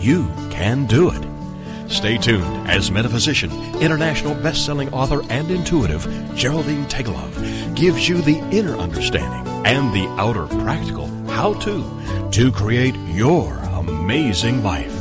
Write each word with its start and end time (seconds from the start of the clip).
You 0.00 0.32
can 0.50 0.86
do 0.86 1.10
it. 1.10 1.90
Stay 1.90 2.16
tuned 2.16 2.66
as 2.70 2.90
metaphysician, 2.90 3.50
international 3.82 4.34
best-selling 4.34 4.90
author, 4.94 5.22
and 5.28 5.50
intuitive 5.50 6.08
Geraldine 6.34 6.86
Teggelove 6.86 7.76
gives 7.76 8.08
you 8.08 8.22
the 8.22 8.38
inner 8.50 8.76
understanding 8.76 9.46
and 9.66 9.92
the 9.92 10.06
outer 10.18 10.46
practical 10.64 11.06
how-to 11.26 11.84
to 12.30 12.50
create 12.50 12.94
your 13.08 13.58
amazing 13.74 14.62
life. 14.62 14.94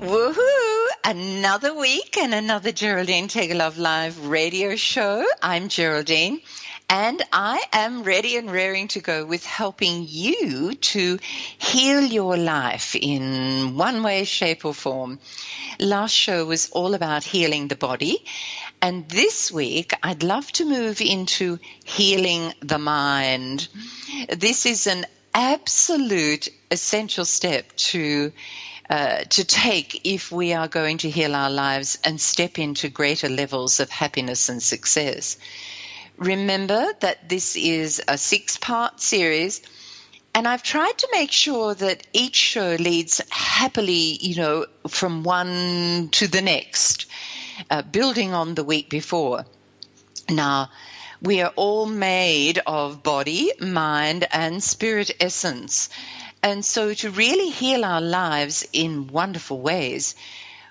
Woohoo! 0.00 0.86
Another 1.04 1.74
week 1.74 2.16
and 2.16 2.32
another 2.32 2.72
Geraldine 2.72 3.28
Teggelove 3.28 3.76
Live 3.76 4.26
radio 4.26 4.76
show. 4.76 5.26
I'm 5.42 5.68
Geraldine. 5.68 6.40
And 6.90 7.22
I 7.32 7.62
am 7.72 8.02
ready 8.02 8.36
and 8.38 8.50
raring 8.50 8.88
to 8.88 9.00
go 9.00 9.26
with 9.26 9.44
helping 9.44 10.06
you 10.08 10.74
to 10.74 11.18
heal 11.58 12.02
your 12.02 12.38
life 12.38 12.96
in 12.96 13.76
one 13.76 14.02
way, 14.02 14.24
shape, 14.24 14.64
or 14.64 14.72
form. 14.72 15.18
Last 15.78 16.12
show 16.12 16.46
was 16.46 16.70
all 16.70 16.94
about 16.94 17.24
healing 17.24 17.68
the 17.68 17.76
body. 17.76 18.24
And 18.80 19.06
this 19.08 19.52
week, 19.52 19.92
I'd 20.02 20.22
love 20.22 20.50
to 20.52 20.64
move 20.64 21.02
into 21.02 21.58
healing 21.84 22.54
the 22.60 22.78
mind. 22.78 23.68
This 24.34 24.64
is 24.64 24.86
an 24.86 25.04
absolute 25.34 26.48
essential 26.70 27.26
step 27.26 27.70
to 27.76 28.32
uh, 28.90 29.24
to 29.24 29.44
take 29.44 30.00
if 30.06 30.32
we 30.32 30.54
are 30.54 30.66
going 30.66 30.96
to 30.96 31.10
heal 31.10 31.34
our 31.34 31.50
lives 31.50 31.98
and 32.04 32.18
step 32.18 32.58
into 32.58 32.88
greater 32.88 33.28
levels 33.28 33.80
of 33.80 33.90
happiness 33.90 34.48
and 34.48 34.62
success. 34.62 35.36
Remember 36.18 36.92
that 37.00 37.28
this 37.28 37.54
is 37.54 38.02
a 38.08 38.18
six 38.18 38.56
part 38.56 39.00
series. 39.00 39.62
And 40.34 40.46
I've 40.46 40.62
tried 40.62 40.98
to 40.98 41.08
make 41.12 41.32
sure 41.32 41.74
that 41.74 42.06
each 42.12 42.36
show 42.36 42.76
leads 42.78 43.20
happily, 43.30 44.18
you 44.20 44.36
know, 44.36 44.66
from 44.88 45.22
one 45.22 46.08
to 46.12 46.28
the 46.28 46.42
next, 46.42 47.06
uh, 47.70 47.82
building 47.82 48.34
on 48.34 48.54
the 48.54 48.64
week 48.64 48.90
before. 48.90 49.46
Now, 50.28 50.70
we 51.22 51.40
are 51.40 51.52
all 51.56 51.86
made 51.86 52.60
of 52.66 53.02
body, 53.02 53.52
mind, 53.60 54.26
and 54.30 54.62
spirit 54.62 55.10
essence. 55.20 55.88
And 56.42 56.64
so, 56.64 56.94
to 56.94 57.10
really 57.10 57.50
heal 57.50 57.84
our 57.84 58.00
lives 58.00 58.66
in 58.72 59.08
wonderful 59.08 59.60
ways, 59.60 60.14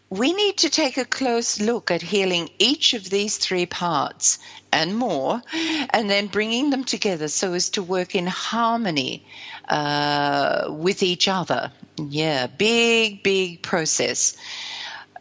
we 0.10 0.34
need 0.34 0.58
to 0.58 0.70
take 0.70 0.98
a 0.98 1.06
close 1.06 1.60
look 1.60 1.92
at 1.92 2.02
healing 2.02 2.50
each 2.60 2.94
of 2.94 3.10
these 3.10 3.38
three 3.38 3.66
parts 3.66 4.40
and 4.72 4.96
more, 4.96 5.42
and 5.90 6.10
then 6.10 6.28
bringing 6.28 6.70
them 6.70 6.84
together 6.84 7.28
so 7.28 7.54
as 7.54 7.70
to 7.70 7.84
work 7.84 8.16
in 8.16 8.28
harmony 8.28 9.26
uh, 9.68 10.68
with 10.70 11.04
each 11.04 11.28
other. 11.28 11.72
Yeah, 11.98 12.48
big, 12.48 13.24
big 13.24 13.62
process. 13.62 14.38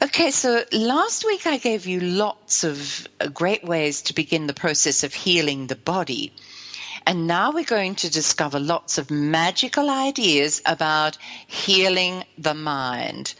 Okay, 0.02 0.30
so 0.30 0.62
last 0.72 1.24
week 1.24 1.46
I 1.46 1.56
gave 1.56 1.86
you 1.86 2.00
lots 2.00 2.64
of 2.64 3.08
uh, 3.18 3.28
great 3.28 3.64
ways 3.64 4.02
to 4.02 4.14
begin 4.14 4.46
the 4.46 4.52
process 4.52 5.04
of 5.04 5.14
healing 5.14 5.66
the 5.66 5.76
body. 5.76 6.32
And 7.06 7.26
now 7.26 7.52
we're 7.52 7.64
going 7.64 7.94
to 7.96 8.10
discover 8.10 8.60
lots 8.60 8.98
of 8.98 9.10
magical 9.10 9.88
ideas 9.88 10.60
about 10.66 11.16
healing 11.46 12.24
the 12.36 12.52
mind. 12.52 13.34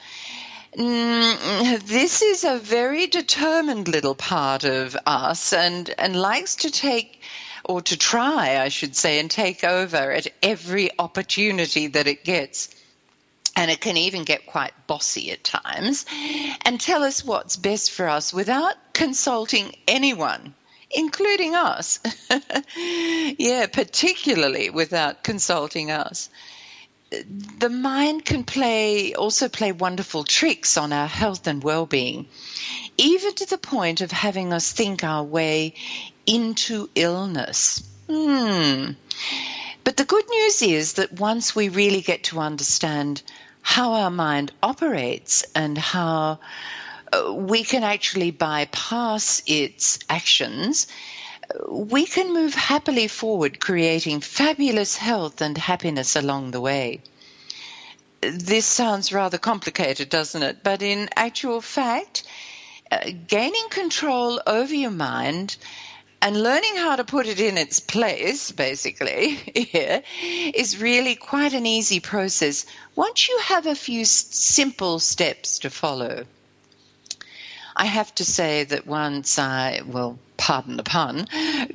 Mm, 0.76 1.87
this 1.87 2.20
is 2.20 2.44
a 2.44 2.59
very 2.59 3.06
determined 3.06 3.88
little 3.88 4.14
part 4.14 4.64
of 4.64 4.94
us 5.06 5.54
and, 5.54 5.88
and 5.97 6.14
likes 6.14 6.56
to 6.56 6.70
take, 6.70 7.22
or 7.64 7.81
to 7.81 7.97
try, 7.97 8.60
I 8.60 8.69
should 8.69 8.94
say, 8.94 9.19
and 9.19 9.31
take 9.31 9.64
over 9.64 10.12
at 10.12 10.26
every 10.42 10.91
opportunity 10.98 11.87
that 11.87 12.06
it 12.06 12.25
gets. 12.25 12.69
And 13.56 13.70
it 13.70 13.81
can 13.81 13.97
even 13.97 14.25
get 14.25 14.44
quite 14.44 14.72
bossy 14.87 15.31
at 15.31 15.42
times 15.42 16.04
and 16.66 16.78
tell 16.78 17.04
us 17.04 17.25
what's 17.25 17.56
best 17.56 17.91
for 17.91 18.06
us 18.06 18.34
without 18.34 18.75
consulting 18.93 19.75
anyone 19.88 20.54
including 20.91 21.54
us. 21.54 21.98
yeah, 22.76 23.66
particularly 23.66 24.70
without 24.70 25.22
consulting 25.22 25.91
us. 25.91 26.31
The 27.11 27.69
mind 27.69 28.25
can 28.25 28.43
play 28.43 29.15
also 29.15 29.49
play 29.49 29.71
wonderful 29.71 30.25
tricks 30.25 30.77
on 30.77 30.93
our 30.93 31.06
health 31.06 31.47
and 31.47 31.62
well-being, 31.62 32.27
even 32.97 33.34
to 33.34 33.47
the 33.47 33.59
point 33.59 34.00
of 34.00 34.11
having 34.11 34.53
us 34.53 34.72
think 34.72 35.05
our 35.05 35.22
way 35.22 35.75
into 36.27 36.91
illness. 36.94 37.83
Hmm. 38.09 38.93
But 39.84 39.97
the 39.97 40.05
good 40.05 40.28
news 40.28 40.62
is 40.62 40.94
that 40.94 41.12
once 41.12 41.55
we 41.55 41.69
really 41.69 42.00
get 42.00 42.25
to 42.25 42.41
understand 42.41 43.23
how 43.62 43.93
our 43.93 44.11
mind 44.11 44.53
operates 44.62 45.44
and 45.55 45.78
how 45.78 46.41
uh, 47.12 47.33
we 47.33 47.62
can 47.62 47.84
actually 47.84 48.33
bypass 48.33 49.43
its 49.47 50.00
actions, 50.09 50.88
we 51.68 52.06
can 52.06 52.32
move 52.32 52.54
happily 52.54 53.08
forward, 53.08 53.60
creating 53.60 54.20
fabulous 54.20 54.96
health 54.96 55.40
and 55.40 55.56
happiness 55.56 56.16
along 56.16 56.50
the 56.50 56.60
way. 56.60 57.00
This 58.20 58.66
sounds 58.66 59.12
rather 59.12 59.38
complicated, 59.38 60.08
doesn't 60.08 60.42
it? 60.42 60.62
But 60.62 60.82
in 60.82 61.08
actual 61.14 61.60
fact, 61.60 62.24
uh, 62.90 63.10
gaining 63.26 63.68
control 63.68 64.40
over 64.46 64.74
your 64.74 64.90
mind 64.90 65.56
and 66.22 66.42
learning 66.42 66.76
how 66.76 66.96
to 66.96 67.04
put 67.04 67.26
it 67.26 67.38
in 67.38 67.58
its 67.58 67.78
place, 67.78 68.50
basically, 68.50 69.38
yeah, 69.72 70.00
is 70.54 70.80
really 70.80 71.14
quite 71.14 71.52
an 71.52 71.66
easy 71.66 72.00
process 72.00 72.66
once 72.94 73.28
you 73.28 73.38
have 73.38 73.66
a 73.66 73.74
few 73.74 74.04
simple 74.04 74.98
steps 74.98 75.60
to 75.60 75.70
follow. 75.70 76.24
I 77.76 77.84
have 77.84 78.14
to 78.16 78.24
say 78.24 78.64
that 78.64 78.86
once 78.86 79.38
I, 79.38 79.82
well, 79.86 80.18
pardon 80.36 80.76
the 80.76 80.82
pun, 80.82 81.28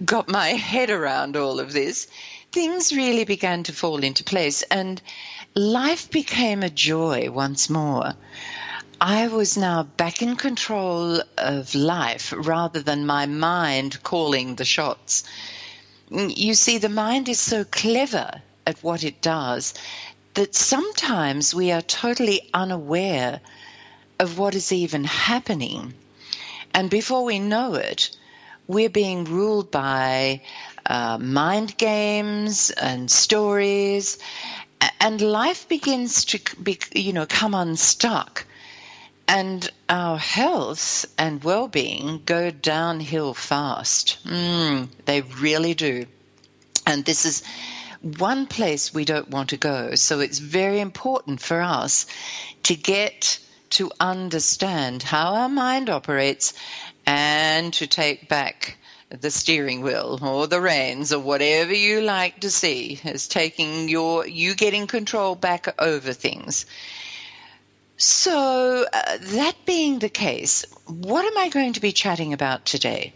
got 0.06 0.30
my 0.30 0.50
head 0.50 0.90
around 0.90 1.36
all 1.36 1.60
of 1.60 1.74
this, 1.74 2.08
things 2.52 2.96
really 2.96 3.26
began 3.26 3.64
to 3.64 3.74
fall 3.74 4.04
into 4.04 4.24
place 4.24 4.62
and 4.64 5.02
life 5.56 6.12
became 6.12 6.64
a 6.64 6.70
joy 6.70 7.30
once 7.30 7.70
more. 7.70 8.14
I 9.00 9.28
was 9.30 9.58
now 9.58 9.84
back 9.84 10.22
in 10.22 10.36
control 10.36 11.22
of 11.38 11.74
life 11.74 12.34
rather 12.38 12.82
than 12.82 13.06
my 13.06 13.26
mind 13.26 14.04
calling 14.04 14.56
the 14.56 14.66
shots. 14.66 15.24
You 16.10 16.54
see, 16.54 16.78
the 16.78 16.90
mind 16.90 17.28
is 17.28 17.40
so 17.40 17.64
clever 17.64 18.42
at 18.68 18.84
what 18.84 19.04
it 19.04 19.22
does 19.22 19.74
that 20.34 20.56
sometimes 20.56 21.56
we 21.56 21.72
are 21.72 21.82
totally 21.82 22.50
unaware 22.54 23.42
of 24.20 24.38
what 24.38 24.56
is 24.56 24.72
even 24.72 25.04
happening. 25.04 25.94
And 26.74 26.90
before 26.90 27.24
we 27.24 27.40
know 27.40 27.74
it, 27.74 28.16
we're 28.68 28.90
being 28.90 29.26
ruled 29.26 29.72
by 29.72 30.42
uh, 30.86 31.18
mind 31.18 31.78
games 31.78 32.72
and 32.72 33.10
stories, 33.10 34.18
and 35.00 35.22
life 35.22 35.68
begins 35.68 36.26
to 36.26 36.40
be, 36.62 36.80
you 36.94 37.14
know 37.14 37.26
come 37.26 37.54
unstuck, 37.54 38.46
and 39.28 39.70
our 39.90 40.18
health 40.18 41.06
and 41.18 41.44
well-being 41.44 42.22
go 42.26 42.52
downhill 42.52 43.34
fast. 43.34 44.18
Mm, 44.26 44.90
they 45.06 45.22
really 45.22 45.74
do, 45.74 46.06
and 46.86 47.06
this 47.06 47.26
is 47.26 47.44
one 48.02 48.48
place 48.48 48.94
we 48.94 49.06
don't 49.06 49.30
want 49.30 49.50
to 49.50 49.58
go. 49.58 49.96
So 49.96 50.20
it's 50.20 50.40
very 50.40 50.80
important 50.80 51.40
for 51.40 51.62
us 51.62 52.08
to 52.64 52.76
get 52.76 53.40
to 53.72 53.92
understand 54.00 55.04
how 55.04 55.36
our 55.36 55.50
mind 55.50 55.90
operates 55.90 56.54
and 57.12 57.74
to 57.74 57.88
take 57.88 58.30
back 58.30 58.78
the 59.10 59.30
steering 59.30 59.82
wheel 59.82 60.18
or 60.24 60.48
the 60.48 60.62
reins 60.62 61.12
or 61.12 61.20
whatever 61.20 61.74
you 61.74 62.00
like 62.00 62.40
to 62.40 62.50
see 62.50 63.02
as 63.04 63.28
taking 63.28 63.90
your 63.90 64.26
you 64.26 64.56
getting 64.56 64.88
control 64.88 65.36
back 65.36 65.76
over 65.78 66.14
things. 66.14 66.66
So 67.98 68.86
uh, 68.94 69.18
that 69.20 69.56
being 69.66 70.00
the 70.00 70.10
case 70.10 70.66
what 70.86 71.26
am 71.26 71.38
i 71.38 71.50
going 71.50 71.74
to 71.74 71.82
be 71.82 71.92
chatting 71.92 72.32
about 72.32 72.64
today? 72.64 73.14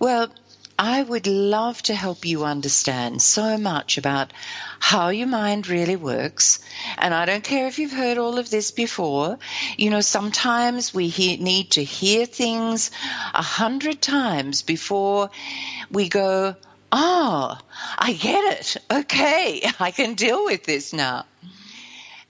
Well 0.00 0.28
I 0.84 1.00
would 1.00 1.28
love 1.28 1.80
to 1.82 1.94
help 1.94 2.24
you 2.24 2.42
understand 2.44 3.22
so 3.22 3.56
much 3.56 3.98
about 3.98 4.32
how 4.80 5.10
your 5.10 5.28
mind 5.28 5.68
really 5.68 5.94
works. 5.94 6.58
And 6.98 7.14
I 7.14 7.24
don't 7.24 7.44
care 7.44 7.68
if 7.68 7.78
you've 7.78 7.92
heard 7.92 8.18
all 8.18 8.36
of 8.36 8.50
this 8.50 8.72
before. 8.72 9.38
You 9.76 9.90
know, 9.90 10.00
sometimes 10.00 10.92
we 10.92 11.06
need 11.38 11.70
to 11.72 11.84
hear 11.84 12.26
things 12.26 12.90
a 13.32 13.42
hundred 13.42 14.02
times 14.02 14.62
before 14.62 15.30
we 15.92 16.08
go, 16.08 16.56
oh, 16.90 17.58
I 17.96 18.12
get 18.14 18.58
it. 18.58 18.76
Okay, 18.90 19.62
I 19.78 19.92
can 19.92 20.14
deal 20.14 20.44
with 20.44 20.64
this 20.64 20.92
now. 20.92 21.26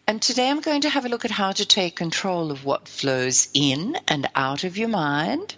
And 0.07 0.21
today 0.21 0.51
I'm 0.51 0.61
going 0.61 0.83
to 0.83 0.91
have 0.91 1.07
a 1.07 1.09
look 1.09 1.25
at 1.25 1.31
how 1.31 1.53
to 1.53 1.65
take 1.65 1.97
control 1.97 2.51
of 2.51 2.67
what 2.67 2.87
flows 2.87 3.49
in 3.55 3.97
and 4.09 4.29
out 4.35 4.65
of 4.65 4.77
your 4.77 4.91
mind, 4.91 5.55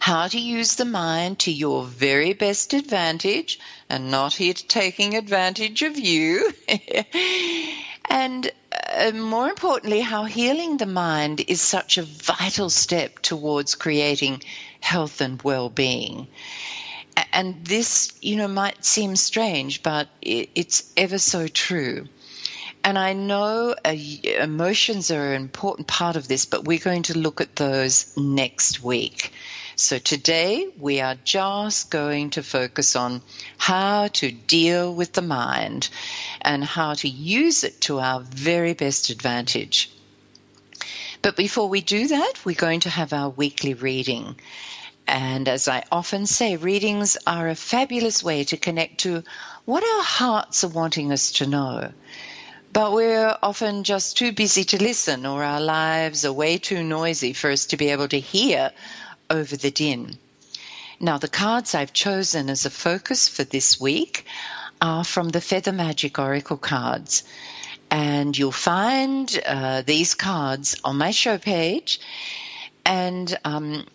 how 0.00 0.26
to 0.26 0.40
use 0.40 0.76
the 0.76 0.84
mind 0.86 1.38
to 1.38 1.52
your 1.52 1.84
very 1.84 2.32
best 2.32 2.72
advantage 2.72 3.60
and 3.90 4.10
not 4.10 4.32
here 4.34 4.54
taking 4.54 5.14
advantage 5.14 5.82
of 5.82 5.98
you. 5.98 6.50
and 8.10 8.50
uh, 8.96 9.12
more 9.12 9.48
importantly, 9.48 10.00
how 10.00 10.24
healing 10.24 10.78
the 10.78 10.86
mind 10.86 11.44
is 11.46 11.60
such 11.60 11.98
a 11.98 12.02
vital 12.02 12.70
step 12.70 13.18
towards 13.18 13.74
creating 13.74 14.42
health 14.80 15.20
and 15.20 15.42
well 15.42 15.68
being. 15.68 16.26
And 17.34 17.62
this, 17.66 18.12
you 18.22 18.36
know, 18.36 18.48
might 18.48 18.82
seem 18.82 19.16
strange, 19.16 19.82
but 19.82 20.08
it's 20.22 20.90
ever 20.96 21.18
so 21.18 21.46
true. 21.46 22.08
And 22.82 22.98
I 22.98 23.12
know 23.12 23.74
uh, 23.84 23.94
emotions 24.24 25.10
are 25.10 25.34
an 25.34 25.42
important 25.42 25.86
part 25.86 26.16
of 26.16 26.26
this, 26.26 26.46
but 26.46 26.64
we're 26.64 26.78
going 26.78 27.02
to 27.04 27.18
look 27.18 27.42
at 27.42 27.56
those 27.56 28.16
next 28.16 28.82
week. 28.82 29.32
So 29.80 29.98
today 29.98 30.68
we 30.78 31.00
are 31.00 31.16
just 31.24 31.90
going 31.90 32.30
to 32.30 32.42
focus 32.42 32.96
on 32.96 33.22
how 33.56 34.08
to 34.08 34.30
deal 34.30 34.94
with 34.94 35.14
the 35.14 35.22
mind 35.22 35.88
and 36.42 36.62
how 36.62 36.92
to 36.92 37.08
use 37.08 37.64
it 37.64 37.80
to 37.82 37.98
our 37.98 38.20
very 38.20 38.74
best 38.74 39.08
advantage. 39.08 39.90
But 41.22 41.34
before 41.34 41.70
we 41.70 41.80
do 41.80 42.08
that, 42.08 42.34
we're 42.44 42.54
going 42.56 42.80
to 42.80 42.90
have 42.90 43.14
our 43.14 43.30
weekly 43.30 43.72
reading. 43.72 44.36
And 45.06 45.48
as 45.48 45.66
I 45.66 45.84
often 45.90 46.26
say, 46.26 46.56
readings 46.56 47.16
are 47.26 47.48
a 47.48 47.54
fabulous 47.54 48.22
way 48.22 48.44
to 48.44 48.58
connect 48.58 48.98
to 48.98 49.24
what 49.64 49.82
our 49.82 50.02
hearts 50.02 50.62
are 50.62 50.68
wanting 50.68 51.10
us 51.10 51.32
to 51.32 51.46
know. 51.46 51.90
But 52.70 52.92
we're 52.92 53.34
often 53.42 53.82
just 53.84 54.18
too 54.18 54.32
busy 54.32 54.64
to 54.64 54.82
listen, 54.82 55.24
or 55.24 55.42
our 55.42 55.60
lives 55.60 56.26
are 56.26 56.32
way 56.34 56.58
too 56.58 56.84
noisy 56.84 57.32
for 57.32 57.50
us 57.50 57.64
to 57.66 57.78
be 57.78 57.88
able 57.88 58.08
to 58.08 58.20
hear 58.20 58.72
over 59.30 59.56
the 59.56 59.70
din. 59.70 60.18
Now, 60.98 61.16
the 61.16 61.28
cards 61.28 61.74
I've 61.74 61.94
chosen 61.94 62.50
as 62.50 62.66
a 62.66 62.70
focus 62.70 63.28
for 63.28 63.44
this 63.44 63.80
week 63.80 64.26
are 64.82 65.04
from 65.04 65.30
the 65.30 65.40
Feather 65.40 65.72
Magic 65.72 66.18
Oracle 66.18 66.58
cards. 66.58 67.22
And 67.90 68.36
you'll 68.36 68.52
find 68.52 69.40
uh, 69.46 69.82
these 69.82 70.14
cards 70.14 70.76
on 70.84 70.98
my 70.98 71.10
show 71.10 71.38
page. 71.38 72.00
And 72.84 73.38
um, 73.44 73.86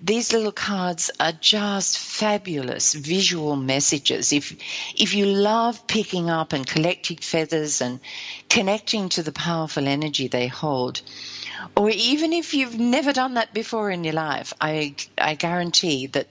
these 0.00 0.32
little 0.32 0.52
cards 0.52 1.10
are 1.18 1.32
just 1.32 1.98
fabulous 1.98 2.94
visual 2.94 3.56
messages. 3.56 4.32
If 4.32 4.56
if 4.96 5.14
you 5.14 5.26
love 5.26 5.86
picking 5.86 6.30
up 6.30 6.52
and 6.52 6.66
collecting 6.66 7.16
feathers 7.18 7.80
and 7.80 8.00
connecting 8.48 9.08
to 9.10 9.22
the 9.22 9.32
powerful 9.32 9.88
energy 9.88 10.28
they 10.28 10.46
hold, 10.46 11.02
or 11.76 11.90
even 11.90 12.32
if 12.32 12.54
you've 12.54 12.78
never 12.78 13.12
done 13.12 13.34
that 13.34 13.52
before 13.52 13.90
in 13.90 14.04
your 14.04 14.14
life, 14.14 14.54
I 14.60 14.94
I 15.18 15.34
guarantee 15.34 16.06
that 16.08 16.28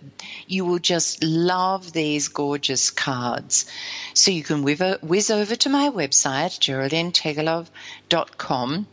you 0.47 0.65
will 0.65 0.79
just 0.79 1.23
love 1.23 1.93
these 1.93 2.27
gorgeous 2.29 2.89
cards. 2.91 3.65
So 4.13 4.31
you 4.31 4.43
can 4.43 4.63
whiz 4.63 5.29
over 5.29 5.55
to 5.55 5.69
my 5.69 5.89
website, 5.89 6.59
geraldineteggelove.com 6.59 8.87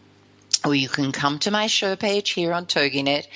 or 0.65 0.75
you 0.75 0.89
can 0.89 1.13
come 1.13 1.39
to 1.41 1.51
my 1.51 1.67
show 1.67 1.97
page 1.97 2.31
here 2.31 2.53
on 2.53 2.67
TogiNet 2.67 3.27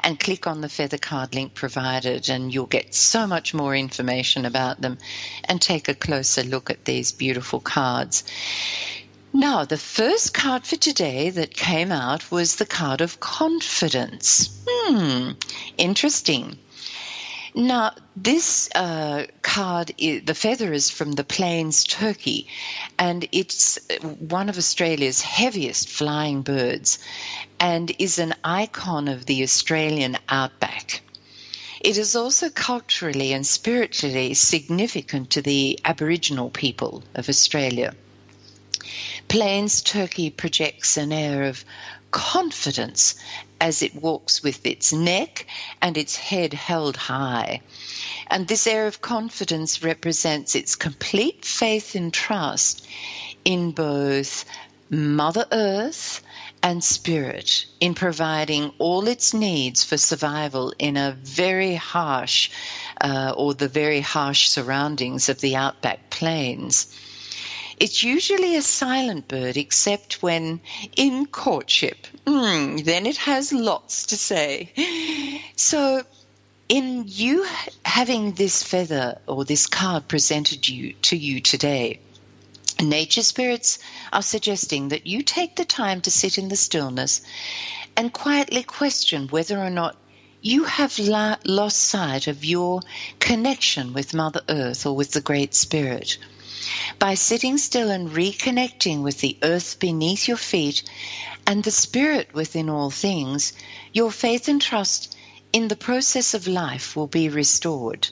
and 0.00 0.18
click 0.18 0.46
on 0.46 0.60
the 0.60 0.68
feather 0.68 0.98
card 0.98 1.34
link 1.34 1.54
provided, 1.54 2.28
and 2.28 2.52
you'll 2.52 2.66
get 2.66 2.94
so 2.94 3.26
much 3.26 3.54
more 3.54 3.74
information 3.74 4.44
about 4.44 4.80
them 4.80 4.98
and 5.44 5.60
take 5.60 5.88
a 5.88 5.94
closer 5.94 6.42
look 6.42 6.70
at 6.70 6.84
these 6.84 7.12
beautiful 7.12 7.60
cards. 7.60 8.24
Now, 9.34 9.64
the 9.64 9.78
first 9.78 10.34
card 10.34 10.66
for 10.66 10.76
today 10.76 11.30
that 11.30 11.54
came 11.54 11.90
out 11.90 12.30
was 12.30 12.56
the 12.56 12.66
card 12.66 13.00
of 13.00 13.18
confidence. 13.18 14.50
Hmm, 14.68 15.30
interesting. 15.78 16.58
Now, 17.54 17.92
this 18.14 18.68
uh, 18.74 19.24
card, 19.40 19.92
the 19.98 20.34
feather 20.34 20.70
is 20.74 20.90
from 20.90 21.12
the 21.12 21.24
Plains 21.24 21.84
turkey, 21.84 22.46
and 22.98 23.26
it's 23.32 23.78
one 24.02 24.50
of 24.50 24.58
Australia's 24.58 25.22
heaviest 25.22 25.88
flying 25.88 26.42
birds 26.42 26.98
and 27.58 27.90
is 27.98 28.18
an 28.18 28.34
icon 28.44 29.08
of 29.08 29.24
the 29.24 29.42
Australian 29.42 30.18
outback. 30.28 31.00
It 31.80 31.96
is 31.96 32.14
also 32.14 32.50
culturally 32.50 33.32
and 33.32 33.46
spiritually 33.46 34.34
significant 34.34 35.30
to 35.30 35.40
the 35.40 35.80
Aboriginal 35.86 36.50
people 36.50 37.02
of 37.14 37.30
Australia. 37.30 37.94
Plains 39.32 39.80
turkey 39.80 40.28
projects 40.28 40.98
an 40.98 41.10
air 41.10 41.44
of 41.44 41.64
confidence 42.10 43.14
as 43.62 43.80
it 43.80 43.94
walks 43.94 44.42
with 44.42 44.66
its 44.66 44.92
neck 44.92 45.46
and 45.80 45.96
its 45.96 46.16
head 46.16 46.52
held 46.52 46.98
high. 46.98 47.62
And 48.26 48.46
this 48.46 48.66
air 48.66 48.86
of 48.86 49.00
confidence 49.00 49.82
represents 49.82 50.54
its 50.54 50.76
complete 50.76 51.46
faith 51.46 51.94
and 51.94 52.12
trust 52.12 52.86
in 53.42 53.70
both 53.70 54.44
Mother 54.90 55.46
Earth 55.50 56.20
and 56.62 56.84
Spirit 56.84 57.64
in 57.80 57.94
providing 57.94 58.74
all 58.76 59.08
its 59.08 59.32
needs 59.32 59.82
for 59.82 59.96
survival 59.96 60.74
in 60.78 60.98
a 60.98 61.16
very 61.22 61.74
harsh 61.74 62.50
uh, 63.00 63.32
or 63.34 63.54
the 63.54 63.68
very 63.68 64.02
harsh 64.02 64.50
surroundings 64.50 65.30
of 65.30 65.40
the 65.40 65.56
outback 65.56 66.10
plains. 66.10 66.94
It's 67.82 68.04
usually 68.04 68.54
a 68.54 68.62
silent 68.62 69.26
bird, 69.26 69.56
except 69.56 70.22
when 70.22 70.60
in 70.94 71.26
courtship. 71.26 72.06
Mm, 72.24 72.84
then 72.84 73.06
it 73.06 73.16
has 73.16 73.52
lots 73.52 74.06
to 74.06 74.16
say. 74.16 74.72
So, 75.56 76.04
in 76.68 77.06
you 77.08 77.44
having 77.84 78.34
this 78.34 78.62
feather 78.62 79.18
or 79.26 79.44
this 79.44 79.66
card 79.66 80.06
presented 80.06 80.68
you 80.68 80.92
to 81.08 81.16
you 81.16 81.40
today, 81.40 81.98
nature 82.80 83.24
spirits 83.24 83.80
are 84.12 84.22
suggesting 84.22 84.90
that 84.90 85.08
you 85.08 85.24
take 85.24 85.56
the 85.56 85.64
time 85.64 86.02
to 86.02 86.10
sit 86.12 86.38
in 86.38 86.50
the 86.50 86.62
stillness 86.68 87.20
and 87.96 88.12
quietly 88.12 88.62
question 88.62 89.26
whether 89.26 89.58
or 89.58 89.70
not 89.70 89.96
you 90.40 90.62
have 90.64 91.00
la- 91.00 91.36
lost 91.44 91.78
sight 91.78 92.28
of 92.28 92.44
your 92.44 92.80
connection 93.18 93.92
with 93.92 94.14
Mother 94.14 94.42
Earth 94.48 94.86
or 94.86 94.94
with 94.94 95.10
the 95.10 95.20
Great 95.20 95.52
Spirit. 95.52 96.18
By 96.98 97.14
sitting 97.14 97.58
still 97.58 97.90
and 97.90 98.10
reconnecting 98.10 99.02
with 99.02 99.18
the 99.18 99.36
earth 99.42 99.78
beneath 99.80 100.28
your 100.28 100.36
feet 100.36 100.84
and 101.46 101.64
the 101.64 101.70
spirit 101.72 102.32
within 102.32 102.70
all 102.70 102.90
things, 102.90 103.52
your 103.92 104.12
faith 104.12 104.46
and 104.46 104.62
trust 104.62 105.16
in 105.52 105.68
the 105.68 105.76
process 105.76 106.34
of 106.34 106.46
life 106.46 106.94
will 106.94 107.08
be 107.08 107.28
restored. 107.28 108.08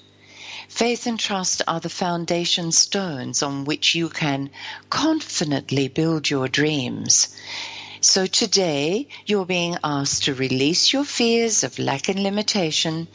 Faith 0.68 1.06
and 1.06 1.18
trust 1.18 1.62
are 1.66 1.80
the 1.80 1.88
foundation 1.88 2.70
stones 2.72 3.42
on 3.42 3.64
which 3.64 3.94
you 3.94 4.08
can 4.08 4.50
confidently 4.88 5.88
build 5.88 6.28
your 6.30 6.48
dreams. 6.48 7.28
So 8.02 8.24
today, 8.24 9.08
you're 9.26 9.44
being 9.44 9.76
asked 9.84 10.24
to 10.24 10.32
release 10.34 10.90
your 10.90 11.04
fears 11.04 11.64
of 11.64 11.78
lack 11.78 12.08
and 12.08 12.22
limitation, 12.22 13.08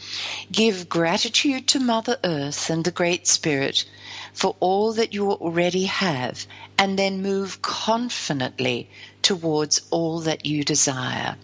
give 0.51 0.88
gratitude 0.88 1.68
to 1.70 1.80
Mother 1.80 2.20
Earth 2.24 2.70
and 2.70 2.86
the 2.86 2.92
Great 2.92 3.25
Spirit 3.25 3.84
for 4.32 4.56
all 4.60 4.94
that 4.94 5.12
you 5.12 5.32
already 5.32 5.86
have, 5.86 6.46
and 6.77 7.00
then 7.00 7.24
move 7.24 7.63
confidently 7.63 8.88
towards 9.24 9.82
all 9.89 10.20
that 10.20 10.46
you 10.46 10.63
desire. 10.63 11.36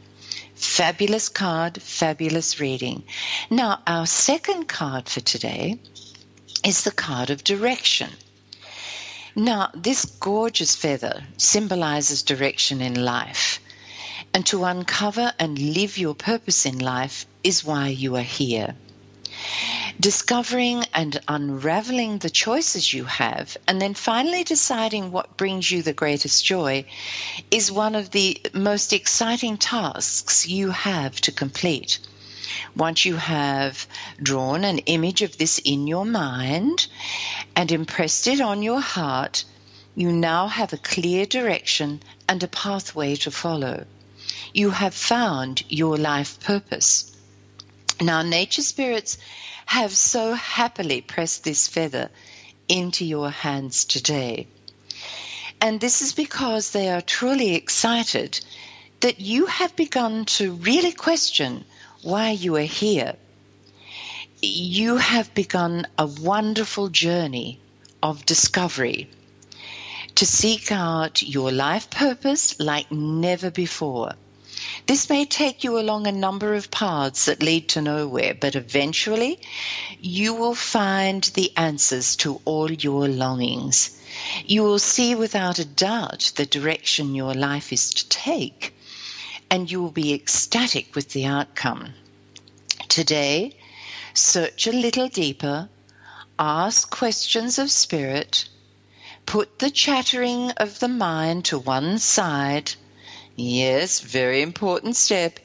Fabulous 0.53 1.27
card, 1.27 1.81
fabulous 1.81 2.59
reading. 2.59 3.01
Now, 3.49 3.81
our 3.87 4.05
second 4.05 4.67
card 4.67 5.09
for 5.09 5.21
today 5.21 5.79
is 6.63 6.83
the 6.83 6.91
card 6.91 7.31
of 7.31 7.43
direction. 7.43 8.11
Now, 9.35 9.69
this 9.73 10.03
gorgeous 10.05 10.75
feather 10.75 11.23
symbolizes 11.37 12.23
direction 12.23 12.81
in 12.81 13.05
life. 13.05 13.59
And 14.33 14.45
to 14.47 14.65
uncover 14.65 15.33
and 15.39 15.57
live 15.57 15.97
your 15.97 16.15
purpose 16.15 16.65
in 16.65 16.79
life 16.79 17.25
is 17.41 17.63
why 17.63 17.87
you 17.87 18.17
are 18.17 18.21
here. 18.21 18.75
Discovering 19.99 20.85
and 20.93 21.21
unraveling 21.27 22.17
the 22.17 22.29
choices 22.29 22.93
you 22.93 23.05
have, 23.05 23.55
and 23.67 23.81
then 23.81 23.93
finally 23.93 24.43
deciding 24.43 25.11
what 25.11 25.37
brings 25.37 25.71
you 25.71 25.81
the 25.81 25.93
greatest 25.93 26.43
joy, 26.43 26.85
is 27.49 27.71
one 27.71 27.95
of 27.95 28.11
the 28.11 28.41
most 28.53 28.91
exciting 28.91 29.57
tasks 29.57 30.45
you 30.47 30.71
have 30.71 31.21
to 31.21 31.31
complete. 31.31 31.99
Once 32.75 33.05
you 33.05 33.15
have 33.15 33.87
drawn 34.21 34.63
an 34.63 34.77
image 34.79 35.21
of 35.21 35.37
this 35.37 35.59
in 35.59 35.87
your 35.87 36.05
mind 36.05 36.87
and 37.55 37.71
impressed 37.71 38.27
it 38.27 38.39
on 38.39 38.61
your 38.61 38.79
heart, 38.81 39.43
you 39.95 40.11
now 40.11 40.47
have 40.47 40.71
a 40.71 40.77
clear 40.77 41.25
direction 41.25 42.01
and 42.29 42.41
a 42.43 42.47
pathway 42.47 43.15
to 43.15 43.31
follow. 43.31 43.85
You 44.53 44.69
have 44.69 44.93
found 44.93 45.63
your 45.69 45.97
life 45.97 46.39
purpose. 46.39 47.11
Now, 47.99 48.21
nature 48.21 48.61
spirits 48.61 49.17
have 49.65 49.95
so 49.95 50.33
happily 50.33 51.01
pressed 51.01 51.43
this 51.43 51.67
feather 51.67 52.09
into 52.67 53.05
your 53.05 53.29
hands 53.29 53.85
today. 53.85 54.47
And 55.59 55.79
this 55.79 56.01
is 56.01 56.13
because 56.13 56.71
they 56.71 56.89
are 56.89 57.01
truly 57.01 57.53
excited 57.55 58.39
that 59.01 59.19
you 59.19 59.45
have 59.45 59.75
begun 59.75 60.25
to 60.25 60.53
really 60.53 60.91
question 60.91 61.65
why 62.01 62.31
you 62.31 62.55
are 62.55 62.61
here. 62.61 63.15
You 64.41 64.97
have 64.97 65.33
begun 65.33 65.87
a 65.97 66.07
wonderful 66.07 66.89
journey 66.89 67.59
of 68.01 68.25
discovery 68.25 69.09
to 70.15 70.25
seek 70.25 70.71
out 70.71 71.21
your 71.21 71.51
life 71.51 71.89
purpose 71.89 72.59
like 72.59 72.91
never 72.91 73.51
before. 73.51 74.13
This 74.87 75.09
may 75.09 75.25
take 75.25 75.63
you 75.63 75.79
along 75.79 76.07
a 76.07 76.11
number 76.11 76.53
of 76.55 76.71
paths 76.71 77.25
that 77.25 77.41
lead 77.41 77.69
to 77.69 77.81
nowhere, 77.81 78.33
but 78.33 78.55
eventually 78.55 79.39
you 79.99 80.33
will 80.33 80.55
find 80.55 81.23
the 81.23 81.55
answers 81.55 82.15
to 82.17 82.41
all 82.45 82.71
your 82.71 83.07
longings. 83.07 83.97
You 84.45 84.63
will 84.63 84.79
see 84.79 85.15
without 85.15 85.59
a 85.59 85.65
doubt 85.65 86.33
the 86.35 86.45
direction 86.45 87.15
your 87.15 87.33
life 87.33 87.71
is 87.71 87.93
to 87.93 88.09
take, 88.09 88.73
and 89.51 89.69
you 89.69 89.81
will 89.81 89.91
be 89.91 90.13
ecstatic 90.13 90.95
with 90.95 91.09
the 91.09 91.25
outcome. 91.25 91.93
Today, 92.87 93.53
search 94.13 94.65
a 94.65 94.71
little 94.71 95.09
deeper, 95.09 95.67
ask 96.39 96.89
questions 96.89 97.59
of 97.59 97.69
spirit, 97.69 98.47
put 99.25 99.59
the 99.59 99.69
chattering 99.69 100.51
of 100.51 100.79
the 100.79 100.87
mind 100.87 101.43
to 101.45 101.59
one 101.59 101.99
side. 101.99 102.71
Yes, 103.35 103.99
very 103.99 104.41
important 104.41 104.95
step, 104.95 105.37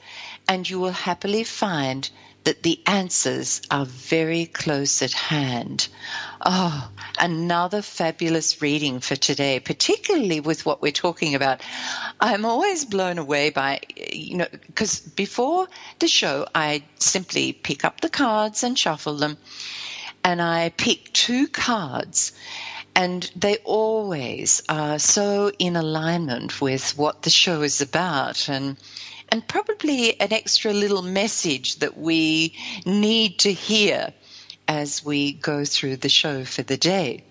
and 0.49 0.71
you 0.71 0.79
will 0.79 0.93
happily 0.93 1.43
find 1.43 2.09
that 2.47 2.63
the 2.63 2.81
answers 2.87 3.61
are 3.73 3.85
very 3.85 4.47
close 4.47 5.03
at 5.03 5.13
hand. 5.13 5.89
Oh, 6.41 6.89
another 7.19 7.83
fabulous 7.83 8.63
reading 8.63 9.01
for 9.01 9.17
today, 9.17 9.59
particularly 9.59 10.39
with 10.39 10.65
what 10.65 10.81
we're 10.81 10.93
talking 10.93 11.35
about. 11.35 11.61
I'm 12.21 12.45
always 12.45 12.85
blown 12.85 13.19
away 13.19 13.51
by, 13.51 13.81
you 14.13 14.37
know, 14.37 14.47
because 14.53 15.01
before 15.01 15.67
the 15.99 16.07
show, 16.07 16.47
I 16.55 16.85
simply 17.01 17.53
pick 17.53 17.85
up 17.85 18.01
the 18.01 18.09
cards 18.09 18.63
and 18.63 18.79
shuffle 18.79 19.17
them, 19.17 19.39
and 20.23 20.41
I 20.41 20.69
pick 20.69 21.13
two 21.13 21.49
cards 21.49 22.31
and 22.95 23.29
they 23.37 23.57
always 23.65 24.63
are 24.69 25.01
so 25.01 25.51
in 25.59 25.75
alignment 25.75 26.61
with 26.61 26.97
what 26.97 27.23
the 27.23 27.31
show 27.31 27.63
is 27.63 27.83
about 27.83 28.49
and 28.49 28.77
and 29.29 29.47
probably 29.47 30.21
an 30.21 30.33
extra 30.33 30.73
little 30.73 31.03
message 31.03 31.77
that 31.77 31.97
we 31.97 32.55
need 32.85 33.39
to 33.41 33.53
hear 33.53 34.13
as 34.69 35.05
we 35.05 35.33
go 35.33 35.65
through 35.65 35.97
the 35.97 36.09
show 36.09 36.45
for 36.45 36.63
the 36.63 36.77
day. 36.77 37.25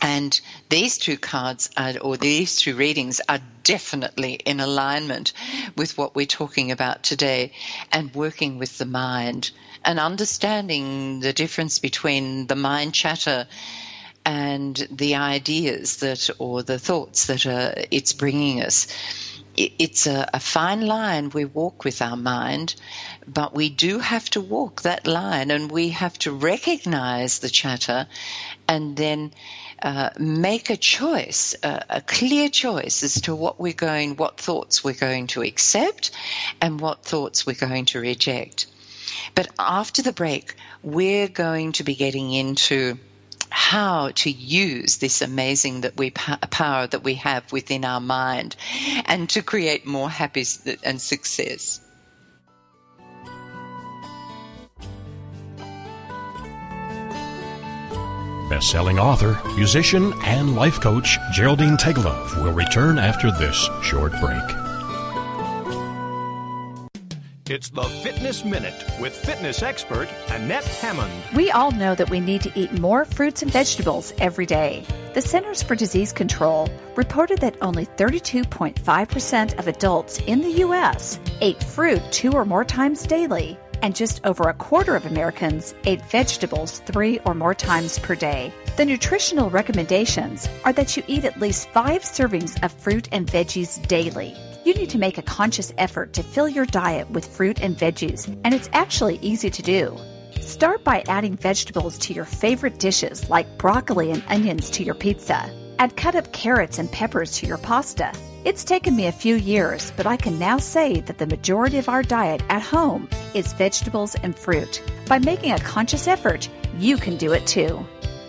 And 0.00 0.38
these 0.68 0.98
two 0.98 1.16
cards 1.16 1.70
are, 1.76 1.94
or 1.98 2.16
these 2.16 2.56
two 2.60 2.76
readings 2.76 3.20
are 3.28 3.40
definitely 3.62 4.34
in 4.34 4.60
alignment 4.60 5.32
with 5.76 5.96
what 5.96 6.14
we're 6.14 6.26
talking 6.26 6.70
about 6.70 7.02
today 7.02 7.52
and 7.90 8.14
working 8.14 8.58
with 8.58 8.76
the 8.76 8.84
mind 8.84 9.50
and 9.84 9.98
understanding 9.98 11.20
the 11.20 11.32
difference 11.32 11.78
between 11.78 12.46
the 12.46 12.56
mind 12.56 12.92
chatter 12.94 13.46
and 14.24 14.76
the 14.90 15.16
ideas 15.16 15.98
that, 15.98 16.30
or 16.38 16.62
the 16.62 16.78
thoughts 16.78 17.26
that 17.26 17.46
are, 17.46 17.74
it's 17.90 18.12
bringing 18.12 18.62
us 18.62 18.86
it's 19.56 20.06
a, 20.06 20.28
a, 20.34 20.40
fine 20.40 20.84
line 20.84 21.30
we 21.30 21.44
walk 21.44 21.84
with 21.84 22.02
our 22.02 22.16
mind, 22.16 22.74
but 23.26 23.54
we 23.54 23.68
do 23.68 23.98
have 24.00 24.28
to 24.30 24.40
walk 24.40 24.82
that 24.82 25.06
line 25.06 25.50
and 25.50 25.70
we 25.70 25.90
have 25.90 26.18
to 26.18 26.32
recognize 26.32 27.38
the 27.38 27.48
chatter 27.48 28.06
and 28.66 28.96
then 28.96 29.32
uh, 29.80 30.10
make 30.18 30.70
a 30.70 30.76
choice, 30.76 31.54
uh, 31.62 31.80
a 31.88 32.00
clear 32.00 32.48
choice 32.48 33.02
as 33.02 33.20
to 33.22 33.34
what 33.34 33.60
we're 33.60 33.72
going, 33.72 34.16
what 34.16 34.40
thoughts 34.40 34.82
we're 34.82 34.92
going 34.92 35.28
to 35.28 35.42
accept 35.42 36.10
and 36.60 36.80
what 36.80 37.04
thoughts 37.04 37.46
we're 37.46 37.54
going 37.54 37.84
to 37.84 38.00
reject. 38.00 38.66
But 39.34 39.48
after 39.58 40.02
the 40.02 40.12
break, 40.12 40.54
we're 40.82 41.28
going 41.28 41.72
to 41.72 41.84
be 41.84 41.94
getting 41.94 42.32
into 42.32 42.98
how 43.54 44.10
to 44.16 44.30
use 44.30 44.96
this 44.96 45.22
amazing 45.22 45.82
that 45.82 45.96
we 45.96 46.10
power 46.10 46.88
that 46.88 47.04
we 47.04 47.14
have 47.14 47.52
within 47.52 47.84
our 47.84 48.00
mind 48.00 48.56
and 49.06 49.30
to 49.30 49.42
create 49.42 49.86
more 49.86 50.10
happiness 50.10 50.60
and 50.82 51.00
success. 51.00 51.80
Best-selling 58.50 58.98
author, 58.98 59.40
musician, 59.54 60.12
and 60.24 60.56
life 60.56 60.80
coach 60.80 61.16
Geraldine 61.32 61.76
Teggelove 61.76 62.42
will 62.42 62.52
return 62.52 62.98
after 62.98 63.30
this 63.30 63.68
short 63.84 64.12
break. 64.20 64.63
It's 67.50 67.68
the 67.68 67.82
Fitness 67.82 68.42
Minute 68.42 68.86
with 68.98 69.14
fitness 69.14 69.62
expert 69.62 70.08
Annette 70.28 70.64
Hammond. 70.64 71.12
We 71.36 71.50
all 71.50 71.72
know 71.72 71.94
that 71.94 72.08
we 72.08 72.18
need 72.18 72.40
to 72.40 72.58
eat 72.58 72.72
more 72.72 73.04
fruits 73.04 73.42
and 73.42 73.52
vegetables 73.52 74.14
every 74.16 74.46
day. 74.46 74.86
The 75.12 75.20
Centers 75.20 75.62
for 75.62 75.74
Disease 75.74 76.10
Control 76.10 76.70
reported 76.96 77.40
that 77.40 77.58
only 77.60 77.84
32.5% 77.84 79.58
of 79.58 79.68
adults 79.68 80.20
in 80.20 80.40
the 80.40 80.52
U.S. 80.52 81.20
ate 81.42 81.62
fruit 81.62 82.00
two 82.10 82.32
or 82.32 82.46
more 82.46 82.64
times 82.64 83.06
daily, 83.06 83.58
and 83.82 83.94
just 83.94 84.24
over 84.24 84.44
a 84.48 84.54
quarter 84.54 84.96
of 84.96 85.04
Americans 85.04 85.74
ate 85.84 86.00
vegetables 86.06 86.78
three 86.86 87.18
or 87.26 87.34
more 87.34 87.54
times 87.54 87.98
per 87.98 88.14
day. 88.14 88.54
The 88.78 88.86
nutritional 88.86 89.50
recommendations 89.50 90.48
are 90.64 90.72
that 90.72 90.96
you 90.96 91.02
eat 91.08 91.26
at 91.26 91.38
least 91.38 91.68
five 91.68 92.04
servings 92.04 92.62
of 92.64 92.72
fruit 92.72 93.10
and 93.12 93.26
veggies 93.26 93.86
daily 93.86 94.34
you 94.64 94.74
need 94.74 94.90
to 94.90 94.98
make 94.98 95.18
a 95.18 95.22
conscious 95.22 95.72
effort 95.76 96.14
to 96.14 96.22
fill 96.22 96.48
your 96.48 96.64
diet 96.64 97.10
with 97.10 97.26
fruit 97.36 97.60
and 97.60 97.76
veggies, 97.76 98.28
and 98.44 98.54
it's 98.54 98.70
actually 98.72 99.18
easy 99.18 99.50
to 99.50 99.62
do. 99.62 99.96
Start 100.40 100.82
by 100.84 101.04
adding 101.06 101.36
vegetables 101.36 101.98
to 101.98 102.14
your 102.14 102.24
favorite 102.24 102.78
dishes 102.78 103.28
like 103.28 103.58
broccoli 103.58 104.10
and 104.10 104.24
onions 104.28 104.70
to 104.70 104.82
your 104.82 104.94
pizza. 104.94 105.50
Add 105.78 105.96
cut 105.96 106.14
up 106.14 106.32
carrots 106.32 106.78
and 106.78 106.90
peppers 106.90 107.32
to 107.38 107.46
your 107.46 107.58
pasta. 107.58 108.12
It's 108.44 108.64
taken 108.64 108.94
me 108.94 109.06
a 109.06 109.12
few 109.12 109.36
years, 109.36 109.92
but 109.96 110.06
I 110.06 110.16
can 110.16 110.38
now 110.38 110.58
say 110.58 111.00
that 111.02 111.18
the 111.18 111.26
majority 111.26 111.78
of 111.78 111.88
our 111.88 112.02
diet 112.02 112.42
at 112.48 112.62
home 112.62 113.08
is 113.34 113.52
vegetables 113.54 114.14
and 114.16 114.38
fruit. 114.38 114.82
By 115.08 115.18
making 115.18 115.52
a 115.52 115.58
conscious 115.58 116.06
effort, 116.06 116.48
you 116.78 116.96
can 116.96 117.16
do 117.16 117.32
it 117.32 117.46
too. 117.46 117.84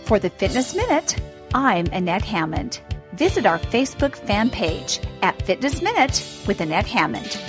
For 0.05 0.19
the 0.19 0.29
Fitness 0.29 0.75
Minute, 0.75 1.15
I'm 1.53 1.85
Annette 1.87 2.25
Hammond. 2.25 2.79
Visit 3.15 3.45
our 3.45 3.59
Facebook 3.59 4.13
fan 4.13 4.49
page 4.49 4.99
at 5.21 5.41
Fitness 5.43 5.81
Minute 5.81 6.21
with 6.47 6.59
Annette 6.59 6.85
Hammond. 6.85 7.39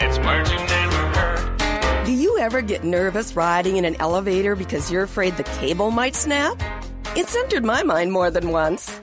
It's 0.00 0.18
words 0.18 0.50
you 0.50 0.56
never 0.56 0.96
heard. 1.18 2.06
Do 2.06 2.12
you 2.12 2.38
ever 2.38 2.62
get 2.62 2.84
nervous 2.84 3.36
riding 3.36 3.76
in 3.76 3.84
an 3.84 3.96
elevator 4.00 4.56
because 4.56 4.90
you're 4.90 5.02
afraid 5.02 5.36
the 5.36 5.42
cable 5.42 5.90
might 5.90 6.14
snap? 6.14 6.58
It's 7.14 7.36
entered 7.36 7.66
my 7.66 7.82
mind 7.82 8.12
more 8.12 8.30
than 8.30 8.48
once. 8.48 8.98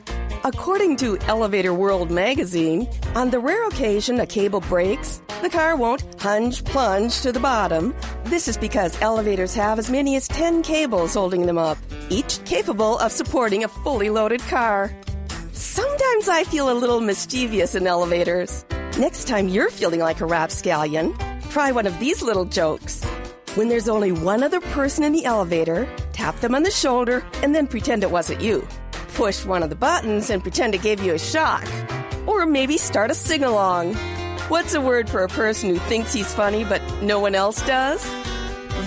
According 0.46 0.98
to 0.98 1.18
Elevator 1.20 1.74
World 1.74 2.12
magazine, 2.12 2.90
on 3.16 3.30
the 3.30 3.40
rare 3.40 3.66
occasion 3.66 4.20
a 4.20 4.26
cable 4.26 4.60
breaks, 4.60 5.22
the 5.42 5.50
car 5.50 5.78
won't 5.78 6.04
hunge 6.20 6.66
plunge 6.66 7.22
to 7.22 7.32
the 7.32 7.40
bottom. 7.40 7.96
This 8.26 8.50
is 8.50 8.58
because 8.58 9.02
elevators 9.02 9.54
have 9.54 9.80
as 9.80 9.90
many 9.90 10.18
as 10.18 10.28
10 10.28 10.62
cables 10.62 11.14
holding 11.14 11.46
them 11.46 11.58
up, 11.58 11.78
each 12.10 12.44
capable 12.44 12.98
of 12.98 13.14
supporting 13.14 13.64
a 13.64 13.70
fully 13.70 14.10
loaded 14.10 14.42
car. 14.42 14.94
Sometimes 15.54 16.28
I 16.28 16.44
feel 16.44 16.70
a 16.70 16.76
little 16.76 17.00
mischievous 17.00 17.74
in 17.74 17.88
elevators. 17.88 18.66
Next 19.00 19.30
time 19.30 19.48
you're 19.48 19.70
feeling 19.70 20.02
like 20.02 20.20
a 20.20 20.26
rapscallion, 20.26 21.16
try 21.52 21.72
one 21.72 21.88
of 21.88 21.98
these 22.00 22.22
little 22.22 22.44
jokes. 22.44 23.02
When 23.56 23.70
there's 23.70 23.88
only 23.88 24.12
one 24.12 24.44
other 24.44 24.60
person 24.60 25.06
in 25.06 25.14
the 25.14 25.24
elevator, 25.24 25.88
tap 26.12 26.38
them 26.42 26.54
on 26.54 26.64
the 26.64 26.72
shoulder 26.72 27.24
and 27.42 27.56
then 27.56 27.66
pretend 27.66 28.04
it 28.04 28.12
wasn't 28.12 28.42
you 28.42 28.68
push 29.14 29.46
one 29.46 29.64
of 29.64 29.70
the 29.70 29.76
buttons 29.76 30.30
and 30.30 30.42
pretend 30.42 30.76
it 30.76 30.82
gave 30.82 31.04
you 31.04 31.14
a 31.14 31.20
shock. 31.20 31.66
Or 32.26 32.46
maybe 32.46 32.78
start 32.78 33.12
a 33.12 33.16
sing 33.16 33.44
along. 33.44 33.96
What's 34.50 34.74
a 34.74 34.82
word 34.82 35.10
for 35.10 35.24
a 35.24 35.28
person 35.28 35.70
who 35.70 35.78
thinks 35.78 36.14
he's 36.14 36.34
funny 36.34 36.64
but 36.64 36.82
no 37.02 37.20
one 37.20 37.36
else 37.36 37.62
does? 37.66 38.04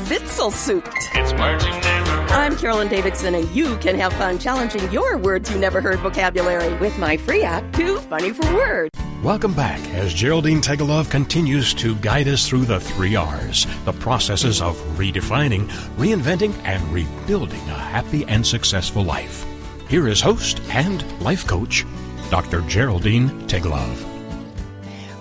Witzelsucht. 0.09 0.93
It's 1.15 1.33
words 1.35 1.65
you 1.65 1.71
never 1.71 2.11
heard. 2.11 2.31
I'm 2.31 2.57
Carolyn 2.57 2.89
Davidson, 2.89 3.35
and 3.35 3.49
you 3.51 3.77
can 3.79 3.97
have 3.99 4.13
fun 4.15 4.39
challenging 4.39 4.91
your 4.93 5.17
words 5.17 5.51
you 5.51 5.59
never 5.59 5.81
heard 5.81 6.01
vocabulary 6.01 6.75
with 6.79 6.99
my 6.99 7.17
free 7.17 7.43
app, 7.43 7.73
Too 7.73 7.99
Funny 8.01 8.33
for 8.33 8.53
Words. 8.55 8.91
Welcome 9.23 9.55
back 9.55 9.81
as 9.95 10.13
Geraldine 10.13 10.61
Teggelove 10.61 11.09
continues 11.09 11.73
to 11.75 11.95
guide 11.97 12.29
us 12.29 12.49
through 12.49 12.67
the 12.67 12.81
three 12.81 13.17
R's, 13.17 13.67
the 13.85 13.93
processes 13.95 14.61
of 14.61 14.77
redefining, 14.99 15.69
reinventing, 15.97 16.53
and 16.65 16.83
rebuilding 16.93 17.61
a 17.61 17.79
happy 17.79 18.25
and 18.27 18.47
successful 18.47 19.03
life. 19.03 19.46
Here 19.89 20.09
is 20.09 20.21
host 20.21 20.61
and 20.71 21.05
life 21.23 21.47
coach, 21.47 21.87
Dr. 22.29 22.61
Geraldine 22.63 23.31
Teggelove. 23.47 24.05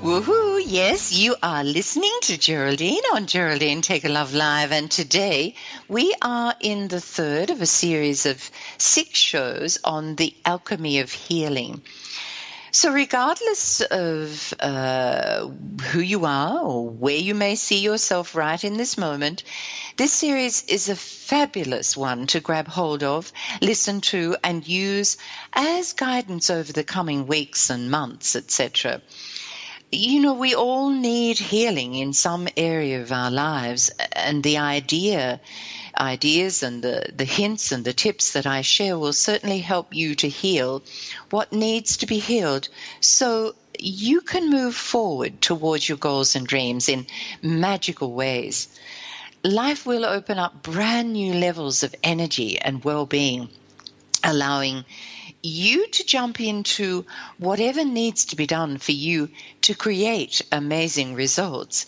Woohoo! 0.02 0.60
Yes, 0.66 1.14
you 1.14 1.36
are 1.44 1.64
listening 1.64 2.18
to 2.24 2.36
Geraldine 2.36 3.04
on 3.14 3.28
Geraldine 3.28 3.84
Teggelove 3.84 4.34
Live, 4.34 4.72
and 4.72 4.90
today 4.90 5.54
we 5.88 6.16
are 6.20 6.56
in 6.60 6.88
the 6.88 7.00
third 7.00 7.52
of 7.52 7.62
a 7.62 7.68
series 7.68 8.26
of 8.26 8.50
six 8.80 9.20
shows 9.20 9.78
on 9.84 10.16
the 10.16 10.34
alchemy 10.44 10.98
of 10.98 11.12
healing. 11.12 11.84
So, 12.76 12.92
regardless 12.92 13.80
of 13.80 14.54
uh, 14.60 15.48
who 15.48 16.02
you 16.02 16.26
are 16.26 16.60
or 16.60 16.90
where 16.90 17.16
you 17.16 17.34
may 17.34 17.56
see 17.56 17.80
yourself 17.80 18.36
right 18.36 18.62
in 18.62 18.76
this 18.76 18.98
moment, 18.98 19.44
this 19.96 20.12
series 20.12 20.62
is 20.66 20.90
a 20.90 20.96
fabulous 20.98 21.96
one 21.96 22.28
to 22.28 22.42
grab 22.42 22.68
hold 22.68 23.02
of, 23.02 23.32
listen 23.62 24.02
to, 24.12 24.36
and 24.44 24.68
use 24.68 25.16
as 25.54 25.94
guidance 25.94 26.50
over 26.50 26.74
the 26.74 26.84
coming 26.84 27.28
weeks 27.28 27.70
and 27.70 27.90
months, 27.90 28.36
etc 28.36 29.02
you 29.92 30.22
know, 30.22 30.34
we 30.34 30.56
all 30.56 30.90
need 30.90 31.38
healing 31.38 31.96
in 31.96 32.14
some 32.14 32.48
area 32.58 33.02
of 33.02 33.12
our 33.12 33.32
lives, 33.32 33.92
and 34.14 34.44
the 34.44 34.58
idea, 34.58 35.40
ideas, 35.98 36.64
and 36.64 36.84
the, 36.84 37.10
the 37.16 37.26
hints 37.26 37.72
and 37.72 37.86
the 37.86 37.94
tips 37.94 38.34
that 38.34 38.46
I 38.46 38.62
share 38.62 38.98
will 38.98 39.14
certainly 39.14 39.60
help 39.60 39.94
you 39.96 40.16
to 40.16 40.30
heal 40.30 40.84
what 41.30 41.54
needs 41.54 41.98
to 41.98 42.06
be 42.06 42.20
healed 42.20 42.68
so 43.00 43.56
you 43.80 44.22
can 44.22 44.50
move 44.50 44.76
forward 44.76 45.42
towards 45.42 45.88
your 45.88 45.98
goals 45.98 46.36
and 46.36 46.48
dreams 46.48 46.90
in 46.90 47.06
magical 47.42 48.12
ways. 48.12 48.68
Life 49.44 49.86
will 49.86 50.06
open 50.06 50.40
up 50.40 50.64
brand 50.64 51.14
new 51.14 51.34
levels 51.34 51.84
of 51.84 51.96
energy 52.04 52.60
and 52.60 52.84
well 52.84 53.06
being, 53.06 53.50
allowing 54.24 54.86
you 55.46 55.88
to 55.88 56.06
jump 56.06 56.40
into 56.40 57.06
whatever 57.38 57.86
needs 57.86 58.26
to 58.26 58.36
be 58.36 58.48
done 58.48 58.78
for 58.78 58.92
you 58.92 59.30
to 59.62 59.76
create 59.76 60.42
amazing 60.52 61.14
results. 61.14 61.86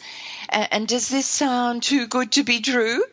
And 0.49 0.87
does 0.87 1.09
this 1.09 1.25
sound 1.25 1.83
too 1.83 2.07
good 2.07 2.31
to 2.33 2.43
be 2.43 2.61
true? 2.61 3.03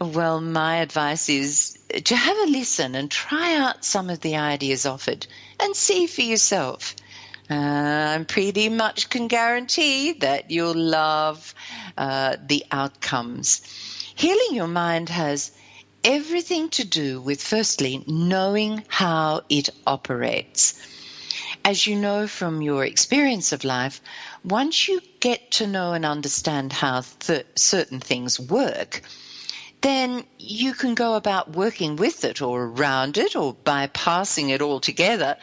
Well, 0.00 0.40
my 0.40 0.78
advice 0.78 1.28
is 1.28 1.78
to 2.04 2.16
have 2.16 2.36
a 2.36 2.50
listen 2.50 2.94
and 2.94 3.10
try 3.10 3.56
out 3.56 3.84
some 3.84 4.10
of 4.10 4.20
the 4.20 4.36
ideas 4.36 4.86
offered 4.86 5.26
and 5.60 5.76
see 5.76 6.06
for 6.06 6.22
yourself. 6.22 6.96
Uh, 7.50 7.54
I 8.18 8.24
pretty 8.26 8.70
much 8.70 9.10
can 9.10 9.28
guarantee 9.28 10.12
that 10.14 10.50
you'll 10.50 10.74
love 10.74 11.54
uh, 11.96 12.36
the 12.44 12.64
outcomes. 12.70 13.60
Healing 14.16 14.56
your 14.56 14.68
mind 14.68 15.10
has 15.10 15.52
everything 16.04 16.68
to 16.70 16.84
do 16.84 17.20
with, 17.20 17.42
firstly, 17.42 18.04
knowing 18.06 18.84
how 18.88 19.40
it 19.48 19.70
operates. 19.86 20.74
As 21.64 21.86
you 21.86 21.96
know 21.96 22.28
from 22.28 22.60
your 22.60 22.84
experience 22.84 23.52
of 23.52 23.64
life, 23.64 24.02
once 24.44 24.86
you 24.86 25.00
get 25.20 25.52
to 25.52 25.66
know 25.66 25.94
and 25.94 26.04
understand 26.04 26.72
how 26.72 27.02
th- 27.20 27.46
certain 27.56 28.00
things 28.00 28.38
work, 28.38 29.00
then 29.80 30.24
you 30.38 30.74
can 30.74 30.94
go 30.94 31.14
about 31.14 31.52
working 31.56 31.96
with 31.96 32.24
it 32.24 32.42
or 32.42 32.64
around 32.64 33.18
it 33.18 33.34
or 33.34 33.54
bypassing 33.54 34.50
it 34.50 34.62
altogether 34.62 35.36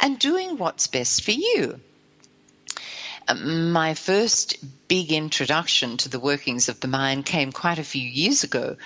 and 0.00 0.18
doing 0.18 0.56
what's 0.56 0.86
best 0.86 1.24
for 1.24 1.32
you. 1.32 1.80
Um, 3.28 3.72
my 3.72 3.94
first 3.94 4.56
big 4.88 5.10
introduction 5.10 5.96
to 5.98 6.08
the 6.08 6.20
workings 6.20 6.68
of 6.68 6.78
the 6.78 6.88
mind 6.88 7.26
came 7.26 7.50
quite 7.50 7.80
a 7.80 7.84
few 7.84 8.06
years 8.08 8.44
ago 8.44 8.76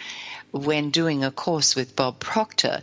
when 0.53 0.91
doing 0.91 1.25
a 1.25 1.31
course 1.31 1.77
with 1.77 1.97
Bob 1.97 2.19
Proctor. 2.19 2.83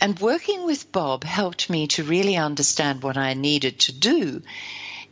And 0.00 0.18
working 0.18 0.64
with 0.64 0.90
Bob 0.92 1.24
helped 1.24 1.68
me 1.68 1.86
to 1.88 2.04
really 2.04 2.36
understand 2.36 3.02
what 3.02 3.16
I 3.16 3.34
needed 3.34 3.78
to 3.80 3.92
do 3.92 4.42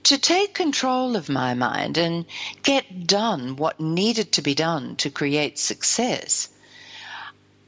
to 0.05 0.19
take 0.19 0.55
control 0.55 1.17
of 1.17 1.29
my 1.29 1.55
mind 1.55 1.99
and 1.99 2.25
get 2.63 3.07
done 3.07 3.57
what 3.57 3.81
needed 3.81 4.33
to 4.33 4.43
be 4.43 4.55
done 4.55 4.97
to 4.97 5.11
create 5.11 5.59
success. 5.59 6.49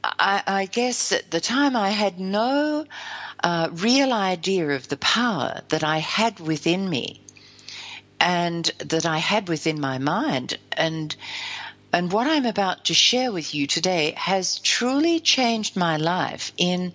I, 0.03 0.41
I 0.47 0.65
guess 0.65 1.11
at 1.11 1.29
the 1.29 1.41
time 1.41 1.75
I 1.75 1.91
had 1.91 2.19
no 2.19 2.85
uh, 3.43 3.69
real 3.71 4.13
idea 4.13 4.69
of 4.69 4.87
the 4.87 4.97
power 4.97 5.61
that 5.69 5.83
I 5.83 5.99
had 5.99 6.39
within 6.39 6.89
me 6.89 7.21
and 8.19 8.65
that 8.79 9.05
I 9.05 9.17
had 9.17 9.47
within 9.47 9.79
my 9.79 9.97
mind. 9.97 10.57
And 10.71 11.15
and 11.93 12.11
what 12.11 12.27
I'm 12.27 12.45
about 12.45 12.85
to 12.85 12.93
share 12.93 13.31
with 13.31 13.53
you 13.53 13.67
today 13.67 14.13
has 14.15 14.59
truly 14.59 15.19
changed 15.19 15.75
my 15.75 15.97
life 15.97 16.51
in 16.57 16.93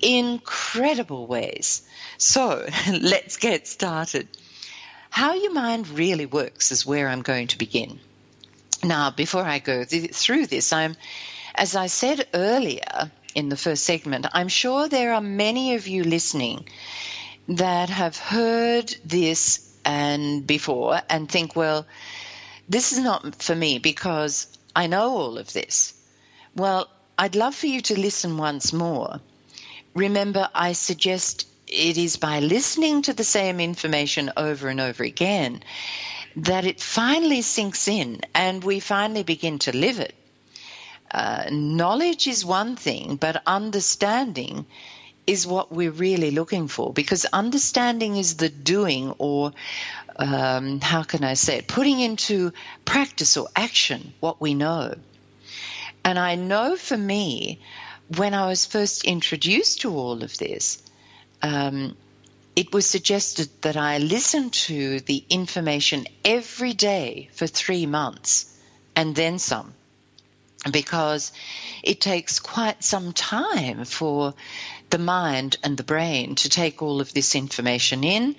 incredible 0.00 1.26
ways. 1.26 1.82
So 2.16 2.66
let's 2.90 3.36
get 3.36 3.66
started. 3.66 4.28
How 5.10 5.34
your 5.34 5.52
mind 5.52 5.88
really 5.88 6.26
works 6.26 6.72
is 6.72 6.86
where 6.86 7.08
I'm 7.08 7.22
going 7.22 7.48
to 7.48 7.58
begin. 7.58 8.00
Now, 8.82 9.10
before 9.10 9.44
I 9.44 9.58
go 9.58 9.84
th- 9.84 10.14
through 10.14 10.46
this, 10.46 10.72
I'm, 10.72 10.96
as 11.54 11.76
I 11.76 11.88
said 11.88 12.26
earlier 12.32 13.10
in 13.34 13.50
the 13.50 13.56
first 13.56 13.84
segment, 13.84 14.26
I'm 14.32 14.48
sure 14.48 14.88
there 14.88 15.12
are 15.12 15.20
many 15.20 15.74
of 15.74 15.86
you 15.86 16.02
listening 16.04 16.66
that 17.48 17.90
have 17.90 18.16
heard 18.16 18.94
this 19.04 19.70
and 19.84 20.46
before 20.46 21.02
and 21.10 21.30
think, 21.30 21.56
well, 21.56 21.86
this 22.70 22.92
is 22.92 23.00
not 23.00 23.42
for 23.42 23.54
me 23.54 23.78
because 23.78 24.46
I 24.74 24.86
know 24.86 25.10
all 25.10 25.38
of 25.38 25.52
this. 25.52 25.92
Well, 26.54 26.88
I'd 27.18 27.34
love 27.34 27.56
for 27.56 27.66
you 27.66 27.80
to 27.82 27.98
listen 27.98 28.38
once 28.38 28.72
more. 28.72 29.20
Remember, 29.94 30.48
I 30.54 30.72
suggest 30.72 31.48
it 31.66 31.98
is 31.98 32.16
by 32.16 32.38
listening 32.38 33.02
to 33.02 33.12
the 33.12 33.24
same 33.24 33.58
information 33.58 34.32
over 34.36 34.68
and 34.68 34.80
over 34.80 35.02
again 35.02 35.64
that 36.36 36.64
it 36.64 36.80
finally 36.80 37.42
sinks 37.42 37.88
in 37.88 38.20
and 38.34 38.62
we 38.62 38.78
finally 38.78 39.24
begin 39.24 39.58
to 39.60 39.76
live 39.76 39.98
it. 39.98 40.14
Uh, 41.10 41.46
knowledge 41.50 42.28
is 42.28 42.44
one 42.44 42.76
thing, 42.76 43.16
but 43.16 43.42
understanding 43.46 44.64
is 45.30 45.46
what 45.46 45.70
we're 45.70 45.92
really 45.92 46.32
looking 46.32 46.66
for 46.66 46.92
because 46.92 47.24
understanding 47.26 48.16
is 48.16 48.36
the 48.36 48.48
doing 48.48 49.14
or 49.18 49.52
um, 50.16 50.80
how 50.80 51.04
can 51.04 51.22
I 51.22 51.34
say 51.34 51.58
it, 51.58 51.68
putting 51.68 52.00
into 52.00 52.52
practice 52.84 53.36
or 53.36 53.46
action 53.54 54.12
what 54.18 54.40
we 54.40 54.54
know. 54.54 54.96
And 56.04 56.18
I 56.18 56.34
know 56.34 56.74
for 56.74 56.96
me, 56.96 57.60
when 58.16 58.34
I 58.34 58.48
was 58.48 58.66
first 58.66 59.04
introduced 59.04 59.82
to 59.82 59.96
all 59.96 60.24
of 60.24 60.36
this, 60.36 60.82
um, 61.42 61.96
it 62.56 62.72
was 62.72 62.86
suggested 62.86 63.48
that 63.62 63.76
I 63.76 63.98
listen 63.98 64.50
to 64.66 64.98
the 64.98 65.24
information 65.30 66.06
every 66.24 66.72
day 66.72 67.28
for 67.34 67.46
three 67.46 67.86
months 67.86 68.58
and 68.96 69.14
then 69.14 69.38
some 69.38 69.74
because 70.70 71.32
it 71.82 72.00
takes 72.00 72.38
quite 72.38 72.82
some 72.84 73.12
time 73.12 73.84
for 73.84 74.34
the 74.90 74.98
mind 74.98 75.56
and 75.62 75.76
the 75.76 75.84
brain 75.84 76.34
to 76.34 76.48
take 76.48 76.82
all 76.82 77.00
of 77.00 77.12
this 77.14 77.34
information 77.34 78.04
in 78.04 78.36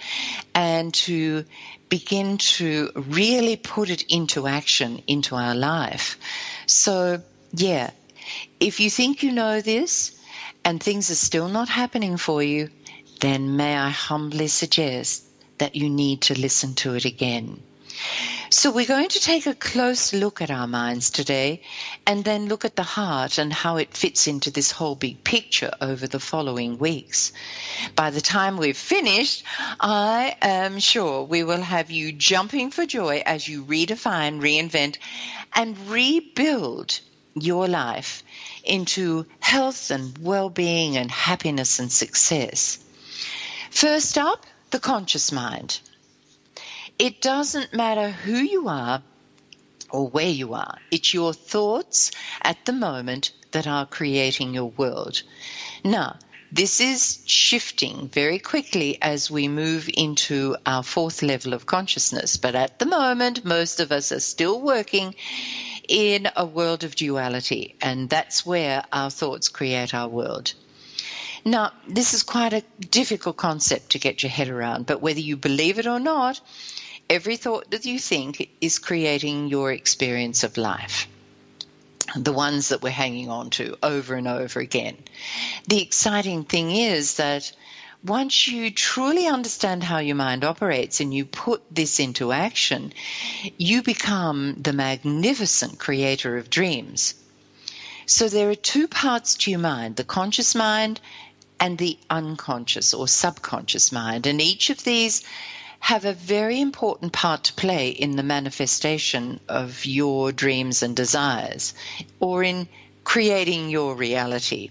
and 0.53 0.93
to 0.93 1.45
begin 1.89 2.37
to 2.37 2.91
really 2.95 3.55
put 3.55 3.89
it 3.89 4.03
into 4.09 4.47
action 4.47 5.01
into 5.07 5.35
our 5.35 5.55
life. 5.55 6.17
So, 6.65 7.21
yeah, 7.53 7.91
if 8.59 8.79
you 8.79 8.89
think 8.89 9.23
you 9.23 9.31
know 9.31 9.61
this 9.61 10.17
and 10.63 10.81
things 10.81 11.09
are 11.09 11.15
still 11.15 11.49
not 11.49 11.69
happening 11.69 12.17
for 12.17 12.43
you, 12.43 12.69
then 13.19 13.55
may 13.55 13.75
I 13.75 13.89
humbly 13.89 14.47
suggest 14.47 15.23
that 15.57 15.75
you 15.75 15.89
need 15.89 16.21
to 16.23 16.39
listen 16.39 16.75
to 16.75 16.95
it 16.95 17.05
again. 17.05 17.61
So 18.53 18.69
we're 18.69 18.85
going 18.85 19.07
to 19.07 19.19
take 19.21 19.47
a 19.47 19.55
close 19.55 20.11
look 20.11 20.41
at 20.41 20.51
our 20.51 20.67
minds 20.67 21.09
today 21.09 21.61
and 22.05 22.21
then 22.25 22.49
look 22.49 22.65
at 22.65 22.75
the 22.75 22.83
heart 22.83 23.37
and 23.37 23.51
how 23.51 23.77
it 23.77 23.95
fits 23.95 24.27
into 24.27 24.51
this 24.51 24.71
whole 24.71 24.95
big 24.95 25.23
picture 25.23 25.71
over 25.79 26.05
the 26.05 26.19
following 26.19 26.77
weeks. 26.77 27.31
By 27.95 28.09
the 28.09 28.19
time 28.19 28.57
we've 28.57 28.75
finished, 28.75 29.45
I 29.79 30.35
am 30.41 30.79
sure 30.79 31.23
we 31.23 31.45
will 31.45 31.61
have 31.61 31.91
you 31.91 32.11
jumping 32.11 32.71
for 32.71 32.85
joy 32.85 33.23
as 33.25 33.47
you 33.47 33.63
redefine, 33.63 34.41
reinvent, 34.41 34.97
and 35.55 35.77
rebuild 35.87 36.99
your 37.33 37.69
life 37.69 38.21
into 38.65 39.27
health 39.39 39.91
and 39.91 40.17
well-being 40.17 40.97
and 40.97 41.09
happiness 41.09 41.79
and 41.79 41.89
success. 41.89 42.83
First 43.69 44.17
up, 44.17 44.45
the 44.71 44.79
conscious 44.79 45.31
mind. 45.31 45.79
It 46.99 47.21
doesn't 47.21 47.73
matter 47.73 48.09
who 48.09 48.37
you 48.37 48.67
are 48.67 49.01
or 49.89 50.07
where 50.07 50.29
you 50.29 50.53
are. 50.53 50.77
It's 50.91 51.13
your 51.13 51.33
thoughts 51.33 52.11
at 52.41 52.65
the 52.65 52.73
moment 52.73 53.31
that 53.51 53.67
are 53.67 53.85
creating 53.85 54.53
your 54.53 54.69
world. 54.69 55.23
Now, 55.83 56.17
This 56.53 56.81
is 56.81 57.19
shifting 57.25 58.09
very 58.09 58.37
quickly 58.37 59.01
as 59.01 59.31
we 59.31 59.47
move 59.47 59.89
into 59.93 60.57
our 60.65 60.83
fourth 60.83 61.21
level 61.21 61.53
of 61.53 61.65
consciousness. 61.65 62.35
But 62.35 62.55
at 62.55 62.77
the 62.77 62.85
moment, 62.85 63.45
most 63.45 63.79
of 63.79 63.93
us 63.93 64.11
are 64.11 64.19
still 64.19 64.59
working 64.59 65.15
in 65.87 66.27
a 66.35 66.45
world 66.45 66.83
of 66.83 66.95
duality, 66.95 67.75
and 67.81 68.09
that's 68.09 68.45
where 68.45 68.83
our 68.91 69.09
thoughts 69.09 69.47
create 69.47 69.93
our 69.93 70.09
world. 70.09 70.53
Now, 71.45 71.71
this 71.87 72.13
is 72.13 72.21
quite 72.21 72.51
a 72.51 72.65
difficult 72.81 73.37
concept 73.37 73.91
to 73.91 73.99
get 73.99 74.21
your 74.21 74.29
head 74.29 74.49
around, 74.49 74.85
but 74.85 75.01
whether 75.01 75.21
you 75.21 75.37
believe 75.37 75.79
it 75.79 75.87
or 75.87 76.01
not, 76.01 76.41
every 77.11 77.35
thought 77.35 77.69
that 77.71 77.85
you 77.85 77.99
think 77.99 78.49
is 78.61 78.79
creating 78.79 79.49
your 79.49 79.69
experience 79.73 80.45
of 80.45 80.55
life. 80.55 81.09
The 82.15 82.31
ones 82.31 82.69
that 82.69 82.81
we're 82.81 82.89
hanging 82.89 83.29
on 83.29 83.49
to 83.51 83.77
over 83.83 84.15
and 84.15 84.29
over 84.29 84.61
again. 84.61 84.97
The 85.67 85.81
exciting 85.81 86.45
thing 86.45 86.71
is 86.71 87.17
that 87.17 87.51
once 88.01 88.47
you 88.47 88.71
truly 88.71 89.27
understand 89.27 89.83
how 89.83 89.99
your 89.99 90.15
mind 90.15 90.45
operates 90.45 91.01
and 91.01 91.13
you 91.13 91.25
put 91.25 91.61
this 91.69 91.99
into 91.99 92.31
action, 92.31 92.93
you 93.57 93.83
become 93.83 94.55
the 94.61 94.73
magnificent 94.73 95.77
creator 95.79 96.37
of 96.37 96.49
dreams. 96.49 97.13
So 98.05 98.29
there 98.29 98.49
are 98.49 98.55
two 98.55 98.87
parts 98.87 99.35
to 99.35 99.51
your 99.51 99.59
mind 99.59 99.97
the 99.97 100.05
conscious 100.05 100.55
mind 100.55 101.01
and 101.59 101.77
the 101.77 101.99
unconscious 102.09 102.93
or 102.93 103.07
subconscious 103.07 103.91
mind. 103.91 104.27
And 104.27 104.39
each 104.39 104.69
of 104.69 104.83
these 104.83 105.23
have 105.81 106.05
a 106.05 106.13
very 106.13 106.61
important 106.61 107.11
part 107.11 107.43
to 107.45 107.53
play 107.53 107.89
in 107.89 108.15
the 108.15 108.23
manifestation 108.23 109.39
of 109.49 109.83
your 109.83 110.31
dreams 110.31 110.83
and 110.83 110.95
desires 110.95 111.73
or 112.19 112.43
in 112.43 112.67
creating 113.03 113.69
your 113.69 113.95
reality. 113.95 114.69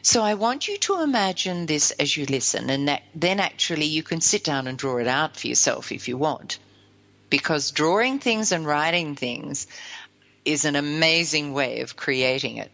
So 0.00 0.22
I 0.22 0.34
want 0.34 0.68
you 0.68 0.78
to 0.78 1.02
imagine 1.02 1.66
this 1.66 1.90
as 1.90 2.16
you 2.16 2.24
listen, 2.26 2.70
and 2.70 2.88
that, 2.88 3.02
then 3.14 3.40
actually 3.40 3.86
you 3.86 4.02
can 4.02 4.20
sit 4.22 4.42
down 4.42 4.66
and 4.66 4.78
draw 4.78 4.96
it 4.96 5.06
out 5.06 5.36
for 5.36 5.48
yourself 5.48 5.92
if 5.92 6.08
you 6.08 6.16
want. 6.16 6.58
Because 7.28 7.70
drawing 7.70 8.18
things 8.18 8.52
and 8.52 8.66
writing 8.66 9.16
things 9.16 9.66
is 10.46 10.64
an 10.64 10.76
amazing 10.76 11.52
way 11.52 11.80
of 11.80 11.94
creating 11.94 12.56
it. 12.56 12.70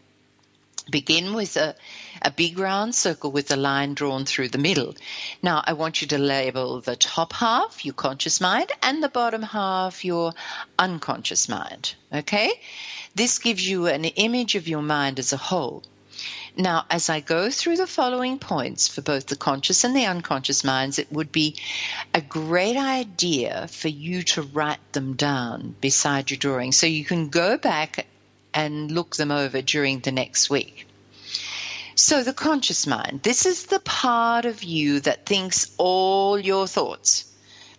Begin 0.90 1.34
with 1.34 1.56
a, 1.56 1.76
a 2.22 2.30
big 2.30 2.58
round 2.58 2.94
circle 2.94 3.30
with 3.30 3.50
a 3.50 3.56
line 3.56 3.94
drawn 3.94 4.24
through 4.24 4.48
the 4.48 4.58
middle. 4.58 4.94
Now, 5.42 5.62
I 5.64 5.74
want 5.74 6.02
you 6.02 6.08
to 6.08 6.18
label 6.18 6.80
the 6.80 6.96
top 6.96 7.32
half, 7.32 7.84
your 7.84 7.94
conscious 7.94 8.40
mind, 8.40 8.72
and 8.82 9.02
the 9.02 9.08
bottom 9.08 9.42
half, 9.42 10.04
your 10.04 10.32
unconscious 10.78 11.48
mind. 11.48 11.94
Okay? 12.12 12.52
This 13.14 13.38
gives 13.38 13.68
you 13.68 13.86
an 13.86 14.04
image 14.04 14.54
of 14.56 14.66
your 14.66 14.82
mind 14.82 15.18
as 15.18 15.32
a 15.32 15.36
whole. 15.36 15.84
Now, 16.56 16.84
as 16.90 17.08
I 17.08 17.20
go 17.20 17.50
through 17.50 17.76
the 17.76 17.86
following 17.86 18.38
points 18.38 18.86
for 18.86 19.00
both 19.00 19.26
the 19.26 19.36
conscious 19.36 19.84
and 19.84 19.96
the 19.96 20.06
unconscious 20.06 20.64
minds, 20.64 20.98
it 20.98 21.10
would 21.10 21.32
be 21.32 21.56
a 22.12 22.20
great 22.20 22.76
idea 22.76 23.68
for 23.68 23.88
you 23.88 24.22
to 24.24 24.42
write 24.42 24.92
them 24.92 25.14
down 25.14 25.74
beside 25.80 26.30
your 26.30 26.38
drawing 26.38 26.72
so 26.72 26.86
you 26.86 27.04
can 27.04 27.30
go 27.30 27.56
back 27.56 28.06
and 28.54 28.90
look 28.90 29.16
them 29.16 29.30
over 29.30 29.62
during 29.62 30.00
the 30.00 30.12
next 30.12 30.50
week. 30.50 30.86
So, 31.94 32.22
the 32.22 32.32
conscious 32.32 32.86
mind 32.86 33.22
this 33.22 33.46
is 33.46 33.66
the 33.66 33.80
part 33.80 34.44
of 34.44 34.62
you 34.64 35.00
that 35.00 35.26
thinks 35.26 35.72
all 35.78 36.38
your 36.38 36.66
thoughts, 36.66 37.30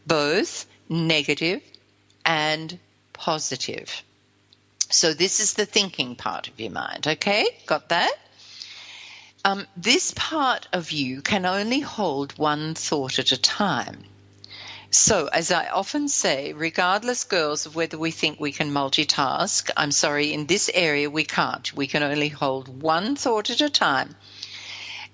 both 0.05 0.65
negative 0.87 1.61
and 2.25 2.79
positive. 3.11 4.03
So, 4.89 5.13
this 5.13 5.39
is 5.39 5.53
the 5.53 5.65
thinking 5.65 6.15
part 6.15 6.47
of 6.47 6.59
your 6.59 6.71
mind, 6.71 7.07
okay? 7.07 7.47
Got 7.65 7.89
that? 7.89 8.13
Um, 9.45 9.67
this 9.75 10.13
part 10.15 10.67
of 10.71 10.91
you 10.91 11.21
can 11.21 11.45
only 11.45 11.81
hold 11.81 12.37
one 12.37 12.75
thought 12.75 13.19
at 13.19 13.31
a 13.31 13.37
time. 13.37 14.05
So, 14.95 15.25
as 15.25 15.51
I 15.51 15.69
often 15.69 16.07
say, 16.07 16.53
regardless, 16.53 17.23
girls, 17.23 17.65
of 17.65 17.75
whether 17.75 17.97
we 17.97 18.11
think 18.11 18.39
we 18.39 18.51
can 18.51 18.69
multitask, 18.69 19.71
I'm 19.75 19.89
sorry, 19.89 20.31
in 20.31 20.45
this 20.45 20.69
area 20.71 21.09
we 21.09 21.23
can't. 21.23 21.73
We 21.73 21.87
can 21.87 22.03
only 22.03 22.29
hold 22.29 22.67
one 22.83 23.15
thought 23.15 23.49
at 23.49 23.59
a 23.59 23.71
time. 23.71 24.15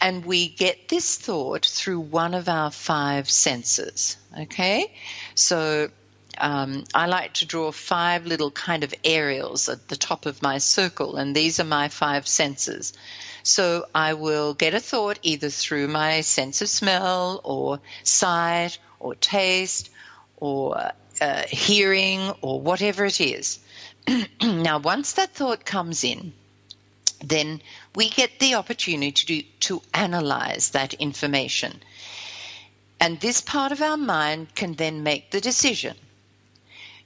And 0.02 0.26
we 0.26 0.50
get 0.50 0.90
this 0.90 1.16
thought 1.16 1.66
through 1.66 2.02
one 2.02 2.34
of 2.34 2.50
our 2.50 2.72
five 2.72 3.30
senses. 3.30 4.18
Okay? 4.38 4.92
So, 5.34 5.90
um, 6.38 6.84
I 6.94 7.06
like 7.06 7.36
to 7.36 7.46
draw 7.46 7.72
five 7.72 8.26
little 8.26 8.52
kind 8.52 8.84
of 8.84 8.94
aerials 9.06 9.70
at 9.70 9.88
the 9.88 9.96
top 9.96 10.26
of 10.26 10.42
my 10.42 10.58
circle, 10.58 11.16
and 11.16 11.34
these 11.34 11.58
are 11.62 11.64
my 11.64 11.88
five 11.88 12.28
senses. 12.28 12.92
So 13.44 13.86
I 13.96 14.14
will 14.16 14.54
get 14.54 14.74
a 14.74 14.82
thought 14.82 15.20
either 15.22 15.50
through 15.50 15.88
my 15.88 16.20
sense 16.20 16.62
of 16.62 16.68
smell 16.68 17.40
or 17.46 17.80
sight 18.04 18.78
or 19.00 19.16
taste 19.16 19.90
or 20.38 20.92
uh, 21.22 21.44
hearing 21.48 22.32
or 22.42 22.62
whatever 22.62 23.06
it 23.06 23.20
is. 23.22 23.60
now, 24.42 24.80
once 24.80 25.14
that 25.14 25.34
thought 25.34 25.66
comes 25.66 26.04
in, 26.04 26.34
then 27.24 27.62
we 27.96 28.10
get 28.10 28.40
the 28.40 28.56
opportunity 28.56 29.42
to, 29.42 29.50
to 29.60 29.82
analyze 29.94 30.70
that 30.70 30.94
information. 30.96 31.82
And 33.00 33.20
this 33.20 33.42
part 33.42 33.72
of 33.72 33.82
our 33.82 33.98
mind 33.98 34.56
can 34.56 34.74
then 34.76 35.04
make 35.04 35.32
the 35.32 35.42
decision. 35.42 35.96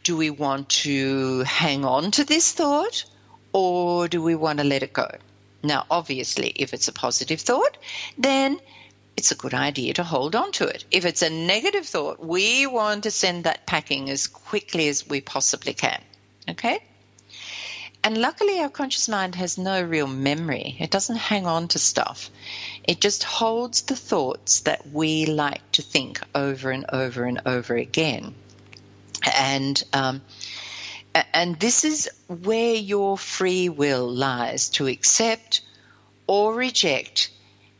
Do 0.03 0.17
we 0.17 0.29
want 0.29 0.69
to 0.83 1.43
hang 1.43 1.85
on 1.85 2.11
to 2.11 2.23
this 2.23 2.51
thought 2.51 3.05
or 3.53 4.07
do 4.07 4.21
we 4.21 4.35
want 4.35 4.59
to 4.59 4.65
let 4.65 4.83
it 4.83 4.93
go? 4.93 5.09
Now, 5.61 5.85
obviously, 5.89 6.49
if 6.49 6.73
it's 6.73 6.89
a 6.89 6.93
positive 6.93 7.39
thought, 7.39 7.77
then 8.17 8.59
it's 9.15 9.31
a 9.31 9.35
good 9.35 9.53
idea 9.53 9.93
to 9.95 10.03
hold 10.03 10.35
on 10.35 10.51
to 10.53 10.67
it. 10.67 10.85
If 10.91 11.05
it's 11.05 11.21
a 11.21 11.29
negative 11.29 11.85
thought, 11.85 12.23
we 12.23 12.65
want 12.67 13.03
to 13.03 13.11
send 13.11 13.43
that 13.43 13.65
packing 13.65 14.09
as 14.09 14.27
quickly 14.27 14.87
as 14.87 15.07
we 15.07 15.21
possibly 15.21 15.73
can. 15.73 16.01
Okay? 16.49 16.83
And 18.03 18.17
luckily, 18.17 18.59
our 18.59 18.69
conscious 18.69 19.07
mind 19.07 19.35
has 19.35 19.57
no 19.57 19.81
real 19.81 20.07
memory. 20.07 20.75
It 20.79 20.91
doesn't 20.91 21.15
hang 21.15 21.47
on 21.47 21.69
to 21.69 21.79
stuff. 21.79 22.29
It 22.83 22.99
just 22.99 23.23
holds 23.23 23.83
the 23.83 23.95
thoughts 23.95 24.61
that 24.61 24.89
we 24.91 25.25
like 25.25 25.71
to 25.73 25.81
think 25.81 26.19
over 26.35 26.71
and 26.71 26.85
over 26.91 27.23
and 27.23 27.41
over 27.45 27.77
again. 27.77 28.35
And 29.37 29.81
um, 29.93 30.21
and 31.33 31.57
this 31.59 31.85
is 31.85 32.09
where 32.27 32.73
your 32.73 33.17
free 33.17 33.69
will 33.69 34.09
lies 34.09 34.69
to 34.71 34.87
accept 34.87 35.61
or 36.27 36.53
reject 36.53 37.29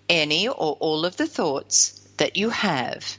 any 0.09 0.47
or 0.47 0.77
all 0.79 1.05
of 1.05 1.17
the 1.17 1.27
thoughts 1.27 1.99
that 2.17 2.37
you 2.37 2.49
have. 2.49 3.17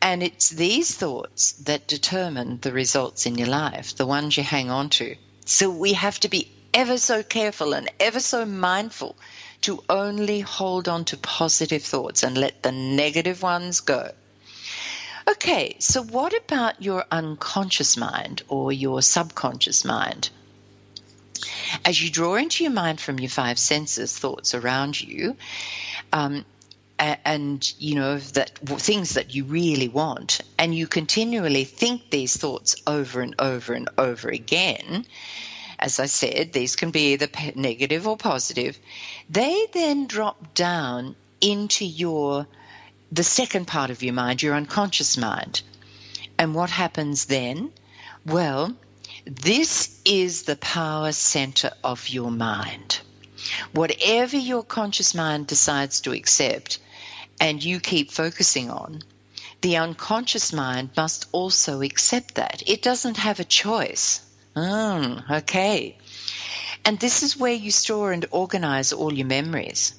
And 0.00 0.22
it's 0.22 0.50
these 0.50 0.94
thoughts 0.94 1.52
that 1.64 1.88
determine 1.88 2.58
the 2.60 2.72
results 2.72 3.26
in 3.26 3.38
your 3.38 3.48
life, 3.48 3.96
the 3.96 4.06
ones 4.06 4.36
you 4.36 4.42
hang 4.42 4.70
on 4.70 4.90
to. 4.90 5.16
So 5.46 5.70
we 5.70 5.94
have 5.94 6.20
to 6.20 6.28
be 6.28 6.50
ever 6.74 6.98
so 6.98 7.22
careful 7.22 7.72
and 7.72 7.90
ever 8.00 8.20
so 8.20 8.44
mindful 8.44 9.16
to 9.62 9.82
only 9.88 10.40
hold 10.40 10.88
on 10.88 11.04
to 11.06 11.16
positive 11.16 11.82
thoughts 11.82 12.22
and 12.22 12.36
let 12.36 12.62
the 12.62 12.72
negative 12.72 13.42
ones 13.42 13.80
go. 13.80 14.10
Okay, 15.26 15.76
so 15.78 16.02
what 16.02 16.34
about 16.36 16.82
your 16.82 17.06
unconscious 17.10 17.96
mind 17.96 18.42
or 18.48 18.72
your 18.72 19.00
subconscious 19.00 19.84
mind? 19.84 20.28
As 21.84 22.00
you 22.02 22.10
draw 22.10 22.34
into 22.36 22.64
your 22.64 22.72
mind 22.72 23.00
from 23.00 23.18
your 23.18 23.30
five 23.30 23.58
senses 23.58 24.16
thoughts 24.16 24.54
around 24.54 25.00
you, 25.00 25.36
um, 26.12 26.44
and 26.98 27.74
you 27.78 27.96
know 27.96 28.18
that 28.18 28.56
things 28.58 29.14
that 29.14 29.34
you 29.34 29.44
really 29.44 29.88
want, 29.88 30.40
and 30.58 30.74
you 30.74 30.86
continually 30.86 31.64
think 31.64 32.10
these 32.10 32.36
thoughts 32.36 32.76
over 32.86 33.20
and 33.20 33.34
over 33.38 33.74
and 33.74 33.88
over 33.98 34.28
again. 34.28 35.04
As 35.78 35.98
I 35.98 36.06
said, 36.06 36.52
these 36.52 36.76
can 36.76 36.92
be 36.92 37.12
either 37.12 37.28
negative 37.56 38.06
or 38.06 38.16
positive. 38.16 38.78
They 39.28 39.66
then 39.72 40.06
drop 40.06 40.54
down 40.54 41.16
into 41.40 41.84
your 41.84 42.46
the 43.12 43.24
second 43.24 43.66
part 43.66 43.90
of 43.90 44.02
your 44.02 44.14
mind, 44.14 44.42
your 44.42 44.54
unconscious 44.54 45.16
mind. 45.16 45.62
And 46.38 46.54
what 46.54 46.70
happens 46.70 47.26
then? 47.26 47.70
Well, 48.26 48.74
this 49.26 50.00
is 50.04 50.42
the 50.42 50.56
power 50.56 51.12
center 51.12 51.70
of 51.82 52.08
your 52.08 52.30
mind. 52.30 53.00
Whatever 53.72 54.36
your 54.36 54.62
conscious 54.62 55.14
mind 55.14 55.46
decides 55.46 56.00
to 56.02 56.12
accept 56.12 56.78
and 57.40 57.62
you 57.62 57.80
keep 57.80 58.10
focusing 58.10 58.70
on, 58.70 59.02
the 59.60 59.78
unconscious 59.78 60.52
mind 60.52 60.90
must 60.96 61.26
also 61.32 61.80
accept 61.80 62.34
that. 62.34 62.62
It 62.66 62.82
doesn't 62.82 63.16
have 63.16 63.40
a 63.40 63.44
choice. 63.44 64.20
Mm, 64.54 65.30
okay. 65.38 65.96
And 66.84 67.00
this 67.00 67.22
is 67.22 67.36
where 67.36 67.52
you 67.52 67.70
store 67.70 68.12
and 68.12 68.26
organize 68.30 68.92
all 68.92 69.12
your 69.12 69.26
memories. 69.26 69.94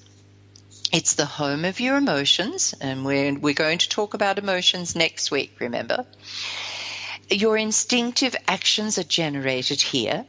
It's 0.91 1.15
the 1.15 1.25
home 1.25 1.65
of 1.65 1.79
your 1.79 1.97
emotions, 1.97 2.75
and 2.79 3.03
we're, 3.03 3.33
we're 3.33 3.55
going 3.55 3.79
to 3.79 3.89
talk 3.89 4.13
about 4.13 4.37
emotions 4.37 4.95
next 4.95 5.31
week, 5.31 5.55
remember? 5.59 6.05
Your 7.29 7.57
instinctive 7.57 8.35
actions 8.47 8.97
are 8.97 9.03
generated 9.03 9.81
here, 9.81 10.25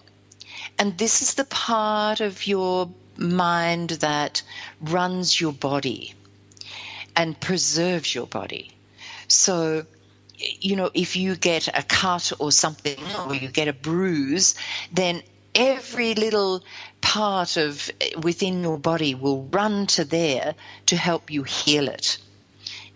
and 0.79 0.97
this 0.97 1.23
is 1.23 1.35
the 1.35 1.45
part 1.45 2.21
of 2.21 2.47
your 2.47 2.91
mind 3.17 3.91
that 3.91 4.43
runs 4.81 5.41
your 5.41 5.53
body 5.53 6.15
and 7.15 7.39
preserves 7.41 8.15
your 8.15 8.27
body. 8.27 8.71
So, 9.29 9.85
you 10.39 10.77
know, 10.77 10.91
if 10.95 11.17
you 11.17 11.37
get 11.37 11.69
a 11.69 11.83
cut 11.83 12.33
or 12.39 12.53
something, 12.53 12.99
or 13.27 13.35
you 13.35 13.49
get 13.49 13.69
a 13.69 13.73
bruise, 13.73 14.55
then 14.93 15.23
every 15.55 16.15
little 16.15 16.63
part 17.01 17.57
of 17.57 17.91
within 18.23 18.63
your 18.63 18.79
body 18.79 19.15
will 19.15 19.45
run 19.45 19.87
to 19.87 20.05
there 20.05 20.55
to 20.87 20.97
help 20.97 21.31
you 21.31 21.43
heal 21.43 21.89
it. 21.89 22.19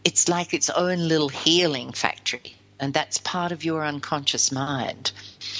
It's 0.04 0.28
like 0.28 0.54
its 0.54 0.70
own 0.70 1.08
little 1.08 1.28
healing 1.28 1.92
factory, 1.92 2.54
and 2.80 2.94
that's 2.94 3.18
part 3.18 3.52
of 3.52 3.64
your 3.64 3.84
unconscious 3.84 4.50
mind. 4.50 5.12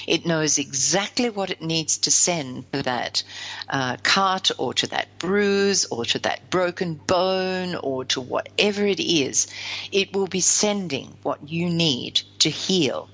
It 0.07 0.25
knows 0.25 0.59
exactly 0.59 1.29
what 1.29 1.51
it 1.51 1.61
needs 1.61 1.99
to 1.99 2.11
send 2.11 2.73
to 2.73 2.83
that 2.83 3.23
uh, 3.69 3.99
cut 4.03 4.51
or 4.59 4.73
to 4.75 4.87
that 4.89 5.19
bruise 5.19 5.85
or 5.85 6.05
to 6.07 6.19
that 6.21 6.51
broken 6.51 6.95
bone 6.95 7.75
or 7.75 8.07
to 8.07 8.21
whatever 8.21 8.87
it 8.87 9.01
is. 9.01 9.47
It 9.93 10.15
will 10.15 10.27
be 10.27 10.41
sending 10.41 11.19
what 11.23 11.49
you 11.49 11.69
need 11.69 12.23
to 12.41 12.51
heal. 12.51 13.09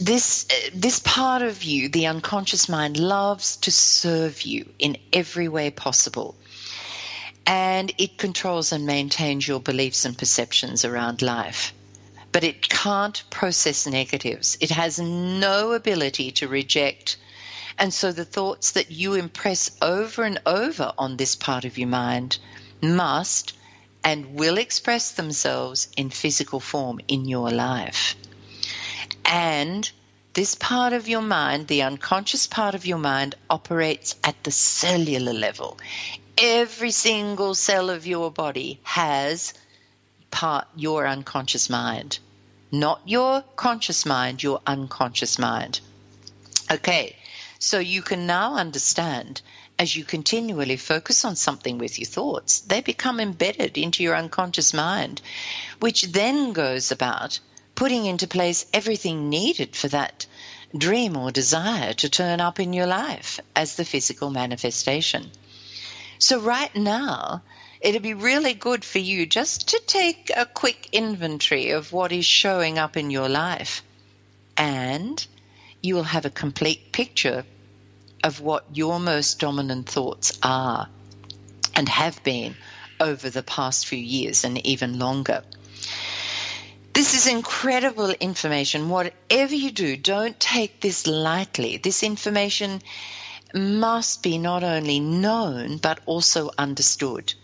This, 0.00 0.46
uh, 0.50 0.70
this 0.74 1.00
part 1.00 1.42
of 1.42 1.62
you, 1.62 1.88
the 1.88 2.06
unconscious 2.06 2.68
mind, 2.68 2.98
loves 2.98 3.56
to 3.58 3.70
serve 3.70 4.42
you 4.42 4.68
in 4.78 4.98
every 5.12 5.48
way 5.48 5.70
possible 5.70 6.34
and 7.46 7.92
it 7.98 8.16
controls 8.16 8.72
and 8.72 8.86
maintains 8.86 9.46
your 9.46 9.60
beliefs 9.60 10.04
and 10.04 10.16
perceptions 10.16 10.84
around 10.84 11.22
life. 11.22 11.72
But 12.34 12.42
it 12.42 12.68
can't 12.68 13.22
process 13.30 13.86
negatives. 13.86 14.58
It 14.60 14.70
has 14.70 14.98
no 14.98 15.72
ability 15.72 16.32
to 16.32 16.48
reject. 16.48 17.16
And 17.78 17.94
so 17.94 18.10
the 18.10 18.24
thoughts 18.24 18.72
that 18.72 18.90
you 18.90 19.14
impress 19.14 19.70
over 19.80 20.24
and 20.24 20.40
over 20.44 20.92
on 20.98 21.16
this 21.16 21.36
part 21.36 21.64
of 21.64 21.78
your 21.78 21.88
mind 21.88 22.38
must 22.82 23.52
and 24.02 24.34
will 24.34 24.58
express 24.58 25.12
themselves 25.12 25.86
in 25.96 26.10
physical 26.10 26.58
form 26.58 26.98
in 27.06 27.24
your 27.24 27.50
life. 27.50 28.16
And 29.24 29.88
this 30.32 30.56
part 30.56 30.92
of 30.92 31.08
your 31.08 31.22
mind, 31.22 31.68
the 31.68 31.82
unconscious 31.82 32.48
part 32.48 32.74
of 32.74 32.84
your 32.84 32.98
mind, 32.98 33.36
operates 33.48 34.16
at 34.24 34.42
the 34.42 34.50
cellular 34.50 35.32
level 35.32 35.78
every 36.36 36.90
single 36.90 37.54
cell 37.54 37.90
of 37.90 38.08
your 38.08 38.30
body 38.30 38.80
has 38.82 39.54
part 40.42 40.66
your 40.74 41.06
unconscious 41.06 41.70
mind. 41.70 42.18
Not 42.72 43.00
your 43.06 43.42
conscious 43.56 44.04
mind 44.04 44.42
your 44.42 44.60
unconscious 44.66 45.38
mind. 45.38 45.80
Okay 46.70 47.16
so 47.60 47.78
you 47.78 48.02
can 48.02 48.26
now 48.26 48.56
understand 48.56 49.40
as 49.78 49.96
you 49.96 50.04
continually 50.04 50.76
focus 50.76 51.24
on 51.24 51.34
something 51.36 51.78
with 51.78 51.98
your 51.98 52.06
thoughts 52.06 52.60
they 52.60 52.80
become 52.82 53.20
embedded 53.20 53.78
into 53.78 54.02
your 54.02 54.16
unconscious 54.16 54.74
mind 54.74 55.22
which 55.80 56.02
then 56.02 56.52
goes 56.52 56.92
about 56.92 57.38
putting 57.74 58.04
into 58.04 58.26
place 58.26 58.66
everything 58.72 59.30
needed 59.30 59.74
for 59.74 59.88
that 59.88 60.26
dream 60.76 61.16
or 61.16 61.30
desire 61.30 61.92
to 61.92 62.08
turn 62.08 62.40
up 62.40 62.60
in 62.60 62.72
your 62.72 62.86
life 62.86 63.40
as 63.54 63.76
the 63.76 63.84
physical 63.84 64.30
manifestation. 64.30 65.30
So, 66.18 66.40
right 66.40 66.74
now, 66.74 67.42
it'd 67.84 68.00
be 68.02 68.14
really 68.14 68.54
good 68.54 68.82
for 68.82 68.98
you 68.98 69.26
just 69.26 69.68
to 69.68 69.82
take 69.86 70.30
a 70.34 70.46
quick 70.46 70.88
inventory 70.92 71.70
of 71.72 71.92
what 71.92 72.12
is 72.12 72.24
showing 72.24 72.78
up 72.78 72.96
in 72.96 73.10
your 73.10 73.28
life. 73.28 73.82
And 74.56 75.24
you 75.82 75.94
will 75.94 76.04
have 76.04 76.24
a 76.24 76.30
complete 76.30 76.92
picture 76.92 77.44
of 78.22 78.40
what 78.40 78.64
your 78.72 78.98
most 78.98 79.38
dominant 79.38 79.86
thoughts 79.86 80.38
are 80.42 80.88
and 81.74 81.86
have 81.90 82.24
been 82.24 82.56
over 82.98 83.28
the 83.28 83.42
past 83.42 83.86
few 83.86 83.98
years 83.98 84.44
and 84.44 84.66
even 84.66 84.98
longer. 84.98 85.44
This 86.94 87.12
is 87.12 87.26
incredible 87.26 88.08
information. 88.12 88.88
Whatever 88.88 89.54
you 89.54 89.70
do, 89.70 89.98
don't 89.98 90.40
take 90.40 90.80
this 90.80 91.06
lightly. 91.06 91.76
This 91.76 92.02
information 92.02 92.80
must 93.52 94.22
be 94.22 94.38
not 94.38 94.64
only 94.64 95.00
known 95.00 95.76
but 95.76 96.00
also 96.06 96.50
understood. 96.56 97.34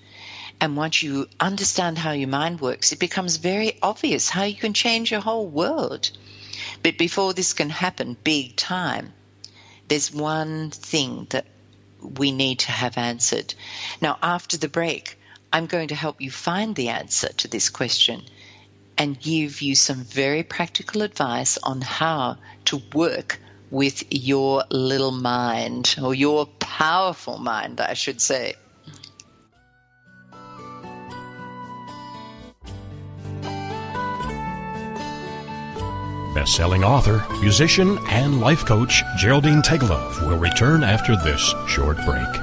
And 0.60 0.76
once 0.76 1.02
you 1.02 1.26
understand 1.40 1.96
how 1.96 2.12
your 2.12 2.28
mind 2.28 2.60
works, 2.60 2.92
it 2.92 2.98
becomes 2.98 3.36
very 3.38 3.78
obvious 3.80 4.28
how 4.28 4.42
you 4.44 4.54
can 4.54 4.74
change 4.74 5.10
your 5.10 5.20
whole 5.20 5.48
world. 5.48 6.10
But 6.82 6.98
before 6.98 7.32
this 7.32 7.54
can 7.54 7.70
happen 7.70 8.16
big 8.22 8.56
time, 8.56 9.14
there's 9.88 10.12
one 10.12 10.70
thing 10.70 11.26
that 11.30 11.46
we 12.00 12.30
need 12.30 12.60
to 12.60 12.72
have 12.72 12.98
answered. 12.98 13.54
Now, 14.00 14.18
after 14.22 14.58
the 14.58 14.68
break, 14.68 15.18
I'm 15.52 15.66
going 15.66 15.88
to 15.88 15.94
help 15.94 16.20
you 16.20 16.30
find 16.30 16.76
the 16.76 16.90
answer 16.90 17.28
to 17.28 17.48
this 17.48 17.70
question 17.70 18.22
and 18.98 19.18
give 19.18 19.62
you 19.62 19.74
some 19.74 20.04
very 20.04 20.42
practical 20.42 21.02
advice 21.02 21.56
on 21.58 21.80
how 21.80 22.36
to 22.66 22.82
work 22.92 23.40
with 23.70 24.04
your 24.10 24.64
little 24.70 25.10
mind, 25.10 25.96
or 26.02 26.14
your 26.14 26.44
powerful 26.58 27.38
mind, 27.38 27.80
I 27.80 27.94
should 27.94 28.20
say. 28.20 28.54
Best-selling 36.40 36.82
author, 36.82 37.22
musician, 37.42 37.98
and 38.08 38.40
life 38.40 38.64
coach 38.64 39.04
Geraldine 39.18 39.60
Teggelove 39.60 40.26
will 40.26 40.38
return 40.38 40.82
after 40.82 41.14
this 41.14 41.54
short 41.68 41.98
break. 42.06 42.34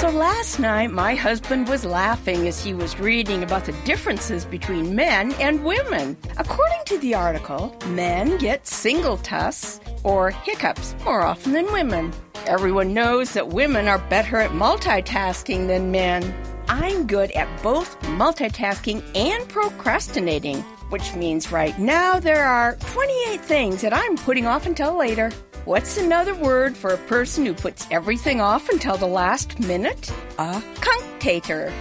So 0.00 0.10
Last 0.10 0.58
night, 0.58 0.90
my 0.90 1.14
husband 1.14 1.68
was 1.68 1.84
laughing 1.84 2.48
as 2.48 2.64
he 2.64 2.74
was 2.74 2.98
reading 2.98 3.44
about 3.44 3.66
the 3.66 3.72
differences 3.84 4.44
between 4.44 4.96
men 4.96 5.34
and 5.34 5.64
women. 5.64 6.16
According 6.36 6.80
to 6.86 6.98
the 6.98 7.14
article, 7.14 7.76
men 7.90 8.38
get 8.38 8.64
singultus 8.64 9.78
or 10.02 10.30
hiccups 10.32 10.96
more 11.04 11.20
often 11.20 11.52
than 11.52 11.72
women. 11.72 12.12
Everyone 12.46 12.92
knows 12.92 13.34
that 13.34 13.50
women 13.50 13.86
are 13.86 14.00
better 14.00 14.38
at 14.38 14.50
multitasking 14.50 15.68
than 15.68 15.92
men. 15.92 16.34
I'm 16.68 17.06
good 17.06 17.30
at 17.32 17.62
both 17.62 17.98
multitasking 18.00 19.02
and 19.14 19.48
procrastinating, 19.48 20.62
which 20.90 21.14
means 21.14 21.52
right 21.52 21.78
now 21.78 22.18
there 22.18 22.44
are 22.44 22.76
28 22.76 23.40
things 23.40 23.82
that 23.82 23.92
I'm 23.92 24.16
putting 24.16 24.46
off 24.46 24.66
until 24.66 24.96
later. 24.96 25.30
What's 25.66 25.96
another 25.98 26.34
word 26.34 26.76
for 26.76 26.90
a 26.90 26.98
person 26.98 27.46
who 27.46 27.54
puts 27.54 27.86
everything 27.90 28.40
off 28.40 28.68
until 28.68 28.96
the 28.96 29.06
last 29.06 29.60
minute? 29.60 30.10
A 30.38 30.62
cunctator. 30.76 31.72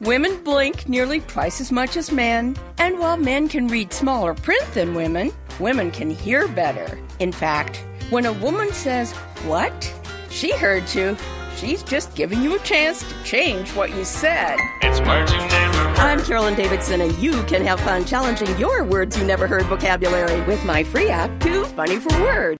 Women 0.00 0.42
blink 0.42 0.88
nearly 0.88 1.20
twice 1.20 1.60
as 1.60 1.72
much 1.72 1.96
as 1.96 2.12
men, 2.12 2.56
and 2.78 2.98
while 2.98 3.16
men 3.16 3.48
can 3.48 3.68
read 3.68 3.92
smaller 3.92 4.34
print 4.34 4.64
than 4.74 4.94
women, 4.94 5.32
women 5.58 5.90
can 5.90 6.10
hear 6.10 6.46
better. 6.48 6.98
In 7.20 7.32
fact, 7.32 7.84
when 8.10 8.26
a 8.26 8.32
woman 8.32 8.72
says, 8.72 9.12
What? 9.46 9.92
She 10.30 10.52
heard 10.56 10.92
you. 10.94 11.16
She's 11.56 11.82
just 11.82 12.14
giving 12.14 12.42
you 12.42 12.56
a 12.56 12.58
chance 12.60 13.02
to 13.08 13.24
change 13.24 13.70
what 13.74 13.90
you 13.90 14.04
said. 14.04 14.56
It's 14.82 15.00
words 15.00 15.32
you 15.32 15.38
never 15.38 15.78
heard. 15.78 15.98
I'm 15.98 16.22
Carolyn 16.22 16.54
Davidson, 16.54 17.00
and 17.00 17.16
you 17.18 17.42
can 17.44 17.64
have 17.64 17.80
fun 17.80 18.04
challenging 18.04 18.58
your 18.58 18.82
words 18.82 19.16
you 19.16 19.24
never 19.24 19.46
heard 19.46 19.64
vocabulary 19.66 20.40
with 20.42 20.64
my 20.64 20.82
free 20.82 21.08
app, 21.08 21.40
Too 21.40 21.64
Funny 21.64 21.98
for 21.98 22.20
Words. 22.20 22.58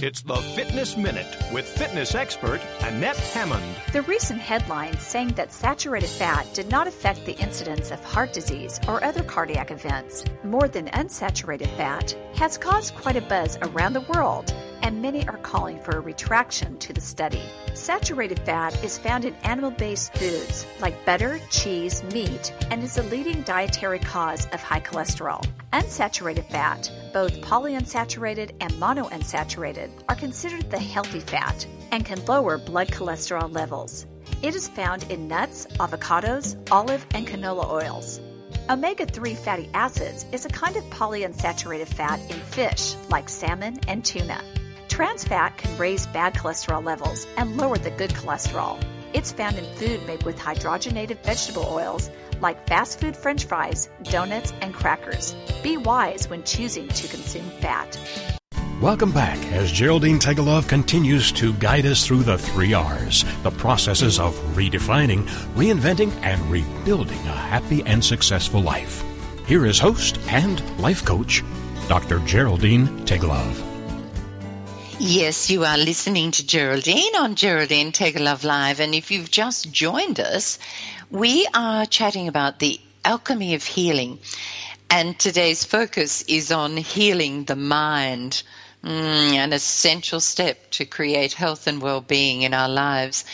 It's 0.00 0.22
the 0.22 0.36
Fitness 0.36 0.96
Minute 0.96 1.26
with 1.52 1.66
fitness 1.66 2.14
expert 2.14 2.60
Annette 2.82 3.16
Hammond. 3.16 3.64
The 3.92 4.02
recent 4.02 4.40
headlines 4.40 5.02
saying 5.02 5.30
that 5.30 5.52
saturated 5.52 6.08
fat 6.08 6.46
did 6.54 6.70
not 6.70 6.86
affect 6.86 7.26
the 7.26 7.36
incidence 7.38 7.90
of 7.90 8.04
heart 8.04 8.32
disease 8.32 8.78
or 8.86 9.02
other 9.02 9.24
cardiac 9.24 9.72
events 9.72 10.24
more 10.44 10.68
than 10.68 10.86
unsaturated 10.90 11.76
fat 11.76 12.16
has 12.34 12.56
caused 12.56 12.94
quite 12.94 13.16
a 13.16 13.22
buzz 13.22 13.58
around 13.62 13.94
the 13.94 14.06
world 14.12 14.54
and 14.82 15.02
many 15.02 15.26
are 15.26 15.38
calling 15.38 15.80
for 15.80 15.96
a 15.96 16.00
retraction 16.00 16.78
to 16.78 16.92
the 16.92 17.00
study. 17.00 17.42
Saturated 17.78 18.40
fat 18.40 18.84
is 18.84 18.98
found 18.98 19.24
in 19.24 19.34
animal 19.44 19.70
based 19.70 20.12
foods 20.14 20.66
like 20.80 21.06
butter, 21.06 21.40
cheese, 21.48 22.02
meat, 22.12 22.52
and 22.70 22.82
is 22.82 22.98
a 22.98 23.04
leading 23.04 23.40
dietary 23.42 24.00
cause 24.00 24.46
of 24.46 24.60
high 24.60 24.80
cholesterol. 24.80 25.46
Unsaturated 25.72 26.44
fat, 26.50 26.90
both 27.14 27.40
polyunsaturated 27.40 28.50
and 28.60 28.72
monounsaturated, 28.74 29.90
are 30.08 30.16
considered 30.16 30.68
the 30.70 30.78
healthy 30.78 31.20
fat 31.20 31.66
and 31.92 32.04
can 32.04 32.22
lower 32.26 32.58
blood 32.58 32.88
cholesterol 32.88 33.50
levels. 33.50 34.06
It 34.42 34.56
is 34.56 34.68
found 34.68 35.04
in 35.04 35.28
nuts, 35.28 35.66
avocados, 35.78 36.56
olive, 36.72 37.06
and 37.14 37.28
canola 37.28 37.70
oils. 37.70 38.20
Omega 38.68 39.06
3 39.06 39.34
fatty 39.36 39.70
acids 39.72 40.26
is 40.32 40.44
a 40.44 40.50
kind 40.50 40.76
of 40.76 40.84
polyunsaturated 40.84 41.86
fat 41.86 42.20
in 42.28 42.38
fish 42.40 42.96
like 43.08 43.28
salmon 43.28 43.78
and 43.86 44.04
tuna. 44.04 44.42
Trans 44.98 45.22
fat 45.22 45.56
can 45.56 45.78
raise 45.78 46.08
bad 46.08 46.34
cholesterol 46.34 46.84
levels 46.84 47.28
and 47.36 47.56
lower 47.56 47.78
the 47.78 47.92
good 47.92 48.10
cholesterol. 48.10 48.82
It's 49.12 49.30
found 49.30 49.56
in 49.56 49.64
food 49.76 50.04
made 50.08 50.24
with 50.24 50.36
hydrogenated 50.36 51.22
vegetable 51.22 51.68
oils 51.70 52.10
like 52.40 52.66
fast 52.66 52.98
food 52.98 53.16
french 53.16 53.44
fries, 53.44 53.88
donuts, 54.02 54.52
and 54.60 54.74
crackers. 54.74 55.36
Be 55.62 55.76
wise 55.76 56.28
when 56.28 56.42
choosing 56.42 56.88
to 56.88 57.06
consume 57.06 57.48
fat. 57.60 57.96
Welcome 58.82 59.12
back 59.12 59.38
as 59.52 59.70
Geraldine 59.70 60.18
Teggelove 60.18 60.66
continues 60.66 61.30
to 61.30 61.52
guide 61.52 61.86
us 61.86 62.04
through 62.04 62.24
the 62.24 62.36
three 62.36 62.74
R's, 62.74 63.24
the 63.44 63.52
processes 63.52 64.18
of 64.18 64.34
redefining, 64.56 65.28
reinventing, 65.54 66.10
and 66.24 66.42
rebuilding 66.50 67.20
a 67.20 67.36
happy 67.36 67.84
and 67.86 68.04
successful 68.04 68.62
life. 68.62 69.04
Here 69.46 69.64
is 69.64 69.78
host 69.78 70.18
and 70.28 70.60
life 70.80 71.04
coach, 71.04 71.44
Dr. 71.86 72.18
Geraldine 72.26 72.88
Teggelove. 73.06 73.67
Yes, 75.00 75.48
you 75.48 75.64
are 75.64 75.78
listening 75.78 76.32
to 76.32 76.44
Geraldine 76.44 77.14
on 77.14 77.36
Geraldine 77.36 77.92
Teggelove 77.92 78.42
Live. 78.42 78.80
And 78.80 78.96
if 78.96 79.12
you've 79.12 79.30
just 79.30 79.70
joined 79.70 80.18
us, 80.18 80.58
we 81.08 81.46
are 81.54 81.86
chatting 81.86 82.26
about 82.26 82.58
the 82.58 82.80
alchemy 83.04 83.54
of 83.54 83.62
healing. 83.62 84.18
And 84.90 85.16
today's 85.16 85.64
focus 85.64 86.22
is 86.22 86.50
on 86.50 86.76
healing 86.76 87.44
the 87.44 87.54
mind. 87.54 88.42
Mm, 88.82 89.34
an 89.34 89.52
essential 89.52 90.18
step 90.18 90.68
to 90.72 90.84
create 90.84 91.32
health 91.32 91.68
and 91.68 91.80
well 91.80 92.00
being 92.00 92.42
in 92.42 92.52
our 92.52 92.68
lives. 92.68 93.24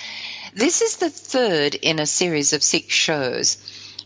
This 0.52 0.82
is 0.82 0.96
the 0.98 1.08
third 1.08 1.74
in 1.74 1.98
a 1.98 2.04
series 2.06 2.52
of 2.52 2.62
six 2.62 2.92
shows. 2.92 3.56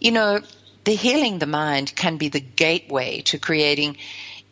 You 0.01 0.13
know, 0.13 0.41
the 0.85 0.95
healing 0.95 1.41
the 1.41 1.47
mind 1.47 1.93
can 1.97 2.19
be 2.19 2.29
the 2.29 2.39
gateway 2.39 3.23
to 3.23 3.39
creating 3.41 3.97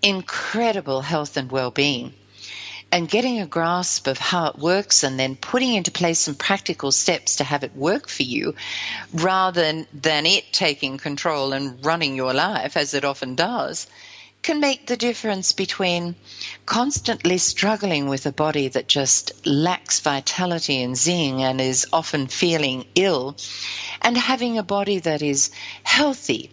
incredible 0.03 1.03
health 1.03 1.37
and 1.37 1.53
well 1.53 1.71
being. 1.71 2.13
And 2.93 3.09
getting 3.09 3.41
a 3.41 3.47
grasp 3.47 4.07
of 4.07 4.19
how 4.19 4.47
it 4.47 4.59
works 4.59 5.03
and 5.03 5.19
then 5.19 5.37
putting 5.37 5.75
into 5.75 5.91
place 5.91 6.21
some 6.21 6.35
practical 6.35 6.93
steps 6.93 7.37
to 7.37 7.45
have 7.45 7.65
it 7.65 7.77
work 7.77 8.09
for 8.09 8.23
you 8.23 8.55
rather 9.13 9.85
than, 9.93 10.27
it 10.27 10.53
taking 10.53 10.97
control 10.97 11.53
and 11.53 11.85
running 11.85 12.15
your 12.17 12.33
life 12.33 12.77
as 12.77 12.95
it 12.95 13.05
often 13.05 13.35
does 13.35 13.87
can 14.47 14.61
make 14.61 14.87
the 14.87 14.97
difference 14.97 15.51
between 15.51 16.15
constantly 16.67 17.37
struggling 17.37 18.09
with 18.09 18.27
a 18.27 18.33
body 18.33 18.69
that 18.69 18.87
just 18.87 19.33
lacks 19.45 19.99
vitality 19.99 20.81
and 20.83 20.97
zing 20.97 21.43
and 21.43 21.61
is 21.61 21.85
often 21.93 22.29
feeling 22.29 22.87
ill 22.95 23.37
and 24.03 24.17
having 24.17 24.57
a 24.57 24.63
body 24.63 25.01
that 25.01 25.21
is 25.21 25.51
healthy, 25.83 26.49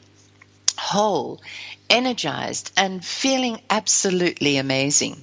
whole, 0.76 1.40
energized, 1.88 2.72
and 2.76 3.06
feeling 3.06 3.62
absolutely 3.70 4.58
amazing. 4.58 5.22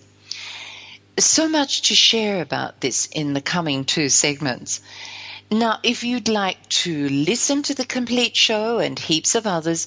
So 1.20 1.48
much 1.48 1.82
to 1.82 1.94
share 1.94 2.40
about 2.40 2.80
this 2.80 3.04
in 3.06 3.34
the 3.34 3.42
coming 3.42 3.84
two 3.84 4.08
segments. 4.08 4.80
Now, 5.50 5.78
if 5.82 6.02
you'd 6.02 6.28
like 6.28 6.66
to 6.84 7.08
listen 7.10 7.62
to 7.64 7.74
the 7.74 7.84
complete 7.84 8.34
show 8.36 8.78
and 8.78 8.98
heaps 8.98 9.34
of 9.34 9.46
others, 9.46 9.86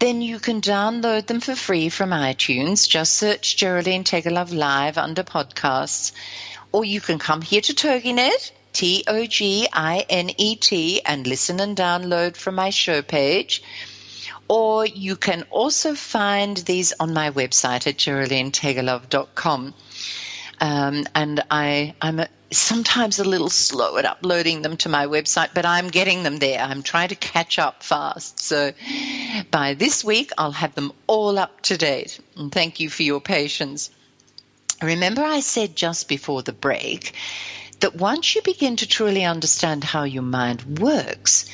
then 0.00 0.22
you 0.22 0.40
can 0.40 0.60
download 0.60 1.26
them 1.26 1.40
for 1.40 1.54
free 1.54 1.88
from 1.88 2.10
iTunes. 2.10 2.88
Just 2.88 3.12
search 3.12 3.56
Geraldine 3.56 4.02
Teggelove 4.02 4.52
Live 4.52 4.98
under 4.98 5.22
podcasts. 5.22 6.10
Or 6.72 6.84
you 6.84 7.00
can 7.00 7.20
come 7.20 7.42
here 7.42 7.60
to 7.60 7.74
TogiNet, 7.74 8.50
T 8.72 9.04
O 9.06 9.26
G 9.26 9.68
I 9.72 10.04
N 10.08 10.30
E 10.36 10.56
T, 10.56 11.00
and 11.04 11.26
listen 11.26 11.60
and 11.60 11.76
download 11.76 12.36
from 12.36 12.56
my 12.56 12.70
show 12.70 13.02
page. 13.02 13.62
Or 14.48 14.84
you 14.84 15.14
can 15.14 15.44
also 15.50 15.94
find 15.94 16.56
these 16.56 16.92
on 16.98 17.14
my 17.14 17.30
website 17.30 17.86
at 17.86 17.98
geraldineteggelove.com. 17.98 19.74
Um, 20.62 21.08
and 21.16 21.42
I, 21.50 21.92
I'm 22.00 22.20
a, 22.20 22.28
sometimes 22.52 23.18
a 23.18 23.24
little 23.24 23.50
slow 23.50 23.96
at 23.96 24.04
uploading 24.04 24.62
them 24.62 24.76
to 24.76 24.88
my 24.88 25.06
website, 25.06 25.48
but 25.54 25.66
I'm 25.66 25.88
getting 25.88 26.22
them 26.22 26.36
there. 26.36 26.60
I'm 26.60 26.84
trying 26.84 27.08
to 27.08 27.16
catch 27.16 27.58
up 27.58 27.82
fast. 27.82 28.38
So 28.38 28.70
by 29.50 29.74
this 29.74 30.04
week, 30.04 30.30
I'll 30.38 30.52
have 30.52 30.76
them 30.76 30.92
all 31.08 31.36
up 31.36 31.62
to 31.62 31.76
date. 31.76 32.20
And 32.36 32.52
thank 32.52 32.78
you 32.78 32.88
for 32.88 33.02
your 33.02 33.20
patience. 33.20 33.90
Remember, 34.80 35.24
I 35.24 35.40
said 35.40 35.74
just 35.74 36.06
before 36.06 36.42
the 36.42 36.52
break 36.52 37.12
that 37.80 37.96
once 37.96 38.36
you 38.36 38.42
begin 38.42 38.76
to 38.76 38.86
truly 38.86 39.24
understand 39.24 39.82
how 39.82 40.04
your 40.04 40.22
mind 40.22 40.78
works, 40.78 41.50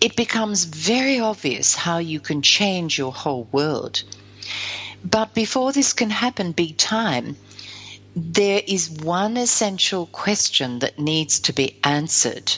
it 0.00 0.14
becomes 0.14 0.66
very 0.66 1.18
obvious 1.18 1.74
how 1.74 1.98
you 1.98 2.20
can 2.20 2.42
change 2.42 2.96
your 2.96 3.12
whole 3.12 3.48
world. 3.50 4.04
But 5.04 5.34
before 5.34 5.72
this 5.72 5.92
can 5.94 6.10
happen 6.10 6.52
big 6.52 6.76
time, 6.76 7.36
there 8.14 8.62
is 8.66 8.90
one 8.90 9.36
essential 9.36 10.06
question 10.06 10.80
that 10.80 10.98
needs 10.98 11.40
to 11.40 11.52
be 11.52 11.78
answered. 11.82 12.56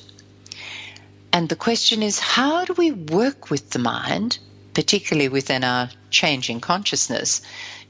And 1.33 1.49
the 1.49 1.57
question 1.57 2.03
is 2.03 2.19
how 2.19 2.64
do 2.64 2.73
we 2.75 2.93
work 2.93 3.51
with 3.51 3.71
the 3.71 3.79
mind, 3.79 4.38
particularly 4.73 5.29
within 5.29 5.64
our 5.64 5.90
changing 6.11 6.61
consciousness, 6.61 7.43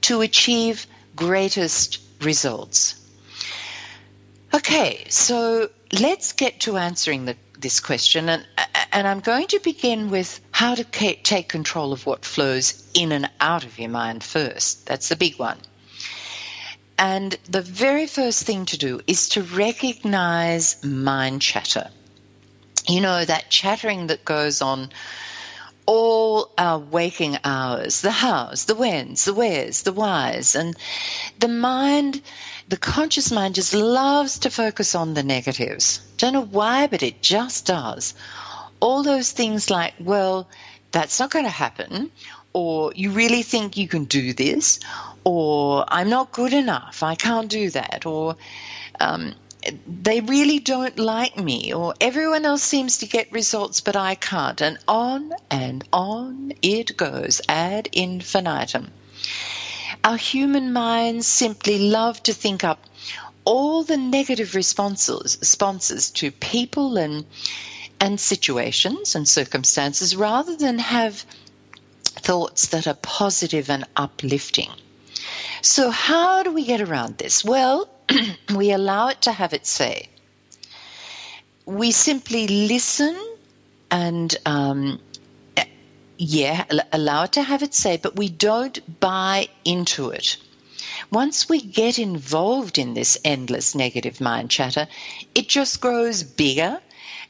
to 0.03 0.21
achieve 0.21 0.87
greatest 1.17 2.01
results? 2.21 2.95
Okay, 4.53 5.05
so 5.09 5.69
let's 5.93 6.33
get 6.33 6.61
to 6.61 6.77
answering 6.77 7.25
the, 7.25 7.37
this 7.59 7.81
question. 7.81 8.29
And, 8.29 8.47
and 8.93 9.07
I'm 9.09 9.21
going 9.21 9.49
to 9.49 9.59
begin 9.59 10.11
with 10.11 10.41
how 10.53 10.75
to 10.75 10.85
take 10.85 11.49
control 11.49 11.93
of 11.93 12.07
what 12.07 12.25
flows 12.25 12.89
in 12.95 13.11
and 13.11 13.29
out 13.41 13.65
of 13.65 13.79
your 13.79 13.91
mind 13.91 14.23
first. 14.23 14.87
That's 14.87 15.09
the 15.09 15.17
big 15.17 15.39
one. 15.39 15.59
And 16.99 17.37
the 17.49 17.63
very 17.63 18.07
first 18.07 18.45
thing 18.45 18.67
to 18.67 18.79
do 18.79 19.01
is 19.07 19.31
to 19.31 19.43
recognize 19.43 20.83
mind 20.85 21.43
chatter. 21.43 21.91
You 22.87 23.01
know, 23.01 23.25
that 23.25 23.51
chattering 23.51 24.09
that 24.09 24.25
goes 24.25 24.63
on 24.63 24.91
all 25.87 26.51
our 26.57 26.79
waking 26.79 27.37
hours 27.45 28.01
the 28.01 28.11
hows, 28.11 28.65
the 28.65 28.75
whens, 28.75 29.25
the 29.25 29.35
wheres, 29.35 29.83
the 29.83 29.93
whys. 29.93 30.55
And 30.55 30.77
the 31.39 31.49
mind, 31.49 32.23
the 32.69 32.77
conscious 32.77 33.31
mind 33.31 33.55
just 33.55 33.75
loves 33.75 34.41
to 34.41 34.51
focus 34.51 34.95
on 34.95 35.15
the 35.15 35.23
negatives. 35.23 36.01
Don't 36.17 36.33
know 36.33 36.45
why, 36.45 36.87
but 36.87 37.03
it 37.03 37.23
just 37.23 37.67
does. 37.67 38.15
All 38.81 39.03
those 39.03 39.33
things 39.33 39.71
like, 39.71 39.95
well, 39.99 40.49
that's 40.93 41.19
not 41.19 41.31
going 41.31 41.45
to 41.45 41.51
happen, 41.51 42.11
or 42.55 42.93
you 42.95 43.11
really 43.11 43.43
think 43.43 43.77
you 43.77 43.89
can 43.89 44.05
do 44.05 44.33
this, 44.33 44.81
or 45.25 45.85
I'm 45.89 46.09
not 46.09 46.33
good 46.33 46.53
enough, 46.53 47.03
I 47.03 47.17
can't 47.17 47.51
do 47.51 47.69
that, 47.71 48.07
or 48.07 48.37
um, 49.01 49.35
they 49.87 50.21
really 50.21 50.61
don't 50.61 50.99
like 50.99 51.37
me, 51.37 51.75
or 51.75 51.95
everyone 52.01 52.45
else 52.45 52.63
seems 52.63 52.99
to 52.99 53.07
get 53.07 53.33
results 53.33 53.81
but 53.81 53.97
I 53.97 54.15
can't, 54.15 54.61
and 54.63 54.79
on 54.87 55.33
and 55.51 55.85
on 55.93 56.53
it 56.63 56.97
goes 56.97 57.41
ad 57.49 57.89
infinitum. 57.93 58.93
Our 60.05 60.17
human 60.17 60.73
minds 60.73 61.27
simply 61.27 61.79
love 61.79 62.23
to 62.25 62.35
think 62.35 62.63
up 62.63 62.85
all 63.45 63.83
the 63.85 63.97
negative 63.97 64.55
responses, 64.55 65.37
responses 65.41 66.11
to 66.13 66.31
people 66.31 66.97
and 66.99 67.27
and 68.01 68.21
situations 68.21 69.15
and 69.15 69.27
circumstances 69.27 70.15
rather 70.15 70.57
than 70.57 70.79
have 70.79 71.25
thoughts 72.15 72.69
that 72.69 72.87
are 72.87 72.95
positive 72.95 73.71
and 73.71 73.85
uplifting. 73.97 74.71
So, 75.63 75.91
how 75.91 76.43
do 76.43 76.53
we 76.53 76.65
get 76.65 76.81
around 76.81 77.19
this? 77.19 77.45
Well, 77.45 77.89
we 78.55 78.71
allow 78.73 79.09
it 79.09 79.23
to 79.23 79.33
have 79.33 79.53
its 79.53 79.71
say. 79.71 80.09
We 81.67 81.91
simply 81.91 82.47
listen 82.47 83.17
and, 83.91 84.37
um, 84.45 85.01
yeah, 86.19 86.65
allow 86.93 87.25
it 87.25 87.33
to 87.33 87.43
have 87.43 87.63
its 87.63 87.79
say, 87.79 87.97
but 87.97 88.17
we 88.17 88.29
don't 88.29 89.01
buy 89.01 89.49
into 89.65 90.11
it. 90.11 90.37
Once 91.11 91.49
we 91.49 91.61
get 91.61 91.99
involved 91.99 92.79
in 92.79 92.95
this 92.95 93.19
endless 93.25 93.75
negative 93.75 94.21
mind 94.21 94.51
chatter, 94.51 94.87
it 95.35 95.49
just 95.49 95.81
grows 95.81 96.23
bigger 96.23 96.81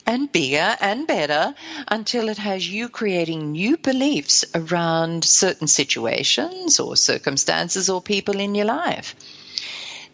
and 0.07 0.31
bigger 0.31 0.77
and 0.81 1.07
better 1.07 1.55
until 1.89 2.29
it 2.29 2.39
has 2.39 2.69
you 2.69 2.89
creating 2.89 3.53
new 3.53 3.77
beliefs 3.77 4.45
around 4.55 5.25
certain 5.25 5.67
situations 5.67 6.79
or 6.79 6.97
circumstances 6.97 7.89
or 7.89 8.03
people 8.03 8.39
in 8.39 8.55
your 8.55 8.67
life. 8.67 9.15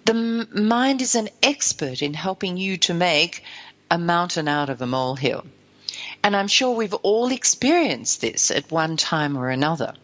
The 0.05 0.15
mind 0.15 1.03
is 1.03 1.15
an 1.15 1.29
expert 1.43 2.03
in 2.03 2.15
helping 2.15 2.57
you 2.57 2.77
to 2.79 2.95
make 2.95 3.45
a 3.91 3.99
mountain 3.99 4.49
out 4.49 4.71
of 4.71 4.81
a 4.81 4.87
molehill. 4.87 5.45
And 6.23 6.37
I'm 6.37 6.49
sure 6.49 6.75
we've 6.75 6.95
all 6.95 7.33
experienced 7.33 8.21
this 8.21 8.51
at 8.51 8.71
one 8.71 8.97
time 8.97 9.37
or 9.37 9.51
another. 9.51 9.95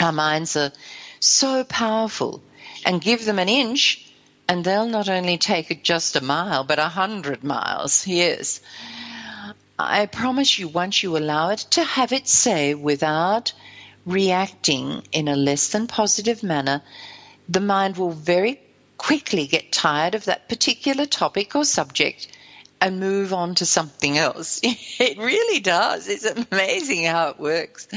Our 0.00 0.12
minds 0.12 0.56
are 0.56 0.72
so 1.20 1.64
powerful 1.64 2.42
and 2.84 3.00
give 3.00 3.24
them 3.24 3.38
an 3.38 3.48
inch 3.48 4.12
and 4.48 4.64
they'll 4.64 4.86
not 4.86 5.08
only 5.08 5.38
take 5.38 5.82
just 5.82 6.16
a 6.16 6.22
mile, 6.22 6.64
but 6.64 6.78
a 6.78 6.88
hundred 6.88 7.42
miles. 7.44 8.06
Yes. 8.06 8.60
I 9.88 10.06
promise 10.06 10.58
you, 10.58 10.68
once 10.68 11.02
you 11.02 11.16
allow 11.16 11.50
it 11.50 11.66
to 11.70 11.84
have 11.84 12.12
its 12.12 12.32
say 12.32 12.74
without 12.74 13.52
reacting 14.06 15.02
in 15.12 15.28
a 15.28 15.36
less 15.36 15.68
than 15.68 15.86
positive 15.86 16.42
manner, 16.42 16.82
the 17.48 17.60
mind 17.60 17.96
will 17.96 18.10
very 18.10 18.60
quickly 18.98 19.46
get 19.46 19.72
tired 19.72 20.14
of 20.14 20.24
that 20.26 20.48
particular 20.48 21.06
topic 21.06 21.56
or 21.56 21.64
subject 21.64 22.28
and 22.80 23.00
move 23.00 23.32
on 23.32 23.54
to 23.56 23.66
something 23.66 24.18
else. 24.18 24.60
It 25.00 25.18
really 25.18 25.60
does. 25.60 26.08
It's 26.08 26.24
amazing 26.24 27.04
how 27.04 27.30
it 27.30 27.40
works. 27.40 27.88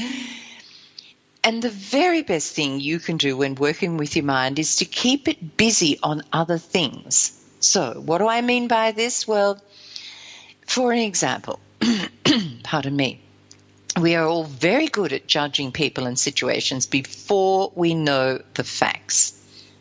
And 1.44 1.62
the 1.62 1.70
very 1.70 2.22
best 2.22 2.54
thing 2.54 2.80
you 2.80 2.98
can 2.98 3.16
do 3.16 3.36
when 3.36 3.54
working 3.54 3.96
with 3.96 4.16
your 4.16 4.24
mind 4.24 4.58
is 4.58 4.76
to 4.76 4.84
keep 4.84 5.28
it 5.28 5.56
busy 5.56 5.98
on 6.02 6.24
other 6.32 6.58
things. 6.58 7.32
So, 7.60 8.02
what 8.04 8.18
do 8.18 8.28
I 8.28 8.40
mean 8.40 8.66
by 8.66 8.90
this? 8.90 9.28
Well, 9.28 9.62
for 10.66 10.92
an 10.92 10.98
example, 10.98 11.60
pardon 12.62 12.96
me, 12.96 13.20
we 14.00 14.14
are 14.14 14.26
all 14.26 14.44
very 14.44 14.86
good 14.88 15.12
at 15.12 15.26
judging 15.26 15.72
people 15.72 16.06
and 16.06 16.18
situations 16.18 16.86
before 16.86 17.72
we 17.74 17.94
know 17.94 18.40
the 18.54 18.64
facts. 18.64 19.32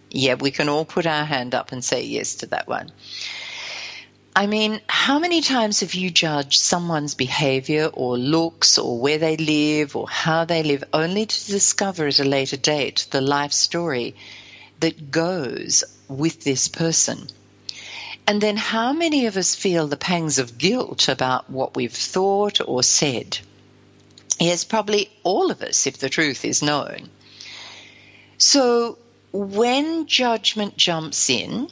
Yeah, 0.10 0.36
we 0.36 0.52
can 0.52 0.70
all 0.70 0.86
put 0.86 1.06
our 1.06 1.26
hand 1.26 1.54
up 1.54 1.72
and 1.72 1.84
say 1.84 2.04
yes 2.04 2.36
to 2.36 2.48
that 2.48 2.68
one. 2.68 2.92
I 4.38 4.48
mean, 4.48 4.82
how 4.88 5.20
many 5.20 5.42
times 5.42 5.80
have 5.80 5.94
you 5.94 6.10
judged 6.10 6.60
someone's 6.60 7.16
behavior 7.16 7.90
or 7.94 8.18
looks 8.18 8.78
or 8.78 9.00
where 9.00 9.18
they 9.18 9.38
live 9.38 9.96
or 9.96 10.10
how 10.10 10.44
they 10.44 10.62
live 10.62 10.84
only 10.92 11.26
to 11.26 11.46
discover 11.48 12.08
at 12.08 12.20
a 12.20 12.26
later 12.26 12.58
date 12.58 13.08
the 13.12 13.22
life 13.22 13.54
story 13.54 14.16
that 14.82 15.10
goes 15.10 15.86
with 16.10 16.44
this 16.44 16.68
person? 16.68 17.28
And 18.28 18.42
then 18.42 18.58
how 18.58 18.92
many 18.92 19.28
of 19.28 19.38
us 19.38 19.54
feel 19.54 19.88
the 19.88 19.98
pangs 19.98 20.40
of 20.40 20.58
guilt 20.58 21.08
about 21.08 21.50
what 21.50 21.76
we've 21.76 21.94
thought 21.94 22.60
or 22.68 22.82
said? 22.82 23.38
Yes, 24.40 24.64
probably 24.64 25.12
all 25.24 25.52
of 25.52 25.62
us 25.62 25.86
if 25.86 26.00
the 26.00 26.10
truth 26.10 26.44
is 26.44 26.64
known. 26.64 27.10
So 28.38 28.98
when 29.32 30.08
judgment 30.08 30.76
jumps 30.76 31.30
in, 31.30 31.70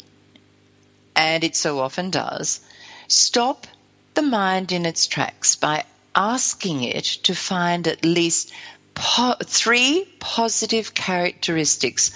and 1.15 1.43
it 1.43 1.55
so 1.55 1.79
often 1.79 2.11
does, 2.11 2.61
stop 3.07 3.65
the 4.13 4.21
mind 4.21 4.71
in 4.71 4.85
its 4.85 5.07
tracks 5.07 5.55
by 5.55 5.85
asking 6.15 6.83
it 6.83 7.05
to 7.23 7.33
find 7.33 7.87
at 7.87 8.05
least 8.05 8.53
po- 8.93 9.35
three 9.43 10.07
positive 10.19 10.93
characteristics 10.93 12.11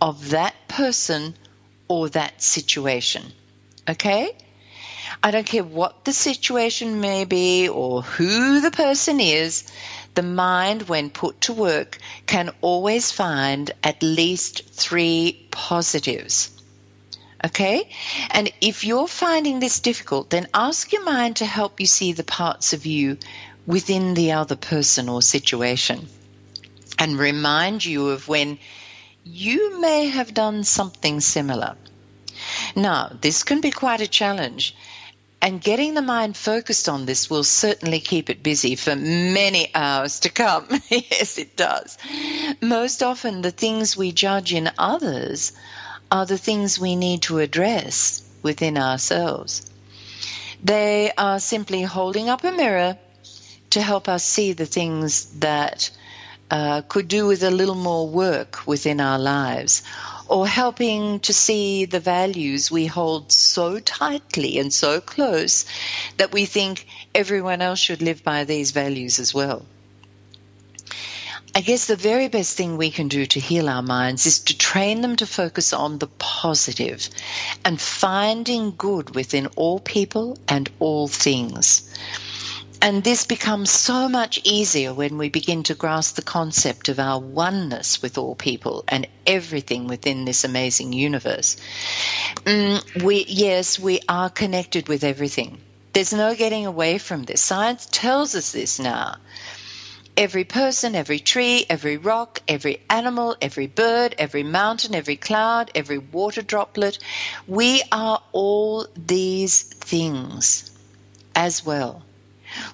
of 0.00 0.30
that 0.30 0.54
person 0.68 1.34
or 1.88 2.08
that 2.10 2.40
situation. 2.40 3.32
Okay? 3.88 4.32
I 5.22 5.30
don't 5.30 5.46
care 5.46 5.64
what 5.64 6.04
the 6.04 6.12
situation 6.12 7.00
may 7.00 7.24
be 7.24 7.68
or 7.68 8.02
who 8.02 8.60
the 8.60 8.70
person 8.70 9.20
is, 9.20 9.70
the 10.14 10.22
mind, 10.22 10.88
when 10.88 11.10
put 11.10 11.42
to 11.42 11.52
work, 11.52 11.98
can 12.26 12.50
always 12.60 13.10
find 13.10 13.70
at 13.82 14.02
least 14.02 14.68
three 14.70 15.46
positives. 15.50 16.50
Okay? 17.44 17.88
And 18.30 18.52
if 18.60 18.84
you're 18.84 19.08
finding 19.08 19.60
this 19.60 19.80
difficult, 19.80 20.30
then 20.30 20.48
ask 20.54 20.92
your 20.92 21.04
mind 21.04 21.36
to 21.36 21.46
help 21.46 21.80
you 21.80 21.86
see 21.86 22.12
the 22.12 22.24
parts 22.24 22.72
of 22.72 22.86
you 22.86 23.18
within 23.66 24.14
the 24.14 24.32
other 24.32 24.56
person 24.56 25.08
or 25.08 25.22
situation 25.22 26.08
and 26.98 27.18
remind 27.18 27.84
you 27.84 28.10
of 28.10 28.28
when 28.28 28.58
you 29.24 29.80
may 29.80 30.08
have 30.08 30.34
done 30.34 30.64
something 30.64 31.20
similar. 31.20 31.76
Now, 32.74 33.10
this 33.20 33.42
can 33.42 33.60
be 33.60 33.70
quite 33.70 34.00
a 34.00 34.06
challenge. 34.06 34.74
And 35.42 35.60
getting 35.62 35.94
the 35.94 36.02
mind 36.02 36.36
focused 36.36 36.88
on 36.88 37.06
this 37.06 37.30
will 37.30 37.44
certainly 37.44 38.00
keep 38.00 38.28
it 38.28 38.42
busy 38.42 38.76
for 38.76 38.94
many 38.94 39.74
hours 39.74 40.20
to 40.20 40.28
come. 40.28 40.68
yes, 40.88 41.38
it 41.38 41.56
does. 41.56 41.96
Most 42.60 43.02
often, 43.02 43.40
the 43.40 43.50
things 43.50 43.96
we 43.96 44.12
judge 44.12 44.52
in 44.52 44.70
others 44.76 45.52
are 46.12 46.26
the 46.26 46.36
things 46.38 46.78
we 46.78 46.94
need 46.96 47.22
to 47.22 47.38
address 47.38 48.22
within 48.42 48.76
ourselves. 48.76 49.62
They 50.62 51.10
are 51.16 51.40
simply 51.40 51.82
holding 51.82 52.28
up 52.28 52.44
a 52.44 52.52
mirror 52.52 52.98
to 53.70 53.80
help 53.80 54.08
us 54.08 54.24
see 54.24 54.52
the 54.52 54.66
things 54.66 55.26
that 55.38 55.90
uh, 56.50 56.82
could 56.82 57.08
do 57.08 57.26
with 57.26 57.42
a 57.42 57.50
little 57.50 57.74
more 57.74 58.08
work 58.08 58.66
within 58.66 59.00
our 59.00 59.18
lives, 59.18 59.82
or 60.28 60.46
helping 60.46 61.20
to 61.20 61.32
see 61.32 61.84
the 61.84 62.00
values 62.00 62.70
we 62.70 62.86
hold 62.86 63.32
so 63.32 63.78
tightly 63.78 64.58
and 64.58 64.72
so 64.72 65.00
close 65.00 65.64
that 66.16 66.32
we 66.32 66.46
think 66.46 66.86
everyone 67.14 67.60
else 67.62 67.78
should 67.78 68.02
live 68.02 68.22
by 68.22 68.44
these 68.44 68.70
values 68.70 69.18
as 69.18 69.34
well. 69.34 69.64
I 71.52 71.62
guess 71.62 71.86
the 71.86 71.96
very 71.96 72.28
best 72.28 72.56
thing 72.56 72.76
we 72.76 72.90
can 72.90 73.08
do 73.08 73.26
to 73.26 73.40
heal 73.40 73.68
our 73.68 73.82
minds 73.82 74.24
is 74.24 74.38
to 74.40 74.56
train 74.56 75.00
them 75.00 75.16
to 75.16 75.26
focus 75.26 75.72
on 75.72 75.98
the 75.98 76.06
positive 76.06 77.08
and 77.64 77.80
finding 77.80 78.74
good 78.76 79.16
within 79.16 79.48
all 79.56 79.80
people 79.80 80.38
and 80.46 80.70
all 80.78 81.08
things. 81.08 81.90
And 82.82 83.04
this 83.04 83.26
becomes 83.26 83.70
so 83.70 84.08
much 84.08 84.40
easier 84.42 84.94
when 84.94 85.18
we 85.18 85.28
begin 85.28 85.64
to 85.64 85.74
grasp 85.74 86.16
the 86.16 86.22
concept 86.22 86.88
of 86.88 86.98
our 86.98 87.20
oneness 87.20 88.00
with 88.00 88.16
all 88.16 88.34
people 88.34 88.84
and 88.88 89.06
everything 89.26 89.86
within 89.86 90.24
this 90.24 90.44
amazing 90.44 90.94
universe. 90.94 91.56
Mm, 92.46 93.04
we, 93.04 93.26
yes, 93.28 93.78
we 93.78 94.00
are 94.08 94.30
connected 94.30 94.88
with 94.88 95.04
everything. 95.04 95.60
There's 95.92 96.14
no 96.14 96.34
getting 96.34 96.64
away 96.64 96.96
from 96.96 97.24
this. 97.24 97.42
Science 97.42 97.86
tells 97.90 98.34
us 98.34 98.52
this 98.52 98.78
now. 98.78 99.16
Every 100.16 100.44
person, 100.44 100.94
every 100.94 101.18
tree, 101.18 101.66
every 101.68 101.98
rock, 101.98 102.40
every 102.48 102.80
animal, 102.88 103.36
every 103.42 103.66
bird, 103.66 104.14
every 104.16 104.42
mountain, 104.42 104.94
every 104.94 105.16
cloud, 105.16 105.70
every 105.74 105.98
water 105.98 106.40
droplet, 106.40 106.98
we 107.46 107.82
are 107.92 108.22
all 108.32 108.86
these 108.96 109.62
things 109.62 110.70
as 111.34 111.64
well. 111.64 112.02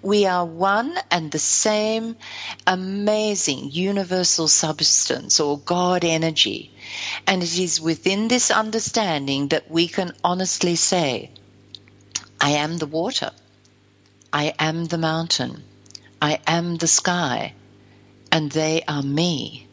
We 0.03 0.27
are 0.27 0.45
one 0.45 0.95
and 1.11 1.31
the 1.31 1.39
same 1.39 2.17
amazing 2.67 3.71
universal 3.71 4.49
substance 4.49 5.41
or 5.41 5.59
God 5.59 6.05
energy. 6.05 6.71
And 7.27 7.43
it 7.43 7.59
is 7.59 7.81
within 7.81 8.29
this 8.29 8.51
understanding 8.51 9.49
that 9.49 9.71
we 9.71 9.89
can 9.89 10.13
honestly 10.23 10.77
say, 10.77 11.31
I 12.41 12.51
am 12.51 12.79
the 12.79 12.87
water. 12.87 13.31
I 14.33 14.55
am 14.59 14.85
the 14.85 14.99
mountain. 14.99 15.65
I 16.21 16.41
am 16.47 16.77
the 16.77 16.87
sky, 16.87 17.55
and 18.33 18.51
they 18.51 18.83
are 18.89 19.03
me. 19.03 19.67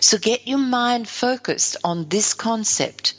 So 0.00 0.18
get 0.18 0.48
your 0.48 0.58
mind 0.58 1.08
focused 1.08 1.76
on 1.84 2.08
this 2.08 2.34
concept, 2.34 3.14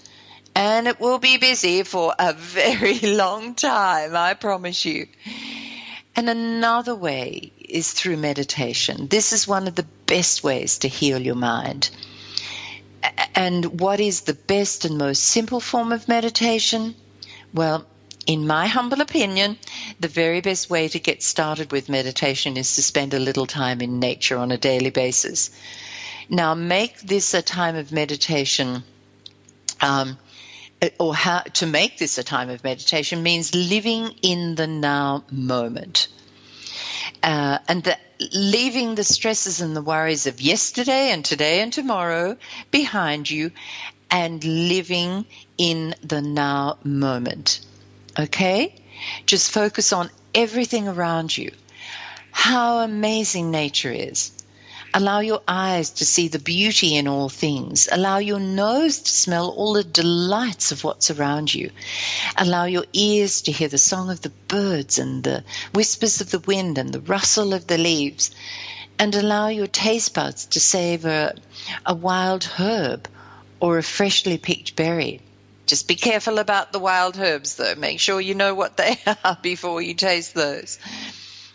and 0.55 0.87
it 0.87 0.99
will 0.99 1.19
be 1.19 1.37
busy 1.37 1.83
for 1.83 2.13
a 2.19 2.33
very 2.37 2.99
long 2.99 3.55
time, 3.55 4.15
I 4.15 4.33
promise 4.33 4.85
you. 4.85 5.07
And 6.19 6.29
another 6.29 6.95
way 6.95 7.53
is 7.57 7.93
through 7.93 8.17
meditation. 8.17 9.07
This 9.07 9.31
is 9.31 9.47
one 9.47 9.69
of 9.69 9.75
the 9.75 9.87
best 10.05 10.43
ways 10.43 10.79
to 10.79 10.89
heal 10.89 11.17
your 11.17 11.35
mind. 11.35 11.89
And 13.33 13.79
what 13.79 14.01
is 14.01 14.19
the 14.19 14.33
best 14.33 14.83
and 14.83 14.97
most 14.97 15.23
simple 15.23 15.61
form 15.61 15.93
of 15.93 16.09
meditation? 16.09 16.95
Well, 17.53 17.85
in 18.27 18.45
my 18.45 18.67
humble 18.67 18.99
opinion, 18.99 19.57
the 20.01 20.09
very 20.09 20.41
best 20.41 20.69
way 20.69 20.89
to 20.89 20.99
get 20.99 21.23
started 21.23 21.71
with 21.71 21.87
meditation 21.87 22.57
is 22.57 22.75
to 22.75 22.83
spend 22.83 23.13
a 23.13 23.19
little 23.19 23.47
time 23.47 23.79
in 23.79 24.01
nature 24.01 24.37
on 24.37 24.51
a 24.51 24.57
daily 24.57 24.89
basis. 24.89 25.51
Now, 26.27 26.53
make 26.53 26.99
this 26.99 27.33
a 27.33 27.41
time 27.41 27.77
of 27.77 27.93
meditation. 27.93 28.83
Um, 29.79 30.17
or 30.99 31.13
how 31.15 31.39
to 31.39 31.65
make 31.65 31.97
this 31.97 32.17
a 32.17 32.23
time 32.23 32.49
of 32.49 32.63
meditation 32.63 33.21
means 33.23 33.53
living 33.53 34.13
in 34.21 34.55
the 34.55 34.67
now 34.67 35.23
moment. 35.31 36.07
Uh, 37.21 37.57
and 37.67 37.95
leaving 38.33 38.95
the 38.95 39.03
stresses 39.03 39.61
and 39.61 39.75
the 39.75 39.81
worries 39.81 40.27
of 40.27 40.41
yesterday 40.41 41.11
and 41.11 41.23
today 41.25 41.61
and 41.61 41.73
tomorrow 41.73 42.37
behind 42.71 43.29
you 43.29 43.51
and 44.11 44.43
living 44.43 45.25
in 45.57 45.95
the 46.01 46.21
now 46.21 46.77
moment. 46.83 47.59
Okay? 48.17 48.75
Just 49.25 49.51
focus 49.51 49.93
on 49.93 50.09
everything 50.33 50.87
around 50.87 51.37
you. 51.37 51.51
How 52.31 52.79
amazing 52.79 53.51
nature 53.51 53.91
is. 53.91 54.31
Allow 54.93 55.19
your 55.19 55.41
eyes 55.47 55.91
to 55.91 56.05
see 56.05 56.27
the 56.27 56.39
beauty 56.39 56.95
in 56.95 57.07
all 57.07 57.29
things. 57.29 57.87
Allow 57.91 58.17
your 58.17 58.39
nose 58.39 58.99
to 58.99 59.11
smell 59.11 59.49
all 59.49 59.73
the 59.73 59.83
delights 59.83 60.71
of 60.71 60.83
what's 60.83 61.11
around 61.11 61.53
you. 61.53 61.69
Allow 62.37 62.65
your 62.65 62.85
ears 62.93 63.43
to 63.43 63.51
hear 63.51 63.67
the 63.67 63.77
song 63.77 64.09
of 64.09 64.21
the 64.21 64.31
birds 64.47 64.97
and 64.97 65.23
the 65.23 65.43
whispers 65.73 66.21
of 66.21 66.31
the 66.31 66.39
wind 66.39 66.77
and 66.79 66.91
the 66.91 67.01
rustle 67.01 67.53
of 67.53 67.67
the 67.67 67.77
leaves. 67.77 68.31
And 68.97 69.13
allow 69.13 69.47
your 69.49 69.67
taste 69.67 70.15
buds 70.15 70.47
to 70.47 70.59
savor 70.59 71.33
a 71.85 71.93
wild 71.93 72.43
herb 72.43 73.07
or 73.59 73.77
a 73.77 73.83
freshly 73.83 74.37
picked 74.37 74.75
berry. 74.75 75.21
Just 75.67 75.87
be 75.87 75.95
careful 75.95 76.39
about 76.39 76.71
the 76.71 76.79
wild 76.79 77.15
herbs, 77.15 77.55
though. 77.57 77.75
Make 77.75 77.99
sure 77.99 78.19
you 78.19 78.33
know 78.33 78.55
what 78.55 78.75
they 78.75 78.99
are 79.23 79.37
before 79.39 79.83
you 79.83 79.93
taste 79.93 80.33
those. 80.33 80.79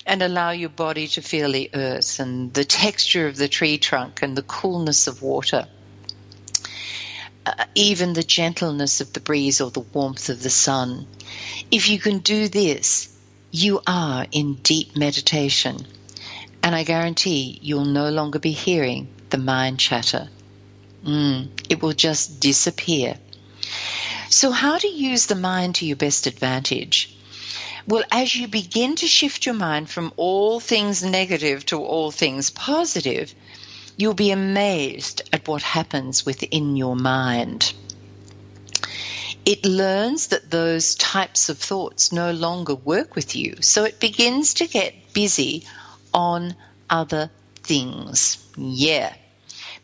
And 0.07 0.23
allow 0.23 0.51
your 0.51 0.71
body 0.71 1.09
to 1.09 1.23
feel 1.23 1.53
the 1.53 1.71
earth 1.75 2.21
and 2.21 2.53
the 2.55 2.65
texture 2.65 3.27
of 3.29 3.37
the 3.37 3.49
tree 3.49 3.79
trunk 3.79 4.23
and 4.23 4.37
the 4.37 4.43
coolness 4.43 5.07
of 5.07 5.23
water. 5.23 5.69
uh, 7.47 7.65
even 7.75 8.13
the 8.13 8.23
gentleness 8.23 9.01
of 9.01 9.13
the 9.13 9.21
breeze 9.21 9.61
or 9.61 9.71
the 9.71 9.81
warmth 9.81 10.29
of 10.29 10.43
the 10.43 10.51
sun. 10.51 11.07
If 11.71 11.89
you 11.89 11.99
can 11.99 12.19
do 12.21 12.49
this, 12.49 13.09
you 13.51 13.81
are 13.87 14.27
in 14.33 14.55
deep 14.57 14.97
meditation. 14.97 15.87
And 16.63 16.75
I 16.75 16.85
guarantee 16.85 17.59
you'll 17.63 17.85
no 17.87 18.11
longer 18.11 18.39
be 18.39 18.53
hearing 18.53 19.09
the 19.31 19.39
mind 19.39 19.81
chatter. 19.81 20.31
Mm, 21.05 21.51
it 21.69 21.83
will 21.83 21.93
just 21.93 22.41
disappear. 22.41 23.19
So, 24.31 24.51
how 24.51 24.79
to 24.79 24.89
use 24.89 25.27
the 25.27 25.35
mind 25.37 25.77
to 25.77 25.87
your 25.87 25.97
best 25.97 26.27
advantage? 26.27 27.14
Well, 27.87 28.05
as 28.11 28.35
you 28.35 28.49
begin 28.49 28.97
to 28.97 29.07
shift 29.07 29.45
your 29.45 29.55
mind 29.55 29.91
from 29.91 30.14
all 30.16 30.59
things 30.59 31.03
negative 31.03 31.66
to 31.66 31.82
all 31.82 32.11
things 32.11 32.51
positive, 32.51 33.35
you'll 33.99 34.14
be 34.14 34.30
amazed 34.30 35.20
at 35.35 35.47
what 35.47 35.62
happens 35.62 36.24
within 36.24 36.76
your 36.76 36.97
mind. 36.97 37.74
It 39.45 39.66
learns 39.66 40.28
that 40.28 40.51
those 40.51 40.95
types 40.95 41.51
of 41.51 41.59
thoughts 41.59 42.11
no 42.11 42.32
longer 42.32 42.74
work 42.74 43.14
with 43.14 43.37
you, 43.37 43.57
so 43.61 43.85
it 43.85 44.01
begins 44.01 44.55
to 44.55 44.66
get 44.66 45.12
busy 45.12 45.66
on 46.14 46.57
other 46.89 47.30
things. 47.62 48.39
Yeah. 48.57 49.12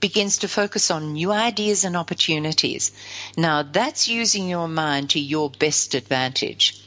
Begins 0.01 0.39
to 0.39 0.49
focus 0.49 0.91
on 0.91 1.13
new 1.13 1.31
ideas 1.31 1.85
and 1.85 1.95
opportunities. 1.95 2.93
Now, 3.37 3.63
that's 3.63 4.09
using 4.09 4.49
your 4.49 4.69
mind 4.69 5.11
to 5.11 5.21
your 5.21 5.51
best 5.51 5.95
advantage. 5.95 6.81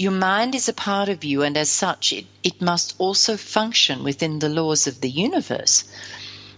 Your 0.00 0.12
mind 0.12 0.54
is 0.54 0.66
a 0.66 0.72
part 0.72 1.10
of 1.10 1.24
you, 1.24 1.42
and 1.42 1.58
as 1.58 1.68
such, 1.68 2.14
it, 2.14 2.24
it 2.42 2.62
must 2.62 2.94
also 2.96 3.36
function 3.36 4.02
within 4.02 4.38
the 4.38 4.48
laws 4.48 4.86
of 4.86 5.02
the 5.02 5.10
universe. 5.10 5.84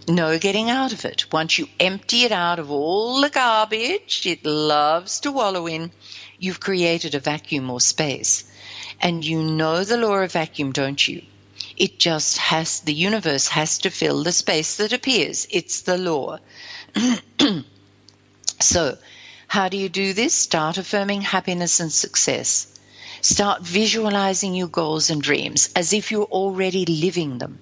No 0.07 0.39
getting 0.39 0.69
out 0.69 0.93
of 0.93 1.03
it. 1.03 1.25
Once 1.29 1.57
you 1.57 1.67
empty 1.77 2.23
it 2.23 2.31
out 2.31 2.57
of 2.57 2.71
all 2.71 3.19
the 3.19 3.29
garbage 3.29 4.25
it 4.25 4.45
loves 4.45 5.19
to 5.19 5.31
wallow 5.33 5.67
in, 5.67 5.91
you've 6.39 6.61
created 6.61 7.15
a 7.15 7.19
vacuum 7.19 7.69
or 7.69 7.81
space. 7.81 8.45
And 9.01 9.25
you 9.25 9.43
know 9.43 9.83
the 9.83 9.97
law 9.97 10.19
of 10.19 10.31
vacuum, 10.31 10.71
don't 10.71 11.05
you? 11.05 11.21
It 11.75 11.99
just 11.99 12.37
has, 12.37 12.79
the 12.79 12.93
universe 12.93 13.49
has 13.49 13.77
to 13.79 13.89
fill 13.89 14.23
the 14.23 14.31
space 14.31 14.77
that 14.77 14.93
appears. 14.93 15.47
It's 15.49 15.81
the 15.81 15.97
law. 15.97 16.39
so, 18.61 18.97
how 19.49 19.67
do 19.67 19.75
you 19.75 19.89
do 19.89 20.13
this? 20.13 20.33
Start 20.33 20.77
affirming 20.77 21.23
happiness 21.23 21.81
and 21.81 21.91
success. 21.91 22.67
Start 23.25 23.61
visualizing 23.61 24.53
your 24.53 24.67
goals 24.67 25.09
and 25.09 25.21
dreams 25.21 25.69
as 25.77 25.93
if 25.93 26.11
you're 26.11 26.25
already 26.25 26.85
living 26.85 27.37
them. 27.37 27.57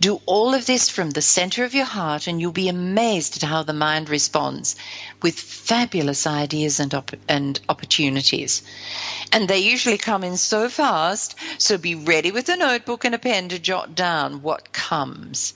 Do 0.00 0.22
all 0.24 0.54
of 0.54 0.64
this 0.64 0.88
from 0.88 1.10
the 1.10 1.20
center 1.20 1.64
of 1.64 1.74
your 1.74 1.84
heart, 1.84 2.26
and 2.26 2.40
you'll 2.40 2.52
be 2.52 2.70
amazed 2.70 3.36
at 3.36 3.42
how 3.42 3.62
the 3.62 3.74
mind 3.74 4.08
responds 4.08 4.76
with 5.20 5.38
fabulous 5.38 6.26
ideas 6.26 6.80
and, 6.80 6.94
op- 6.94 7.12
and 7.28 7.60
opportunities. 7.68 8.62
And 9.30 9.46
they 9.46 9.58
usually 9.58 9.98
come 9.98 10.24
in 10.24 10.38
so 10.38 10.70
fast, 10.70 11.34
so 11.58 11.76
be 11.76 11.94
ready 11.94 12.30
with 12.30 12.48
a 12.48 12.56
notebook 12.56 13.04
and 13.04 13.14
a 13.14 13.18
pen 13.18 13.50
to 13.50 13.58
jot 13.58 13.94
down 13.94 14.40
what 14.40 14.72
comes. 14.72 15.52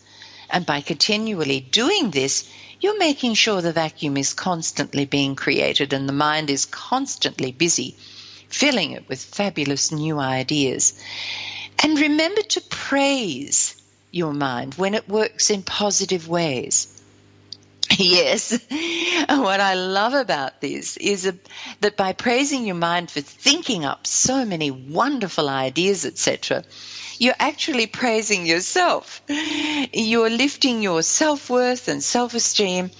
And 0.50 0.66
by 0.66 0.82
continually 0.82 1.60
doing 1.60 2.10
this, 2.10 2.46
you're 2.78 2.98
making 2.98 3.32
sure 3.32 3.62
the 3.62 3.72
vacuum 3.72 4.18
is 4.18 4.34
constantly 4.34 5.06
being 5.06 5.34
created 5.34 5.94
and 5.94 6.06
the 6.06 6.12
mind 6.12 6.50
is 6.50 6.66
constantly 6.66 7.52
busy, 7.52 7.96
filling 8.54 8.92
it 8.92 9.08
with 9.08 9.20
fabulous 9.22 9.90
new 9.90 10.18
ideas. 10.18 10.94
And 11.82 11.98
remember 11.98 12.42
to 12.42 12.60
praise 12.70 13.74
your 14.12 14.32
mind 14.32 14.74
when 14.74 14.94
it 14.94 15.08
works 15.08 15.50
in 15.50 15.62
positive 15.62 16.28
ways. 16.28 16.88
Yes, 17.98 18.50
what 19.28 19.60
I 19.60 19.74
love 19.74 20.14
about 20.14 20.60
this 20.60 20.96
is 20.96 21.30
that 21.80 21.96
by 21.96 22.12
praising 22.12 22.64
your 22.66 22.74
mind 22.76 23.10
for 23.10 23.20
thinking 23.20 23.84
up 23.84 24.06
so 24.06 24.44
many 24.44 24.70
wonderful 24.70 25.48
ideas, 25.48 26.04
etc., 26.04 26.64
you're 27.18 27.38
actually 27.38 27.86
praising 27.86 28.46
yourself. 28.46 29.22
You're 29.92 30.30
lifting 30.30 30.82
your 30.82 31.02
self 31.02 31.48
worth 31.48 31.86
and 31.86 32.02
self 32.02 32.34
esteem 32.34 32.90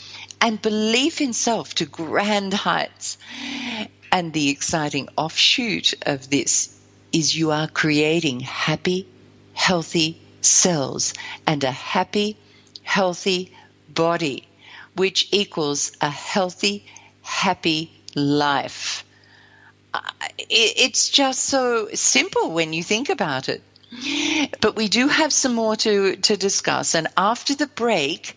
and 0.41 0.61
belief 0.63 1.21
in 1.21 1.33
self 1.33 1.75
to 1.77 1.87
grand 1.87 2.53
heights. 2.55 3.17
And 4.15 4.33
the 4.33 4.49
exciting 4.51 5.09
offshoot 5.17 5.93
of 6.03 6.31
this 6.31 6.73
is 7.13 7.37
you 7.37 7.51
are 7.51 7.67
creating 7.67 8.39
happy, 8.39 9.09
healthy, 9.55 10.21
cells 10.41 11.15
and 11.49 11.65
a 11.65 11.73
happy, 11.73 12.37
healthy 12.85 13.53
body, 13.89 14.47
which 14.95 15.29
equals 15.33 15.91
a 16.01 16.11
healthy, 16.11 16.87
happy 17.23 17.91
life. 18.15 19.05
It's 20.39 21.09
just 21.09 21.41
so 21.41 21.89
simple 21.95 22.53
when 22.53 22.73
you 22.73 22.85
think 22.85 23.09
about 23.09 23.49
it. 23.49 23.63
But 24.61 24.77
we 24.77 24.87
do 24.87 25.09
have 25.09 25.33
some 25.33 25.55
more 25.55 25.75
to, 25.75 26.15
to 26.15 26.37
discuss. 26.37 26.95
And 26.95 27.09
after 27.17 27.57
the 27.57 27.67
break, 27.67 28.37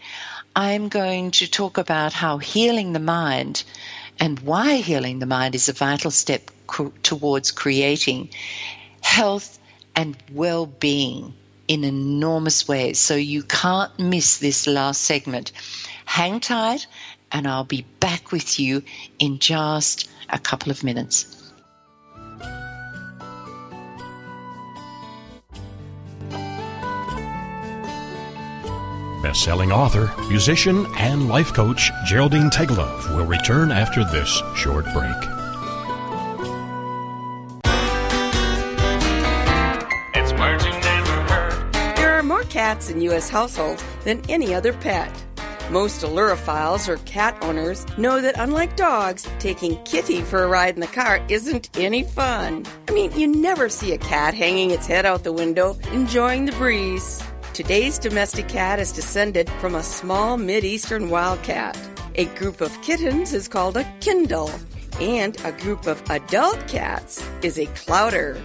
I'm 0.56 0.90
going 0.90 1.30
to 1.38 1.48
talk 1.48 1.78
about 1.78 2.14
how 2.14 2.40
healing 2.40 2.94
the 2.94 3.00
mind 3.00 3.64
and 4.20 4.40
why 4.40 4.78
healing 4.78 5.20
the 5.20 5.26
mind 5.26 5.56
is 5.56 5.70
a 5.70 5.74
vital 5.74 6.12
step 6.12 6.52
towards 7.04 7.52
creating 7.52 8.30
health 9.02 9.60
and 9.96 10.18
well 10.32 10.66
being 10.66 11.34
in 11.68 11.84
enormous 11.84 12.68
ways. 12.68 13.00
So 13.00 13.16
you 13.16 13.44
can't 13.44 13.98
miss 14.00 14.38
this 14.38 14.68
last 14.68 15.02
segment. 15.02 15.52
Hang 16.06 16.40
tight, 16.40 16.88
and 17.32 17.48
I'll 17.48 17.64
be 17.64 17.86
back 18.00 18.32
with 18.32 18.60
you 18.60 18.84
in 19.20 19.40
just 19.40 20.10
a 20.30 20.40
couple 20.40 20.72
of 20.72 20.84
minutes. 20.84 21.47
Best-selling 29.28 29.74
author, 29.74 30.10
musician, 30.30 30.88
and 30.98 31.28
life 31.28 31.52
coach 31.52 31.92
Geraldine 32.06 32.50
Teggelove 32.50 33.14
will 33.14 33.26
return 33.26 33.74
after 33.74 34.06
this 34.06 34.42
short 34.56 34.86
break. 34.94 35.18
It's 40.16 40.32
margin 40.32 40.72
never. 40.80 41.12
heard. 41.28 41.74
There 41.98 42.18
are 42.18 42.24
more 42.24 42.44
cats 42.44 42.90
in 42.90 43.02
U.S. 43.02 43.28
households 43.28 43.84
than 44.06 44.22
any 44.30 44.56
other 44.56 44.72
pet. 44.72 45.12
Most 45.72 46.04
Ailurophiles 46.04 46.88
or 46.88 46.96
cat 47.00 47.38
owners 47.42 47.86
know 47.98 48.22
that 48.22 48.40
unlike 48.40 48.78
dogs, 48.78 49.28
taking 49.40 49.76
Kitty 49.84 50.22
for 50.22 50.44
a 50.44 50.48
ride 50.48 50.76
in 50.76 50.80
the 50.80 50.88
car 50.88 51.20
isn't 51.28 51.70
any 51.78 52.04
fun. 52.04 52.66
I 52.88 52.94
mean, 52.94 53.12
you 53.12 53.28
never 53.28 53.68
see 53.68 53.92
a 53.92 53.98
cat 53.98 54.34
hanging 54.34 54.72
its 54.72 54.88
head 54.88 55.06
out 55.06 55.26
the 55.26 55.34
window, 55.34 55.78
enjoying 55.92 56.46
the 56.46 56.54
breeze. 56.54 57.22
Today's 57.58 57.98
domestic 57.98 58.48
cat 58.48 58.78
is 58.80 58.92
descended 58.92 59.50
from 59.60 59.74
a 59.74 59.82
small 59.82 60.38
Mid-Eastern 60.38 61.10
wildcat. 61.10 61.76
A 62.14 62.26
group 62.26 62.62
of 62.62 62.80
kittens 62.84 63.34
is 63.34 63.48
called 63.48 63.78
a 63.78 63.94
Kindle, 64.00 64.52
and 65.02 65.36
a 65.44 65.52
group 65.52 65.88
of 65.88 66.00
adult 66.12 66.68
cats 66.68 67.28
is 67.42 67.58
a 67.58 67.66
clowder. 67.66 68.40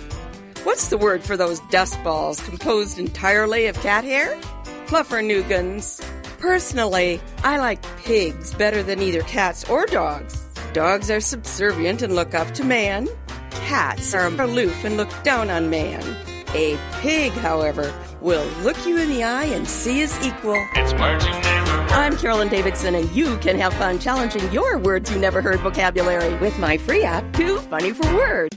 What's 0.64 0.88
the 0.88 0.96
word 0.96 1.22
for 1.22 1.36
those 1.36 1.60
dust 1.68 2.02
balls 2.02 2.40
composed 2.40 2.98
entirely 2.98 3.66
of 3.66 3.76
cat 3.80 4.04
hair? 4.04 4.34
Fluffernuggins. 4.86 6.02
Personally, 6.38 7.20
I 7.44 7.58
like 7.58 7.82
pigs 7.98 8.54
better 8.54 8.82
than 8.82 9.02
either 9.02 9.20
cats 9.24 9.68
or 9.68 9.84
dogs. 9.84 10.42
Dogs 10.72 11.10
are 11.10 11.20
subservient 11.20 12.00
and 12.00 12.14
look 12.14 12.32
up 12.32 12.50
to 12.54 12.64
man. 12.64 13.10
Cats 13.50 14.14
are 14.14 14.28
aloof 14.28 14.86
and 14.86 14.96
look 14.96 15.12
down 15.22 15.50
on 15.50 15.68
man. 15.68 16.02
A 16.54 16.78
pig, 17.00 17.32
however, 17.32 17.92
will 18.22 18.46
look 18.62 18.86
you 18.86 18.98
in 18.98 19.08
the 19.08 19.24
eye 19.24 19.46
and 19.46 19.66
see 19.66 20.00
as 20.02 20.16
equal. 20.24 20.56
It's 20.74 20.92
marching 20.94 21.32
neighborhood. 21.32 21.90
I'm 21.90 22.16
Carolyn 22.16 22.48
Davidson, 22.48 22.94
and 22.94 23.10
you 23.10 23.36
can 23.38 23.58
have 23.58 23.74
fun 23.74 23.98
challenging 23.98 24.50
your 24.52 24.78
words 24.78 25.10
you 25.10 25.18
never 25.18 25.42
heard 25.42 25.60
vocabulary 25.60 26.34
with 26.36 26.58
my 26.58 26.78
free 26.78 27.02
app, 27.02 27.30
Too 27.32 27.58
Funny 27.58 27.92
for 27.92 28.06
Words. 28.14 28.56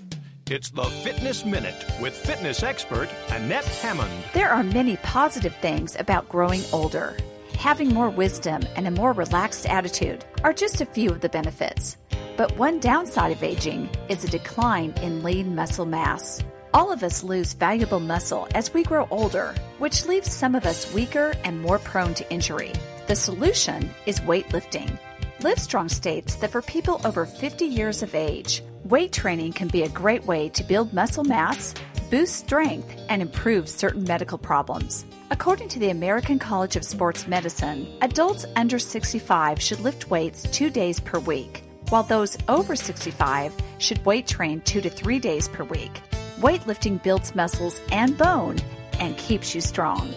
It's 0.52 0.70
the 0.70 0.84
Fitness 0.84 1.44
Minute 1.44 1.84
with 2.00 2.16
fitness 2.16 2.62
expert 2.62 3.10
Annette 3.30 3.66
Hammond. 3.66 4.14
There 4.34 4.50
are 4.50 4.64
many 4.64 4.98
positive 4.98 5.56
things 5.56 5.96
about 6.00 6.30
growing 6.30 6.62
older. 6.72 7.18
Having 7.58 7.90
more 7.90 8.12
wisdom 8.12 8.62
and 8.76 8.88
a 8.88 8.92
more 8.92 9.14
relaxed 9.14 9.66
attitude 9.66 10.24
are 10.44 10.54
just 10.54 10.82
a 10.82 10.86
few 10.86 11.10
of 11.10 11.22
the 11.22 11.30
benefits. 11.30 11.98
But 12.38 12.56
one 12.60 12.80
downside 12.80 13.32
of 13.32 13.42
aging 13.42 13.90
is 14.10 14.24
a 14.24 14.30
decline 14.30 14.94
in 15.02 15.24
lean 15.24 15.56
muscle 15.56 15.86
mass. 15.86 16.44
All 16.76 16.92
of 16.92 17.04
us 17.04 17.24
lose 17.24 17.54
valuable 17.54 18.02
muscle 18.02 18.50
as 18.54 18.74
we 18.74 18.84
grow 18.84 19.08
older, 19.10 19.56
which 19.78 20.06
leaves 20.08 20.30
some 20.30 20.56
of 20.56 20.66
us 20.66 20.94
weaker 20.94 21.34
and 21.46 21.62
more 21.62 21.80
prone 21.80 22.14
to 22.16 22.30
injury. 22.30 22.74
The 23.08 23.16
solution 23.16 23.90
is 24.06 24.20
weightlifting. 24.20 25.00
Livestrong 25.40 25.90
states 25.90 26.36
that 26.36 26.52
for 26.52 26.62
people 26.62 27.00
over 27.06 27.26
50 27.26 27.64
years 27.64 28.04
of 28.04 28.14
age, 28.14 28.62
weight 28.84 29.14
training 29.14 29.54
can 29.54 29.70
be 29.70 29.84
a 29.84 29.90
great 30.02 30.26
way 30.26 30.50
to 30.50 30.66
build 30.66 30.92
muscle 30.92 31.24
mass, 31.24 31.74
boost 32.12 32.36
strength, 32.36 32.94
and 33.08 33.22
improve 33.22 33.70
certain 33.70 34.04
medical 34.04 34.38
problems. 34.38 35.06
According 35.32 35.70
to 35.70 35.80
the 35.80 35.92
American 35.92 36.40
College 36.40 36.76
of 36.76 36.84
Sports 36.84 37.26
Medicine, 37.26 37.88
adults 38.02 38.46
under 38.58 38.80
65 38.80 39.62
should 39.62 39.80
lift 39.80 40.10
weights 40.10 40.44
two 40.52 40.70
days 40.70 41.00
per 41.00 41.20
week, 41.20 41.64
while 41.88 42.04
those 42.04 42.38
over 42.50 42.76
65 42.76 43.54
should 43.78 44.06
weight 44.06 44.28
train 44.28 44.60
two 44.60 44.82
to 44.82 44.90
three 44.90 45.20
days 45.20 45.48
per 45.48 45.64
week. 45.64 46.02
Weightlifting 46.40 47.02
builds 47.02 47.34
muscles 47.34 47.80
and 47.94 48.18
bone 48.18 48.58
and 49.00 49.18
keeps 49.18 49.56
you 49.56 49.62
strong. 49.62 50.14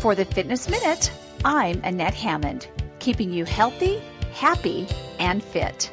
For 0.00 0.14
the 0.14 0.24
Fitness 0.24 0.70
Minute, 0.70 1.12
I'm 1.44 1.82
Annette 1.84 2.14
Hammond, 2.14 2.66
keeping 2.98 3.30
you 3.30 3.44
healthy, 3.44 4.02
happy, 4.32 4.88
and 5.18 5.44
fit. 5.44 5.90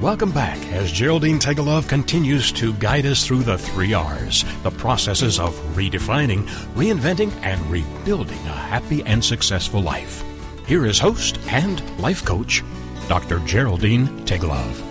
Welcome 0.00 0.30
back 0.30 0.58
as 0.68 0.92
Geraldine 0.92 1.40
Teggelove 1.40 1.88
continues 1.88 2.52
to 2.52 2.72
guide 2.74 3.04
us 3.04 3.26
through 3.26 3.42
the 3.42 3.58
three 3.58 3.94
R's, 3.94 4.44
the 4.62 4.70
processes 4.70 5.40
of 5.40 5.56
redefining, 5.74 6.46
reinventing, 6.76 7.32
and 7.42 7.60
rebuilding 7.68 8.38
a 8.46 8.52
happy 8.52 9.02
and 9.02 9.24
successful 9.24 9.82
life. 9.82 10.22
Here 10.68 10.86
is 10.86 11.00
host 11.00 11.40
and 11.48 11.82
life 11.98 12.24
coach, 12.24 12.62
Dr. 13.08 13.40
Geraldine 13.40 14.06
Teggelove. 14.24 14.87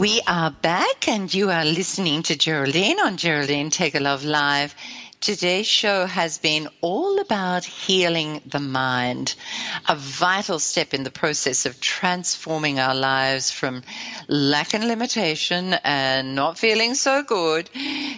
We 0.00 0.22
are 0.26 0.50
back, 0.50 1.08
and 1.08 1.32
you 1.34 1.50
are 1.50 1.66
listening 1.66 2.22
to 2.22 2.34
Geraldine 2.34 2.98
on 3.00 3.18
Geraldine 3.18 3.68
Teggelove 3.68 4.24
Live. 4.24 4.74
Today's 5.20 5.66
show 5.66 6.06
has 6.06 6.38
been 6.38 6.70
all 6.80 7.20
about 7.20 7.66
healing 7.66 8.40
the 8.46 8.60
mind, 8.60 9.34
a 9.86 9.94
vital 9.94 10.58
step 10.58 10.94
in 10.94 11.02
the 11.02 11.10
process 11.10 11.66
of 11.66 11.82
transforming 11.82 12.80
our 12.80 12.94
lives 12.94 13.50
from 13.50 13.82
lack 14.26 14.72
and 14.72 14.88
limitation 14.88 15.74
and 15.84 16.34
not 16.34 16.58
feeling 16.58 16.94
so 16.94 17.22
good 17.22 17.68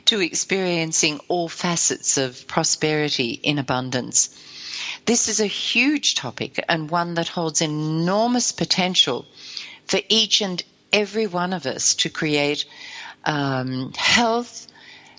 to 0.05 0.21
experiencing 0.21 1.19
all 1.27 1.49
facets 1.49 2.17
of 2.17 2.47
prosperity 2.47 3.31
in 3.43 3.59
abundance. 3.59 4.39
This 5.05 5.27
is 5.27 5.41
a 5.41 5.47
huge 5.47 6.15
topic 6.15 6.65
and 6.69 6.89
one 6.89 7.15
that 7.15 7.27
holds 7.27 7.61
enormous 7.61 8.53
potential 8.53 9.27
for 9.89 9.99
each 10.09 10.43
and 10.43 10.63
every 10.93 11.27
one 11.27 11.53
of 11.53 11.67
us 11.67 11.95
to 11.97 12.11
create 12.11 12.65
um, 13.25 13.93
health, 13.97 14.67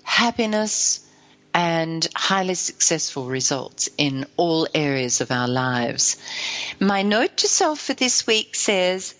happiness, 0.03 0.99
and 1.53 2.07
highly 2.15 2.55
successful 2.55 3.27
results 3.27 3.87
in 3.97 4.25
all 4.37 4.67
areas 4.73 5.21
of 5.21 5.31
our 5.31 5.47
lives. 5.47 6.17
My 6.79 7.03
note 7.03 7.37
to 7.37 7.47
self 7.47 7.79
for 7.79 7.93
this 7.93 8.25
week 8.25 8.55
says, 8.55 9.13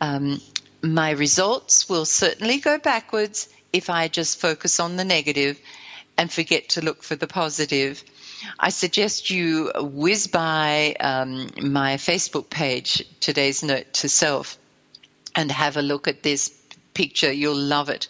um, 0.00 0.40
My 0.82 1.10
results 1.10 1.88
will 1.88 2.04
certainly 2.04 2.58
go 2.58 2.78
backwards 2.78 3.48
if 3.72 3.88
I 3.88 4.08
just 4.08 4.40
focus 4.40 4.80
on 4.80 4.96
the 4.96 5.04
negative 5.04 5.60
and 6.18 6.32
forget 6.32 6.70
to 6.70 6.80
look 6.80 7.02
for 7.02 7.14
the 7.14 7.26
positive. 7.26 8.02
I 8.58 8.70
suggest 8.70 9.30
you 9.30 9.70
whiz 9.76 10.26
by 10.26 10.96
um, 10.98 11.50
my 11.62 11.96
Facebook 11.96 12.50
page, 12.50 13.04
today's 13.20 13.62
note 13.62 13.92
to 13.94 14.08
self, 14.08 14.58
and 15.36 15.52
have 15.52 15.76
a 15.76 15.82
look 15.82 16.08
at 16.08 16.22
this 16.22 16.48
picture. 16.94 17.30
You'll 17.30 17.54
love 17.54 17.90
it. 17.90 18.08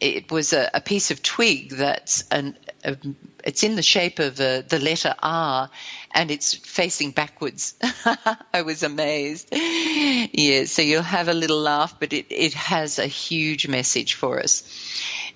It 0.00 0.30
was 0.32 0.52
a, 0.52 0.70
a 0.74 0.80
piece 0.80 1.10
of 1.10 1.22
twig 1.22 1.70
that's 1.70 2.24
an, 2.30 2.56
a, 2.84 2.96
it's 3.44 3.62
in 3.62 3.76
the 3.76 3.82
shape 3.82 4.18
of 4.18 4.40
a, 4.40 4.62
the 4.68 4.78
letter 4.80 5.14
R, 5.22 5.70
and 6.12 6.30
it's 6.30 6.54
facing 6.54 7.10
backwards. 7.12 7.74
I 8.52 8.62
was 8.62 8.82
amazed. 8.82 9.48
Yeah, 9.52 10.64
so 10.64 10.82
you'll 10.82 11.02
have 11.02 11.28
a 11.28 11.34
little 11.34 11.60
laugh, 11.60 11.94
but 12.00 12.12
it, 12.12 12.26
it 12.30 12.54
has 12.54 12.98
a 12.98 13.06
huge 13.06 13.68
message 13.68 14.14
for 14.14 14.40
us. 14.40 14.62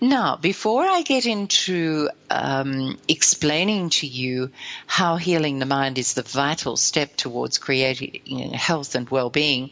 Now, 0.00 0.36
before 0.36 0.84
I 0.84 1.02
get 1.02 1.26
into 1.26 2.10
um, 2.28 2.98
explaining 3.08 3.90
to 3.90 4.06
you 4.06 4.50
how 4.86 5.16
healing 5.16 5.58
the 5.58 5.66
mind 5.66 5.96
is 5.98 6.14
the 6.14 6.22
vital 6.22 6.76
step 6.76 7.16
towards 7.16 7.58
creating 7.58 8.52
health 8.52 8.94
and 8.94 9.08
well-being, 9.08 9.70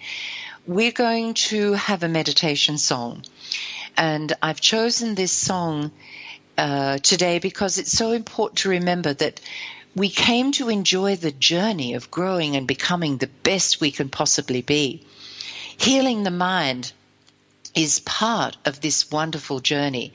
we're 0.66 0.92
going 0.92 1.34
to 1.34 1.72
have 1.74 2.02
a 2.02 2.08
meditation 2.08 2.78
song. 2.78 3.22
And 3.96 4.32
I've 4.42 4.60
chosen 4.60 5.14
this 5.14 5.32
song 5.32 5.92
uh, 6.56 6.98
today 6.98 7.38
because 7.38 7.78
it's 7.78 7.92
so 7.92 8.12
important 8.12 8.58
to 8.60 8.70
remember 8.70 9.12
that 9.14 9.40
we 9.94 10.08
came 10.08 10.52
to 10.52 10.70
enjoy 10.70 11.16
the 11.16 11.30
journey 11.30 11.94
of 11.94 12.10
growing 12.10 12.56
and 12.56 12.66
becoming 12.66 13.18
the 13.18 13.28
best 13.42 13.80
we 13.80 13.90
can 13.92 14.08
possibly 14.08 14.62
be. 14.62 15.06
Healing 15.76 16.22
the 16.22 16.30
mind 16.30 16.92
is 17.74 18.00
part 18.00 18.56
of 18.64 18.80
this 18.80 19.10
wonderful 19.10 19.60
journey. 19.60 20.14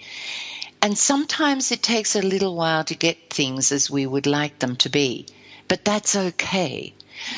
And 0.81 0.97
sometimes 0.97 1.71
it 1.71 1.83
takes 1.83 2.15
a 2.15 2.21
little 2.21 2.55
while 2.55 2.83
to 2.85 2.95
get 2.95 3.29
things 3.29 3.71
as 3.71 3.89
we 3.89 4.05
would 4.05 4.25
like 4.25 4.59
them 4.59 4.77
to 4.77 4.89
be, 4.89 5.25
but 5.67 5.83
that's 5.85 6.15
okay. 6.15 6.93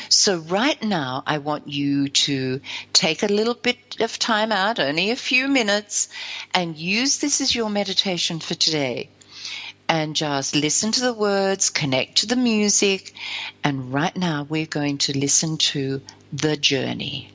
So, 0.08 0.38
right 0.38 0.82
now, 0.82 1.22
I 1.26 1.38
want 1.38 1.68
you 1.68 2.08
to 2.08 2.60
take 2.92 3.22
a 3.22 3.26
little 3.26 3.54
bit 3.54 4.00
of 4.00 4.18
time 4.18 4.52
out, 4.52 4.78
only 4.78 5.10
a 5.10 5.16
few 5.16 5.48
minutes, 5.48 6.08
and 6.54 6.76
use 6.76 7.18
this 7.18 7.40
as 7.40 7.54
your 7.54 7.70
meditation 7.70 8.40
for 8.40 8.54
today. 8.54 9.08
And 9.88 10.16
just 10.16 10.54
listen 10.54 10.92
to 10.92 11.00
the 11.00 11.12
words, 11.12 11.70
connect 11.70 12.18
to 12.18 12.26
the 12.26 12.36
music, 12.36 13.14
and 13.62 13.92
right 13.92 14.16
now 14.16 14.46
we're 14.48 14.66
going 14.66 14.98
to 14.98 15.18
listen 15.18 15.58
to 15.58 16.00
The 16.32 16.56
Journey. 16.56 17.30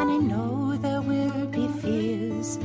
And 0.00 0.10
I 0.10 0.16
know 0.16 0.76
there 0.76 1.00
will 1.02 1.46
be 1.46 1.68
fears, 1.80 2.58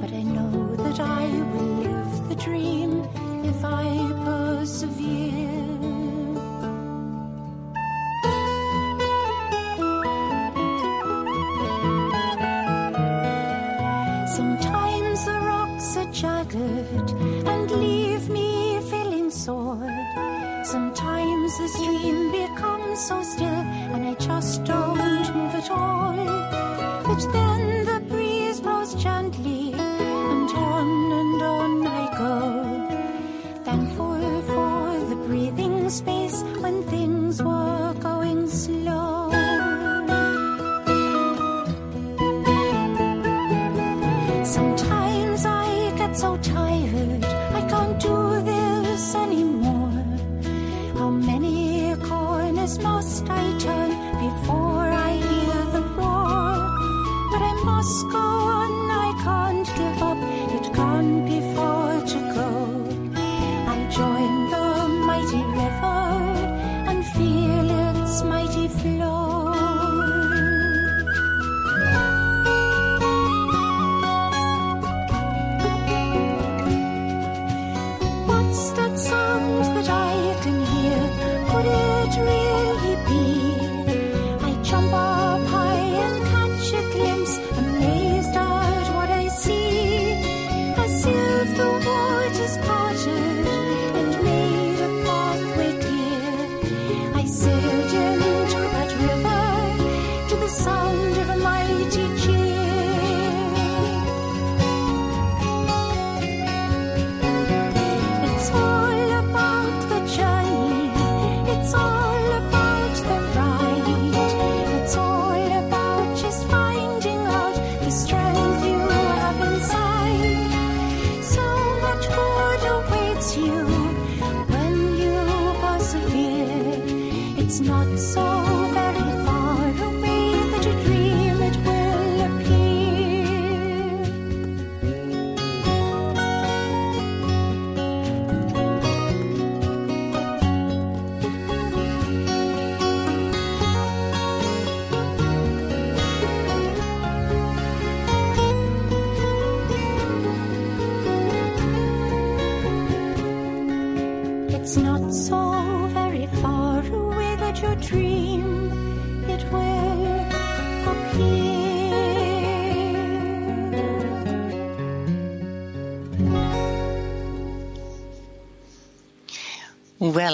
but 0.00 0.12
I 0.12 0.22
know 0.22 0.76
that 0.76 1.00
I 1.00 1.26
will 1.52 1.72
live 1.86 2.28
the 2.28 2.36
dream 2.36 3.02
if 3.44 3.64
I 3.64 3.84
persevere. 4.24 5.77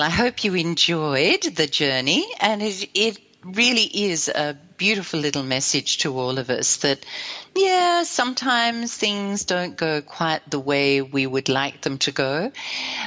I 0.04 0.10
hope 0.10 0.44
you 0.44 0.52
enjoyed 0.54 1.44
the 1.56 1.66
journey, 1.66 2.26
and 2.38 2.62
it, 2.62 2.90
it 2.92 3.18
really 3.42 3.84
is 3.84 4.28
a 4.28 4.54
beautiful 4.76 5.18
little 5.18 5.42
message 5.42 5.96
to 5.98 6.18
all 6.18 6.38
of 6.38 6.50
us 6.50 6.76
that, 6.78 7.06
yeah, 7.56 8.02
sometimes 8.02 8.94
things 8.94 9.46
don't 9.46 9.78
go 9.78 10.02
quite 10.02 10.42
the 10.50 10.58
way 10.60 11.00
we 11.00 11.26
would 11.26 11.48
like 11.48 11.80
them 11.80 11.96
to 12.00 12.12
go, 12.12 12.52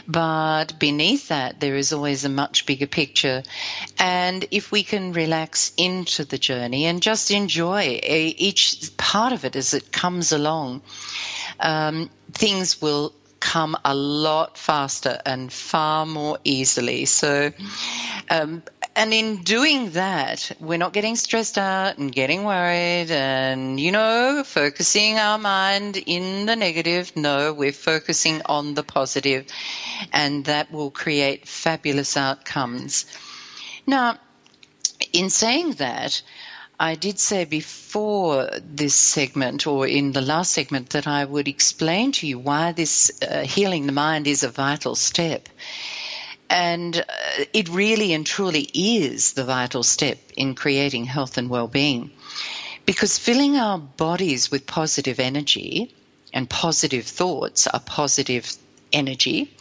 but 0.07 0.79
beneath 0.79 1.27
that, 1.27 1.59
there 1.59 1.75
is 1.75 1.93
always 1.93 2.25
a 2.25 2.29
much 2.29 2.65
bigger 2.65 2.87
picture. 2.87 3.43
And 3.99 4.47
if 4.49 4.71
we 4.71 4.81
can 4.81 5.13
relax 5.13 5.73
into 5.77 6.25
the 6.25 6.39
journey 6.39 6.85
and 6.85 6.99
just 6.99 7.29
enjoy 7.29 7.99
each 8.03 8.97
part 8.97 9.33
of 9.33 9.45
it 9.45 9.55
as 9.55 9.75
it 9.75 9.91
comes 9.91 10.31
along, 10.31 10.81
um, 11.59 12.09
things 12.33 12.81
will 12.81 13.13
come 13.39 13.77
a 13.83 13.95
lot 13.95 14.57
faster 14.57 15.19
and 15.25 15.51
far 15.51 16.05
more 16.05 16.39
easily. 16.43 17.05
So, 17.05 17.51
um, 18.29 18.63
and 18.95 19.13
in 19.13 19.43
doing 19.43 19.91
that, 19.91 20.51
we're 20.59 20.77
not 20.77 20.93
getting 20.93 21.15
stressed 21.15 21.57
out 21.57 21.97
and 21.97 22.11
getting 22.11 22.43
worried 22.43 23.11
and, 23.11 23.79
you 23.79 23.91
know, 23.91 24.43
focusing 24.45 25.17
our 25.17 25.37
mind 25.37 25.97
in 25.97 26.45
the 26.47 26.55
negative. 26.55 27.15
No, 27.15 27.53
we're 27.53 27.71
focusing 27.71 28.41
on 28.45 28.73
the 28.73 28.83
positive, 28.83 29.45
and 30.11 30.45
that 30.45 30.71
will 30.71 30.89
create 30.89 31.47
fabulous 31.47 32.17
outcomes. 32.17 33.05
Now, 33.85 34.17
in 35.13 35.29
saying 35.29 35.73
that, 35.73 36.21
I 36.79 36.93
did 36.93 37.17
say 37.17 37.45
before 37.45 38.51
this 38.63 38.93
segment 38.93 39.65
or 39.65 39.87
in 39.87 40.11
the 40.11 40.21
last 40.21 40.51
segment 40.51 40.91
that 40.91 41.07
I 41.07 41.25
would 41.25 41.47
explain 41.47 42.11
to 42.13 42.27
you 42.27 42.37
why 42.37 42.71
this 42.71 43.11
uh, 43.19 43.41
healing 43.41 43.87
the 43.87 43.93
mind 43.93 44.27
is 44.27 44.43
a 44.43 44.49
vital 44.49 44.93
step. 44.93 45.49
And 46.51 46.95
uh, 46.95 47.03
it 47.51 47.69
really 47.69 48.13
and 48.13 48.23
truly 48.27 48.69
is 48.75 49.33
the 49.33 49.43
vital 49.43 49.81
step 49.81 50.19
in 50.35 50.53
creating 50.53 51.05
health 51.05 51.39
and 51.39 51.49
well-being. 51.49 52.11
Because 52.85 53.17
filling 53.17 53.57
our 53.57 53.79
bodies 53.79 54.51
with 54.51 54.67
positive 54.67 55.19
energy 55.19 55.95
and 56.31 56.47
positive 56.47 57.07
thoughts 57.07 57.65
are 57.65 57.79
positive 57.79 58.55
energy, 58.93 59.51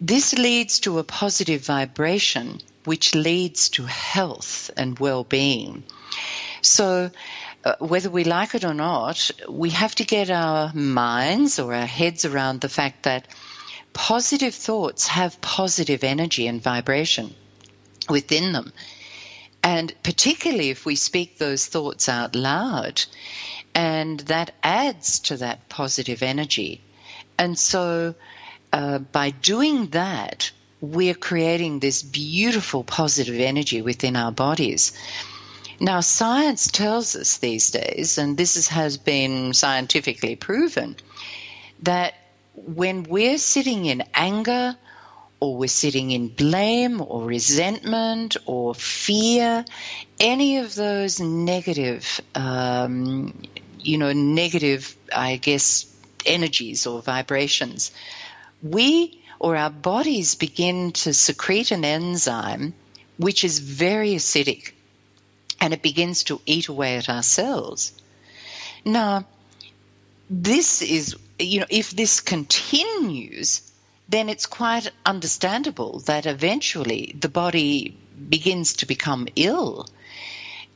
this 0.00 0.34
leads 0.36 0.80
to 0.80 0.98
a 0.98 1.04
positive 1.04 1.64
vibration 1.64 2.60
which 2.86 3.14
leads 3.14 3.68
to 3.68 3.84
health 3.84 4.68
and 4.76 4.98
well-being. 4.98 5.84
So, 6.64 7.10
uh, 7.64 7.74
whether 7.78 8.10
we 8.10 8.24
like 8.24 8.54
it 8.54 8.64
or 8.64 8.74
not, 8.74 9.30
we 9.48 9.70
have 9.70 9.94
to 9.96 10.04
get 10.04 10.30
our 10.30 10.72
minds 10.72 11.58
or 11.58 11.74
our 11.74 11.86
heads 11.86 12.24
around 12.24 12.60
the 12.60 12.68
fact 12.68 13.02
that 13.04 13.28
positive 13.92 14.54
thoughts 14.54 15.06
have 15.08 15.40
positive 15.40 16.02
energy 16.04 16.46
and 16.46 16.62
vibration 16.62 17.34
within 18.08 18.52
them. 18.52 18.72
And 19.62 19.94
particularly 20.02 20.70
if 20.70 20.84
we 20.84 20.96
speak 20.96 21.38
those 21.38 21.66
thoughts 21.66 22.08
out 22.08 22.34
loud, 22.34 23.02
and 23.74 24.20
that 24.20 24.54
adds 24.62 25.18
to 25.20 25.36
that 25.38 25.68
positive 25.68 26.22
energy. 26.22 26.80
And 27.38 27.58
so, 27.58 28.14
uh, 28.72 28.98
by 28.98 29.30
doing 29.30 29.88
that, 29.88 30.50
we're 30.80 31.14
creating 31.14 31.80
this 31.80 32.02
beautiful 32.02 32.84
positive 32.84 33.40
energy 33.40 33.80
within 33.82 34.16
our 34.16 34.32
bodies. 34.32 34.92
Now, 35.80 36.00
science 36.00 36.68
tells 36.70 37.16
us 37.16 37.38
these 37.38 37.70
days, 37.70 38.18
and 38.18 38.36
this 38.36 38.56
is, 38.56 38.68
has 38.68 38.96
been 38.96 39.52
scientifically 39.54 40.36
proven, 40.36 40.96
that 41.82 42.14
when 42.54 43.02
we're 43.02 43.38
sitting 43.38 43.86
in 43.86 44.04
anger 44.14 44.76
or 45.40 45.56
we're 45.56 45.68
sitting 45.68 46.12
in 46.12 46.28
blame 46.28 47.00
or 47.00 47.24
resentment 47.24 48.36
or 48.46 48.74
fear, 48.74 49.64
any 50.20 50.58
of 50.58 50.74
those 50.76 51.18
negative, 51.18 52.20
um, 52.34 53.42
you 53.80 53.98
know, 53.98 54.12
negative, 54.12 54.96
I 55.14 55.36
guess, 55.36 55.86
energies 56.24 56.86
or 56.86 57.02
vibrations, 57.02 57.90
we 58.62 59.20
or 59.40 59.56
our 59.56 59.70
bodies 59.70 60.36
begin 60.36 60.92
to 60.92 61.12
secrete 61.12 61.72
an 61.72 61.84
enzyme 61.84 62.74
which 63.16 63.44
is 63.44 63.58
very 63.58 64.14
acidic 64.14 64.73
and 65.64 65.72
it 65.72 65.80
begins 65.80 66.24
to 66.24 66.42
eat 66.44 66.68
away 66.68 66.98
at 66.98 67.08
ourselves. 67.08 67.94
Now, 68.84 69.24
this 70.28 70.82
is 70.82 71.16
you 71.38 71.60
know, 71.60 71.66
if 71.70 71.90
this 71.90 72.20
continues, 72.20 73.72
then 74.06 74.28
it's 74.28 74.44
quite 74.44 74.90
understandable 75.06 76.00
that 76.00 76.26
eventually 76.26 77.16
the 77.18 77.30
body 77.30 77.96
begins 78.28 78.74
to 78.74 78.86
become 78.86 79.26
ill 79.36 79.88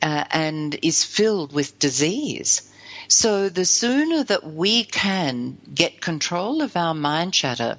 uh, 0.00 0.24
and 0.30 0.78
is 0.80 1.04
filled 1.04 1.52
with 1.52 1.78
disease. 1.78 2.62
So 3.08 3.50
the 3.50 3.66
sooner 3.66 4.24
that 4.24 4.44
we 4.54 4.84
can 4.84 5.58
get 5.74 6.00
control 6.00 6.62
of 6.62 6.78
our 6.78 6.94
mind 6.94 7.34
chatter 7.34 7.78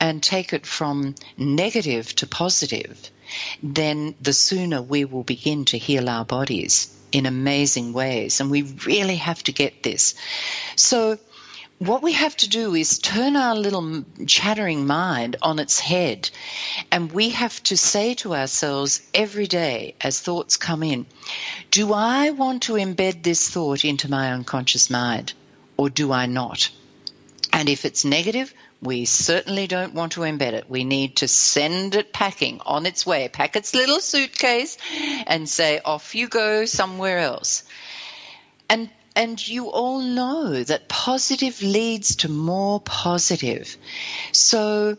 and 0.00 0.20
take 0.20 0.52
it 0.52 0.66
from 0.66 1.14
negative 1.38 2.16
to 2.16 2.26
positive, 2.26 3.10
then 3.62 4.14
the 4.20 4.32
sooner 4.32 4.82
we 4.82 5.04
will 5.04 5.22
begin 5.22 5.64
to 5.66 5.78
heal 5.78 6.08
our 6.08 6.24
bodies 6.24 6.96
in 7.12 7.26
amazing 7.26 7.92
ways. 7.92 8.40
And 8.40 8.50
we 8.50 8.62
really 8.86 9.16
have 9.16 9.42
to 9.44 9.52
get 9.52 9.82
this. 9.82 10.14
So 10.76 11.18
what 11.78 12.02
we 12.02 12.12
have 12.12 12.36
to 12.36 12.48
do 12.48 12.74
is 12.76 12.98
turn 12.98 13.34
our 13.36 13.56
little 13.56 14.04
chattering 14.26 14.86
mind 14.86 15.36
on 15.42 15.58
its 15.58 15.80
head. 15.80 16.30
And 16.92 17.10
we 17.10 17.30
have 17.30 17.60
to 17.64 17.76
say 17.76 18.14
to 18.14 18.34
ourselves 18.34 19.00
every 19.12 19.46
day 19.46 19.94
as 20.00 20.20
thoughts 20.20 20.56
come 20.56 20.82
in, 20.82 21.06
do 21.70 21.92
I 21.92 22.30
want 22.30 22.62
to 22.64 22.74
embed 22.74 23.22
this 23.22 23.48
thought 23.50 23.84
into 23.84 24.08
my 24.08 24.32
unconscious 24.32 24.90
mind 24.90 25.32
or 25.76 25.90
do 25.90 26.12
I 26.12 26.26
not? 26.26 26.70
And 27.52 27.68
if 27.68 27.84
it's 27.84 28.04
negative, 28.04 28.54
we 28.82 29.04
certainly 29.04 29.68
don't 29.68 29.94
want 29.94 30.12
to 30.12 30.20
embed 30.22 30.54
it. 30.54 30.68
We 30.68 30.82
need 30.82 31.16
to 31.18 31.28
send 31.28 31.94
it 31.94 32.12
packing 32.12 32.60
on 32.66 32.84
its 32.84 33.06
way, 33.06 33.28
pack 33.28 33.54
its 33.54 33.74
little 33.74 34.00
suitcase 34.00 34.76
and 35.26 35.48
say, 35.48 35.80
off 35.84 36.16
you 36.16 36.28
go 36.28 36.64
somewhere 36.64 37.18
else. 37.20 37.62
And 38.68 38.90
and 39.14 39.46
you 39.46 39.68
all 39.68 40.00
know 40.00 40.64
that 40.64 40.88
positive 40.88 41.62
leads 41.62 42.16
to 42.16 42.28
more 42.28 42.80
positive. 42.80 43.76
So 44.32 44.96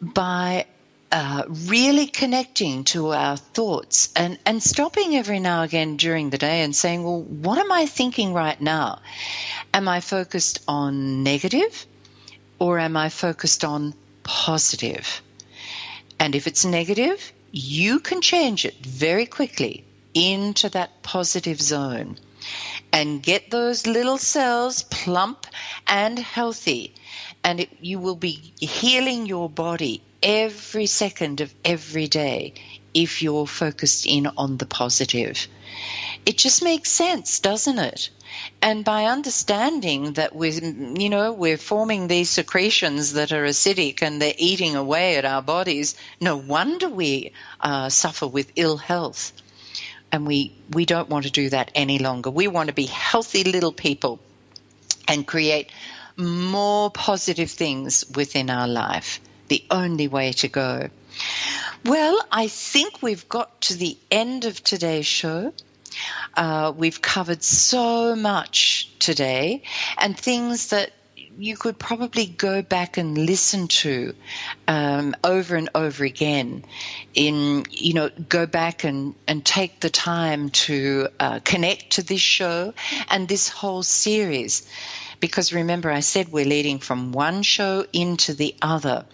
by 0.00 0.66
uh, 1.12 1.44
really 1.48 2.06
connecting 2.06 2.84
to 2.84 3.12
our 3.12 3.36
thoughts 3.36 4.12
and, 4.16 4.38
and 4.44 4.60
stopping 4.62 5.14
every 5.14 5.38
now 5.38 5.62
and 5.62 5.70
again 5.70 5.96
during 5.96 6.30
the 6.30 6.38
day 6.38 6.62
and 6.62 6.74
saying, 6.74 7.04
well, 7.04 7.22
what 7.22 7.58
am 7.58 7.70
I 7.70 7.86
thinking 7.86 8.34
right 8.34 8.60
now? 8.60 9.00
Am 9.72 9.86
I 9.86 10.00
focused 10.00 10.58
on 10.66 11.22
negative 11.22 11.86
or 12.62 12.78
am 12.78 12.96
I 12.96 13.08
focused 13.08 13.64
on 13.64 13.92
positive? 14.22 15.20
And 16.20 16.36
if 16.36 16.46
it's 16.46 16.64
negative, 16.64 17.32
you 17.50 17.98
can 17.98 18.20
change 18.20 18.64
it 18.64 18.76
very 18.86 19.26
quickly 19.26 19.84
into 20.14 20.68
that 20.68 21.02
positive 21.02 21.60
zone 21.60 22.18
and 22.92 23.20
get 23.20 23.50
those 23.50 23.88
little 23.88 24.16
cells 24.16 24.84
plump 24.84 25.44
and 25.88 26.16
healthy. 26.20 26.94
And 27.42 27.58
it, 27.58 27.70
you 27.80 27.98
will 27.98 28.14
be 28.14 28.52
healing 28.60 29.26
your 29.26 29.50
body 29.50 30.00
every 30.22 30.86
second 30.86 31.40
of 31.40 31.52
every 31.64 32.06
day 32.06 32.54
if 32.94 33.22
you're 33.22 33.46
focused 33.46 34.06
in 34.06 34.26
on 34.26 34.56
the 34.56 34.66
positive. 34.66 35.46
It 36.24 36.38
just 36.38 36.62
makes 36.62 36.90
sense, 36.90 37.40
doesn't 37.40 37.78
it? 37.78 38.10
And 38.60 38.84
by 38.84 39.06
understanding 39.06 40.14
that 40.14 40.34
we're, 40.34 40.52
you 40.52 41.08
know, 41.10 41.32
we're 41.32 41.58
forming 41.58 42.06
these 42.06 42.30
secretions 42.30 43.14
that 43.14 43.32
are 43.32 43.44
acidic 43.44 44.02
and 44.02 44.20
they're 44.20 44.34
eating 44.38 44.76
away 44.76 45.16
at 45.16 45.24
our 45.24 45.42
bodies, 45.42 45.94
no 46.20 46.36
wonder 46.36 46.88
we 46.88 47.32
uh, 47.60 47.88
suffer 47.88 48.26
with 48.26 48.52
ill 48.56 48.76
health 48.76 49.32
and 50.10 50.26
we, 50.26 50.52
we 50.70 50.84
don't 50.84 51.08
want 51.08 51.24
to 51.24 51.30
do 51.30 51.48
that 51.50 51.70
any 51.74 51.98
longer. 51.98 52.30
We 52.30 52.48
want 52.48 52.68
to 52.68 52.74
be 52.74 52.86
healthy 52.86 53.44
little 53.44 53.72
people 53.72 54.20
and 55.08 55.26
create 55.26 55.70
more 56.16 56.90
positive 56.90 57.50
things 57.50 58.04
within 58.14 58.50
our 58.50 58.68
life. 58.68 59.20
The 59.48 59.64
only 59.70 60.08
way 60.08 60.32
to 60.32 60.48
go. 60.48 60.88
Well, 61.84 62.24
I 62.30 62.46
think 62.46 63.02
we've 63.02 63.28
got 63.28 63.62
to 63.62 63.74
the 63.74 63.98
end 64.10 64.44
of 64.44 64.62
today's 64.62 65.06
show. 65.06 65.52
Uh, 66.36 66.72
we've 66.76 67.02
covered 67.02 67.42
so 67.42 68.14
much 68.14 68.88
today 69.00 69.62
and 69.98 70.16
things 70.16 70.68
that 70.68 70.92
you 71.38 71.56
could 71.56 71.78
probably 71.78 72.26
go 72.26 72.62
back 72.62 72.98
and 72.98 73.16
listen 73.16 73.68
to 73.68 74.14
um, 74.68 75.14
over 75.24 75.56
and 75.56 75.70
over 75.74 76.04
again. 76.04 76.64
In 77.14 77.64
you 77.70 77.94
know, 77.94 78.10
go 78.28 78.46
back 78.46 78.84
and 78.84 79.14
and 79.26 79.44
take 79.44 79.80
the 79.80 79.90
time 79.90 80.50
to 80.50 81.08
uh, 81.18 81.40
connect 81.44 81.90
to 81.92 82.02
this 82.02 82.20
show 82.20 82.74
and 83.10 83.28
this 83.28 83.48
whole 83.48 83.82
series. 83.82 84.68
Because 85.20 85.52
remember, 85.52 85.90
I 85.90 86.00
said 86.00 86.32
we're 86.32 86.44
leading 86.44 86.80
from 86.80 87.12
one 87.12 87.42
show 87.42 87.86
into 87.92 88.34
the 88.34 88.54
other. 88.60 89.04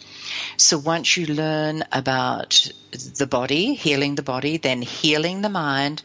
So 0.57 0.79
once 0.79 1.17
you 1.17 1.27
learn 1.27 1.85
about 1.93 2.71
the 3.19 3.27
body, 3.27 3.75
healing 3.75 4.15
the 4.15 4.23
body, 4.23 4.57
then 4.57 4.81
healing 4.81 5.43
the 5.43 5.51
mind, 5.51 6.03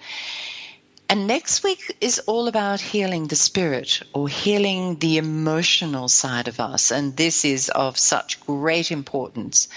and 1.14 1.28
next 1.28 1.64
week 1.64 1.95
is 2.01 2.18
all 2.26 2.47
about 2.47 2.82
healing 2.82 3.28
the 3.28 3.36
spirit 3.36 4.01
or 4.14 4.28
healing 4.28 4.97
the 4.97 5.20
emotional 5.20 6.07
side 6.07 6.47
of 6.47 6.59
us. 6.59 6.91
And 6.91 7.16
this 7.16 7.45
is 7.45 7.70
of 7.70 7.99
such 7.99 8.39
great 8.39 8.91
importance. 8.91 9.68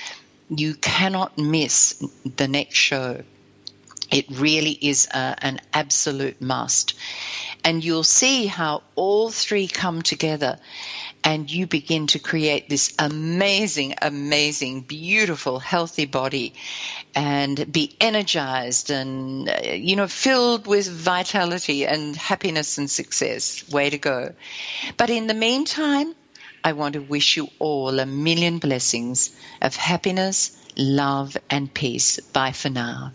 You 0.48 0.72
cannot 0.72 1.36
miss 1.36 2.02
the 2.24 2.48
next 2.48 2.78
show. 2.78 3.22
It 4.10 4.24
really 4.30 4.78
is 4.80 5.08
a, 5.12 5.36
an 5.42 5.60
absolute 5.74 6.40
must. 6.40 6.94
And 7.62 7.84
you'll 7.84 8.02
see 8.02 8.46
how 8.46 8.82
all 8.94 9.30
three 9.30 9.68
come 9.68 10.00
together 10.00 10.58
and 11.26 11.50
you 11.50 11.66
begin 11.66 12.06
to 12.06 12.20
create 12.20 12.68
this 12.68 12.94
amazing, 13.00 13.96
amazing, 14.00 14.82
beautiful, 14.82 15.58
healthy 15.58 16.04
body 16.04 16.54
and 17.16 17.72
be 17.72 17.96
energized 18.00 18.90
and, 18.90 19.48
uh, 19.48 19.72
you 19.72 19.96
know, 19.96 20.06
filled 20.06 20.68
with 20.68 20.86
vitality 20.88 21.84
and 21.84 22.14
happiness 22.14 22.78
and 22.78 22.88
success. 22.88 23.68
Way 23.68 23.90
to 23.90 23.98
go. 23.98 24.34
But 24.96 25.10
in 25.10 25.26
the 25.26 25.34
meantime, 25.34 26.14
I 26.62 26.74
want 26.74 26.92
to 26.92 27.02
wish 27.02 27.36
you 27.36 27.48
all 27.58 27.98
a 27.98 28.06
million 28.06 28.58
blessings 28.60 29.36
of 29.60 29.74
happiness, 29.74 30.56
love, 30.76 31.36
and 31.50 31.74
peace. 31.74 32.20
Bye 32.20 32.52
for 32.52 32.70
now. 32.70 33.14